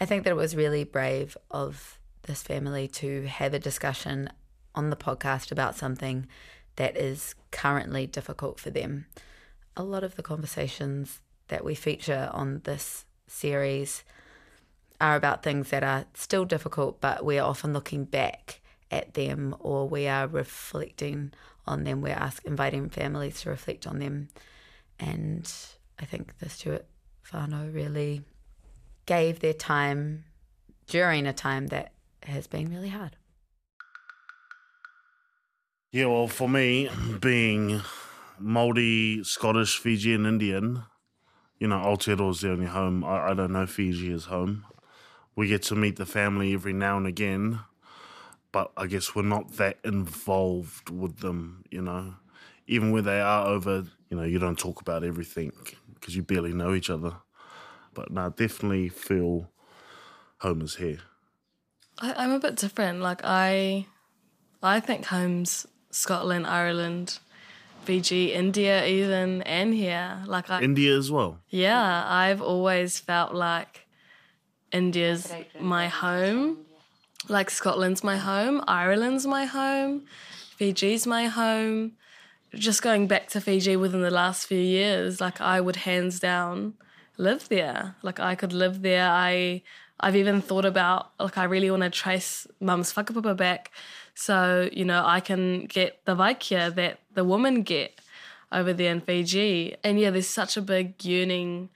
I 0.02 0.06
think 0.06 0.24
that 0.24 0.32
it 0.32 0.36
was 0.36 0.56
really 0.56 0.84
brave 0.84 1.38
of 1.52 1.99
this 2.24 2.41
family 2.41 2.88
to 2.88 3.28
have 3.28 3.54
a 3.54 3.60
discussion 3.60 4.32
on 4.74 4.89
the 4.89 4.95
podcast 4.95 5.52
about 5.52 5.76
something 5.76 6.26
that 6.78 6.97
is 6.97 7.36
currently 7.52 8.08
difficult 8.08 8.60
for 8.60 8.72
them. 8.72 9.06
A 9.78 9.84
lot 9.84 10.04
of 10.04 10.16
the 10.16 10.24
conversations 10.24 11.20
that 11.49 11.64
we 11.64 11.76
feature 11.76 12.32
on 12.34 12.62
this 12.64 13.06
series 13.28 14.04
are 14.99 15.16
about 15.16 15.43
things 15.43 15.70
that 15.70 15.84
are 15.84 16.06
still 16.16 16.45
difficult, 16.45 16.99
but 16.99 17.24
we 17.24 17.38
are 17.38 17.47
often 17.47 17.72
looking 17.72 18.06
back 18.06 18.60
at 18.89 19.14
them 19.14 19.56
or 19.60 19.88
we 19.88 20.08
are 20.08 20.26
reflecting 20.26 21.32
on 21.68 21.84
them. 21.84 22.02
We're 22.02 22.14
ask, 22.14 22.43
inviting 22.43 22.89
families 22.89 23.41
to 23.41 23.52
reflect 23.52 23.86
on 23.86 23.99
them. 23.99 24.30
And 24.99 25.47
I 25.99 26.06
think 26.06 26.39
the 26.39 26.49
Stewart 26.49 26.88
whānau 27.32 27.72
really 27.72 28.24
gave 29.12 29.41
their 29.41 29.51
time 29.51 30.24
during 30.88 31.28
a 31.28 31.34
time 31.34 31.68
that 31.68 31.91
has 32.24 32.47
been 32.47 32.72
really 32.74 32.88
hard. 32.88 33.18
Yeah, 35.91 36.05
well, 36.05 36.30
for 36.30 36.47
me, 36.47 36.89
being 37.20 37.82
Māori, 38.41 39.26
Scottish, 39.26 39.78
Fijian, 39.80 40.26
Indian, 40.26 40.84
you 41.59 41.68
know, 41.68 41.76
Aotearoa 41.76 42.39
the 42.39 42.51
only 42.51 42.68
home. 42.68 43.03
I, 43.03 43.32
I 43.32 43.34
don't 43.34 43.51
know 43.51 43.66
Fiji 43.66 44.14
is 44.14 44.26
home. 44.26 44.66
We 45.36 45.49
get 45.49 45.64
to 45.64 45.76
meet 45.76 45.97
the 45.97 46.05
family 46.05 46.53
every 46.53 46.72
now 46.72 46.95
and 46.95 47.05
again, 47.05 47.59
but 48.53 48.72
I 48.78 48.88
guess 48.88 49.14
we're 49.14 49.24
not 49.24 49.57
that 49.57 49.80
involved 49.84 50.89
with 50.89 51.18
them, 51.18 51.66
you 51.70 51.82
know. 51.82 52.16
Even 52.66 52.93
where 52.93 53.01
they 53.01 53.20
are 53.20 53.45
over, 53.47 53.84
you 54.09 54.16
know, 54.16 54.24
you 54.24 54.39
don't 54.39 54.57
talk 54.57 54.80
about 54.80 55.03
everything 55.03 55.51
because 55.95 56.16
you 56.16 56.24
barely 56.24 56.53
know 56.53 56.74
each 56.74 56.89
other. 56.89 57.18
But 57.94 58.12
no, 58.12 58.30
definitely 58.30 58.89
feel 58.89 59.50
home 60.39 60.62
is 60.62 60.76
here. 60.76 61.00
I, 62.00 62.14
I'm 62.18 62.32
a 62.32 62.39
bit 62.39 62.56
different. 62.56 63.02
Like 63.02 63.22
I, 63.24 63.86
I 64.64 64.80
think 64.80 65.06
home's 65.06 65.68
Scotland, 65.92 66.48
Ireland, 66.48 67.20
Fiji, 67.84 68.34
India, 68.34 68.86
even, 68.86 69.42
and 69.44 69.74
here. 69.74 70.24
Like 70.26 70.50
I, 70.50 70.62
India 70.62 70.98
as 70.98 71.12
well. 71.12 71.39
yeah, 71.50 72.06
I've 72.08 72.42
always 72.42 73.00
felt 73.00 73.34
like 73.34 73.88
India's 74.72 75.32
my 75.60 75.88
home. 75.88 76.58
Like 77.30 77.52
Scotland's 77.52 78.04
my 78.04 78.18
home, 78.18 78.64
Ireland's 78.68 79.28
my 79.28 79.46
home, 79.46 80.06
Fiji's 80.56 81.06
my 81.06 81.26
home. 81.28 81.94
Just 82.54 82.82
going 82.82 83.08
back 83.08 83.30
to 83.30 83.39
Fiji 83.39 83.76
within 83.76 84.02
the 84.02 84.12
last 84.12 84.48
few 84.48 84.60
years, 84.60 85.22
like 85.22 85.39
I 85.39 85.62
would 85.62 85.78
hands 85.78 86.20
down 86.20 86.74
live 87.22 87.48
there. 87.50 87.96
Like 88.02 88.20
I 88.20 88.36
could 88.36 88.54
live 88.54 88.82
there. 88.82 89.08
I 89.10 89.62
I've 90.00 90.16
even 90.16 90.42
thought 90.42 90.66
about 90.66 91.12
like 91.20 91.38
I 91.38 91.46
really 91.46 91.70
want 91.70 91.84
to 91.84 91.90
trace 91.90 92.48
mum's 92.60 92.94
whakapapa 92.94 93.38
back 93.38 93.72
so, 94.14 94.70
you 94.72 94.86
know, 94.86 95.04
I 95.06 95.20
can 95.20 95.66
get 95.66 96.04
the 96.06 96.16
veiqia 96.16 96.74
that 96.76 97.00
the 97.14 97.24
women 97.24 97.64
get 97.64 98.00
over 98.52 98.74
there 98.74 98.92
in 98.92 99.02
Fiji. 99.02 99.76
And 99.84 100.00
yeah, 100.00 100.10
there's 100.10 100.28
such 100.28 100.58
a 100.58 100.62
big 100.62 101.04
yearning 101.04 101.70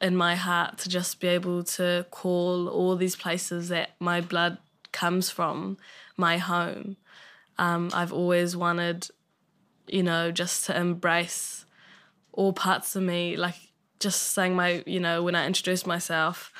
in 0.00 0.16
my 0.16 0.34
heart 0.34 0.78
to 0.78 0.88
just 0.88 1.20
be 1.20 1.28
able 1.28 1.64
to 1.64 2.06
call 2.10 2.68
all 2.68 2.96
these 2.96 3.16
places 3.16 3.68
that 3.68 3.90
my 3.98 4.20
blood 4.20 4.58
comes 4.92 5.30
from 5.30 5.76
my 6.16 6.38
home. 6.38 6.96
Um, 7.58 7.90
I've 7.92 8.12
always 8.12 8.56
wanted, 8.56 9.08
you 9.86 10.02
know, 10.02 10.30
just 10.30 10.66
to 10.66 10.78
embrace 10.78 11.64
all 12.32 12.52
parts 12.52 12.96
of 12.96 13.02
me. 13.02 13.36
Like 13.36 13.69
just 14.00 14.32
saying 14.32 14.56
my, 14.56 14.82
you 14.86 14.98
know, 14.98 15.22
when 15.22 15.34
I 15.34 15.46
introduce 15.46 15.86
myself, 15.86 16.52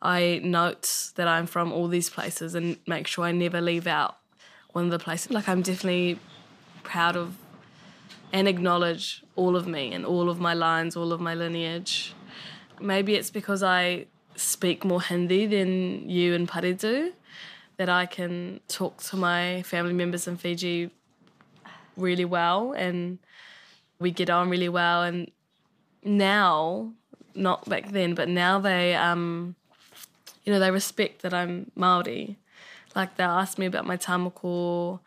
I 0.00 0.40
note 0.42 1.10
that 1.16 1.28
I'm 1.28 1.46
from 1.46 1.72
all 1.72 1.88
these 1.88 2.08
places 2.08 2.54
and 2.54 2.78
make 2.86 3.06
sure 3.06 3.24
I 3.24 3.32
never 3.32 3.60
leave 3.60 3.86
out 3.86 4.16
one 4.72 4.86
of 4.86 4.90
the 4.90 4.98
places. 4.98 5.32
Like 5.32 5.48
I'm 5.48 5.62
definitely 5.62 6.18
proud 6.82 7.16
of 7.16 7.36
and 8.32 8.48
acknowledge 8.48 9.22
all 9.34 9.56
of 9.56 9.66
me 9.66 9.92
and 9.92 10.04
all 10.04 10.28
of 10.28 10.38
my 10.38 10.54
lines, 10.54 10.96
all 10.96 11.12
of 11.12 11.20
my 11.20 11.34
lineage. 11.34 12.14
Maybe 12.80 13.14
it's 13.14 13.30
because 13.30 13.62
I 13.62 14.06
speak 14.34 14.84
more 14.84 15.00
Hindi 15.00 15.46
than 15.46 16.08
you 16.08 16.34
and 16.34 16.48
Pare 16.48 16.72
do, 16.74 17.12
that 17.78 17.88
I 17.88 18.06
can 18.06 18.60
talk 18.68 19.02
to 19.04 19.16
my 19.16 19.62
family 19.62 19.92
members 19.92 20.26
in 20.26 20.36
Fiji 20.36 20.90
really 21.96 22.24
well 22.24 22.72
and 22.72 23.18
we 23.98 24.10
get 24.10 24.28
on 24.28 24.50
really 24.50 24.68
well. 24.68 25.02
And 25.02 25.30
now, 26.06 26.92
not 27.34 27.68
back 27.68 27.90
then, 27.90 28.14
but 28.14 28.28
now 28.28 28.58
they, 28.58 28.94
um, 28.94 29.54
you 30.44 30.52
know, 30.52 30.58
they 30.58 30.70
respect 30.70 31.22
that 31.22 31.34
I'm 31.34 31.70
Māori. 31.76 32.36
Like 32.94 33.16
they'll 33.16 33.30
ask 33.30 33.58
me 33.58 33.66
about 33.66 33.86
my 33.86 33.96
tā 33.96 34.16
moko, 34.16 35.00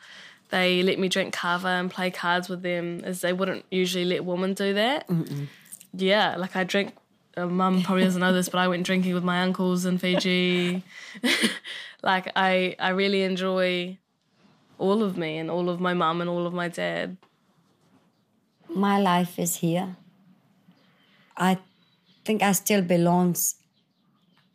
they 0.50 0.84
let 0.84 1.00
me 1.00 1.10
drink 1.10 1.34
kava 1.34 1.68
and 1.68 1.89
play 1.89 2.12
cards 2.12 2.50
with 2.50 2.62
them 2.62 3.02
as 3.04 3.22
they 3.22 3.34
wouldn't 3.34 3.66
usually 3.72 4.06
let 4.06 4.26
women 4.26 4.54
do 4.54 4.74
that. 4.74 5.10
Yeah, 5.93 6.36
like 6.36 6.56
I 6.56 6.64
drink. 6.64 6.93
Uh, 7.38 7.45
Mum 7.45 7.84
probably 7.84 8.04
doesn't 8.04 8.20
know 8.20 8.34
this, 8.34 8.50
but 8.50 8.58
I 8.58 8.68
went 8.68 8.86
drinking 8.86 9.14
with 9.14 9.24
my 9.24 9.41
uncles 9.41 9.86
in 9.86 9.97
Fiji. 10.00 10.84
like 12.04 12.32
I, 12.36 12.76
I 12.80 12.89
really 12.89 13.22
enjoy 13.24 13.97
all 14.80 15.04
of 15.04 15.18
me 15.18 15.38
and 15.38 15.52
all 15.52 15.70
of 15.70 15.80
my 15.80 15.93
mum 15.93 16.22
and 16.22 16.30
all 16.30 16.47
of 16.47 16.54
my 16.54 16.68
dad. 16.68 17.18
My 18.70 19.00
life 19.00 19.38
is 19.38 19.58
here. 19.58 19.95
I 21.40 21.58
think 22.26 22.44
I 22.44 22.52
still 22.52 22.82
belongs 22.82 23.56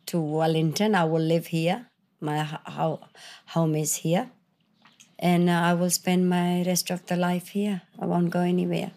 to 0.05 0.21
Wellington. 0.21 0.93
I 0.93 1.03
will 1.05 1.21
live 1.21 1.47
here. 1.47 1.87
My 2.21 2.43
ho- 2.43 2.59
ho- 2.65 2.99
home 3.47 3.75
is 3.75 3.95
here. 3.95 4.29
And 5.17 5.49
uh, 5.49 5.53
I 5.53 5.73
will 5.73 5.89
spend 5.89 6.29
my 6.29 6.63
rest 6.63 6.91
of 6.91 7.05
the 7.07 7.15
life 7.15 7.49
here. 7.49 7.81
I 7.99 8.05
won't 8.05 8.29
go 8.29 8.41
anywhere. 8.41 8.91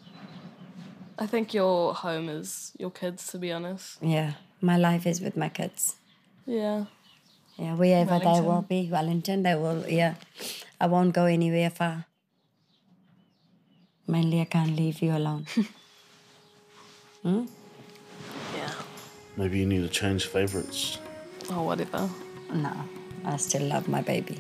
I 1.19 1.27
think 1.27 1.55
your 1.55 1.95
home 1.95 2.29
is 2.29 2.73
your 2.79 2.91
kids, 2.91 3.27
to 3.29 3.39
be 3.39 3.51
honest. 3.51 3.99
Yeah, 4.03 4.35
my 4.61 4.77
life 4.77 5.07
is 5.07 5.21
with 5.21 5.37
my 5.37 5.49
kids. 5.49 5.97
Yeah. 6.47 6.85
Yeah, 7.57 7.75
wherever 7.75 8.19
they 8.21 8.41
will 8.41 8.63
be, 8.63 8.89
Wellington, 8.89 9.43
they 9.43 9.57
will, 9.57 9.85
yeah. 9.89 10.15
I 10.81 10.87
won't 10.87 11.13
go 11.13 11.25
anywhere 11.25 11.71
far. 11.71 12.05
Mainly, 14.07 14.41
I 14.43 14.45
can't 14.45 14.77
leave 14.77 15.03
you 15.03 15.17
alone. 15.17 15.47
Yeah. 17.25 17.47
Maybe 19.39 19.61
you 19.61 19.67
need 19.67 19.83
to 19.83 19.89
change 19.89 20.27
favourites. 20.27 20.99
Or 21.49 21.65
whatever. 21.65 22.11
no, 22.53 22.73
I 23.25 23.37
still 23.37 23.63
love 23.63 23.87
my 23.87 24.03
baby. 24.03 24.37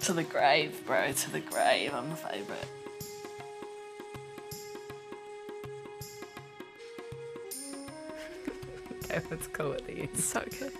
To 0.00 0.12
the 0.12 0.24
grave, 0.24 0.84
bro. 0.84 1.12
To 1.12 1.30
the 1.30 1.38
grave. 1.38 1.94
I'm 1.94 2.10
a 2.10 2.16
favourite. 2.16 2.66
It's 9.30 9.46
cool 9.48 9.74
at 9.74 9.86
the 9.86 9.92
end. 9.92 10.18
So 10.18 10.42
good. 10.58 10.72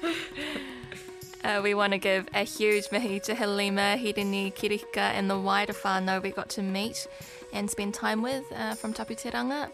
Uh, 1.45 1.61
we 1.63 1.75
want 1.75 1.93
to 1.93 1.99
give 1.99 2.27
a 2.35 2.45
huge 2.45 2.91
mihi 2.91 3.21
to 3.21 3.35
Halima, 3.35 3.97
Hirini, 3.99 4.55
Kirika, 4.55 4.97
and 4.97 5.29
the 5.29 5.39
wider 5.39 5.75
whānau 5.75 6.23
we 6.23 6.31
got 6.31 6.49
to 6.51 6.63
meet 6.63 7.07
and 7.53 7.71
spend 7.71 7.93
time 7.95 8.23
with 8.23 8.45
uh, 8.57 8.75
from 8.75 8.95
Taputeranga. 8.95 9.71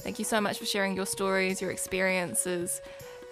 Thank 0.00 0.18
you 0.18 0.24
so 0.24 0.40
much 0.40 0.58
for 0.58 0.66
sharing 0.66 0.96
your 0.96 1.06
stories, 1.06 1.60
your 1.60 1.70
experiences, 1.70 2.80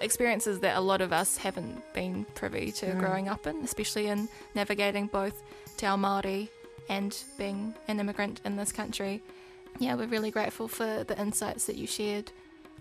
experiences 0.01 0.61
that 0.61 0.77
a 0.77 0.81
lot 0.81 1.01
of 1.01 1.13
us 1.13 1.37
haven't 1.37 1.83
been 1.95 2.25
privy 2.35 2.73
to 2.73 2.93
growing 2.95 3.29
up 3.29 3.47
in, 3.47 3.57
especially 3.63 4.07
in 4.09 4.29
navigating 4.55 5.07
both 5.07 5.43
te 5.77 5.87
ao 5.87 5.97
Māori 5.97 6.49
and 6.89 7.17
being 7.37 7.75
an 7.89 8.01
immigrant 8.01 8.41
in 8.45 8.57
this 8.57 8.73
country. 8.73 9.23
Yeah, 9.79 9.95
we're 9.95 10.07
really 10.07 10.31
grateful 10.31 10.69
for 10.69 11.05
the 11.05 11.19
insights 11.21 11.67
that 11.67 11.77
you 11.77 11.87
shared. 11.87 12.33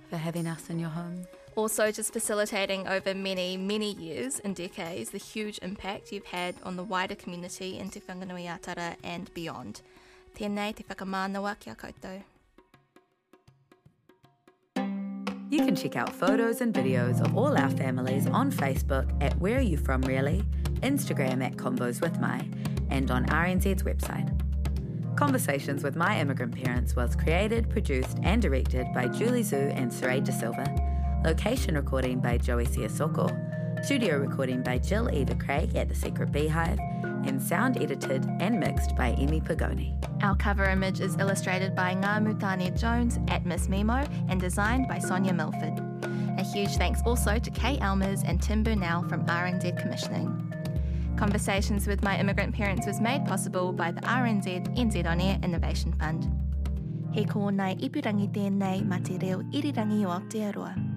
For 0.10 0.18
having 0.18 0.48
us 0.48 0.70
in 0.70 0.80
your 0.80 0.90
home. 0.90 1.28
Also, 1.56 1.92
just 1.92 2.14
facilitating 2.14 2.88
over 2.88 3.14
many, 3.16 3.58
many 3.58 3.94
years 3.94 4.40
and 4.40 4.56
decades 4.56 5.10
the 5.10 5.18
huge 5.18 5.60
impact 5.62 6.12
you've 6.12 6.26
had 6.26 6.56
on 6.64 6.76
the 6.76 6.84
wider 6.84 7.16
community 7.16 7.80
in 7.80 7.90
Te 7.90 8.00
Whanganui-a-Tara 8.00 8.96
and 9.04 9.34
beyond. 9.34 9.82
Tēnei 10.38 10.76
te 10.76 10.84
whakamānawa 10.84 11.60
kia 11.60 11.74
koutou. 11.74 12.22
You 15.50 15.60
can 15.60 15.78
check 15.78 15.96
out 15.96 16.12
photos 16.12 16.60
and 16.60 16.74
videos 16.74 17.22
of 17.22 17.38
all 17.38 17.58
our 17.58 17.70
families 17.70 18.28
on 18.28 18.52
Facebook 18.52 19.10
at 19.24 19.34
Where 19.40 19.60
Are 19.60 19.62
You 19.62 19.78
From 19.78 20.02
Really, 20.02 20.44
Instagram 20.82 21.42
at 21.42 21.56
Convos 21.56 22.02
with 22.02 22.20
My, 22.20 22.46
and 22.90 23.10
on 23.10 23.26
RNZ's 23.28 23.84
website. 23.84 24.30
Conversations 25.16 25.84
with 25.84 25.96
My 25.96 26.20
Immigrant 26.20 26.54
Parents 26.54 26.98
was 26.98 27.16
created, 27.16 27.70
produced, 27.70 28.18
and 28.24 28.42
directed 28.42 28.88
by 28.94 29.08
Julie 29.08 29.42
Zhu 29.42 29.74
and 29.74 29.90
Saraid 29.90 30.26
De 30.26 30.34
Silva. 30.34 30.66
Location 31.24 31.76
recording 31.76 32.20
by 32.20 32.38
Joey 32.38 32.66
Siasoko. 32.66 33.86
Studio 33.86 34.18
recording 34.18 34.62
by 34.64 34.78
Jill 34.78 35.10
Eva 35.10 35.36
Craig 35.36 35.78
at 35.78 35.88
The 35.88 35.96
Secret 35.96 36.30
Beehive. 36.30 36.78
And 37.28 37.44
sound 37.44 37.78
edited 37.78 38.26
and 38.40 38.58
mixed 38.60 38.96
by 38.96 39.12
Emmy 39.12 39.42
Pagoni. 39.42 39.94
Our 40.24 40.36
cover 40.38 40.64
image 40.64 41.02
is 41.02 41.18
illustrated 41.18 41.76
by 41.76 41.94
Ngā 41.94 42.24
Mutania 42.24 42.72
Jones 42.72 43.20
at 43.28 43.46
Miss 43.46 43.68
Memo 43.68 44.06
and 44.30 44.40
designed 44.40 44.88
by 44.88 44.98
Sonia 44.98 45.34
Milford. 45.34 45.78
A 46.40 46.44
huge 46.44 46.78
thanks 46.78 47.02
also 47.06 47.38
to 47.38 47.52
Kay 47.52 47.78
Elmers 47.80 48.24
and 48.26 48.42
Tim 48.42 48.64
Burnell 48.64 49.04
from 49.10 49.26
RNZ 49.26 49.78
Commissioning. 49.78 50.32
Conversations 51.18 51.86
with 51.86 52.02
My 52.02 52.18
Immigrant 52.18 52.56
Parents 52.56 52.88
was 52.88 53.02
made 53.02 53.26
possible 53.26 53.74
by 53.74 53.92
the 53.92 54.02
RNZ 54.02 54.78
NZ 54.78 55.06
On 55.06 55.20
Air 55.20 55.38
Innovation 55.44 55.92
Fund. 55.94 56.32
He 57.12 57.26
ko 57.26 57.50
nei 57.50 57.76
ipurangi 57.76 58.32
tēnei 58.32 58.86
ma 58.86 59.00
te 59.04 59.18
reo 59.18 59.42
irirangi 59.52 60.06
o 60.06 60.10
Aotearoa. 60.10 60.97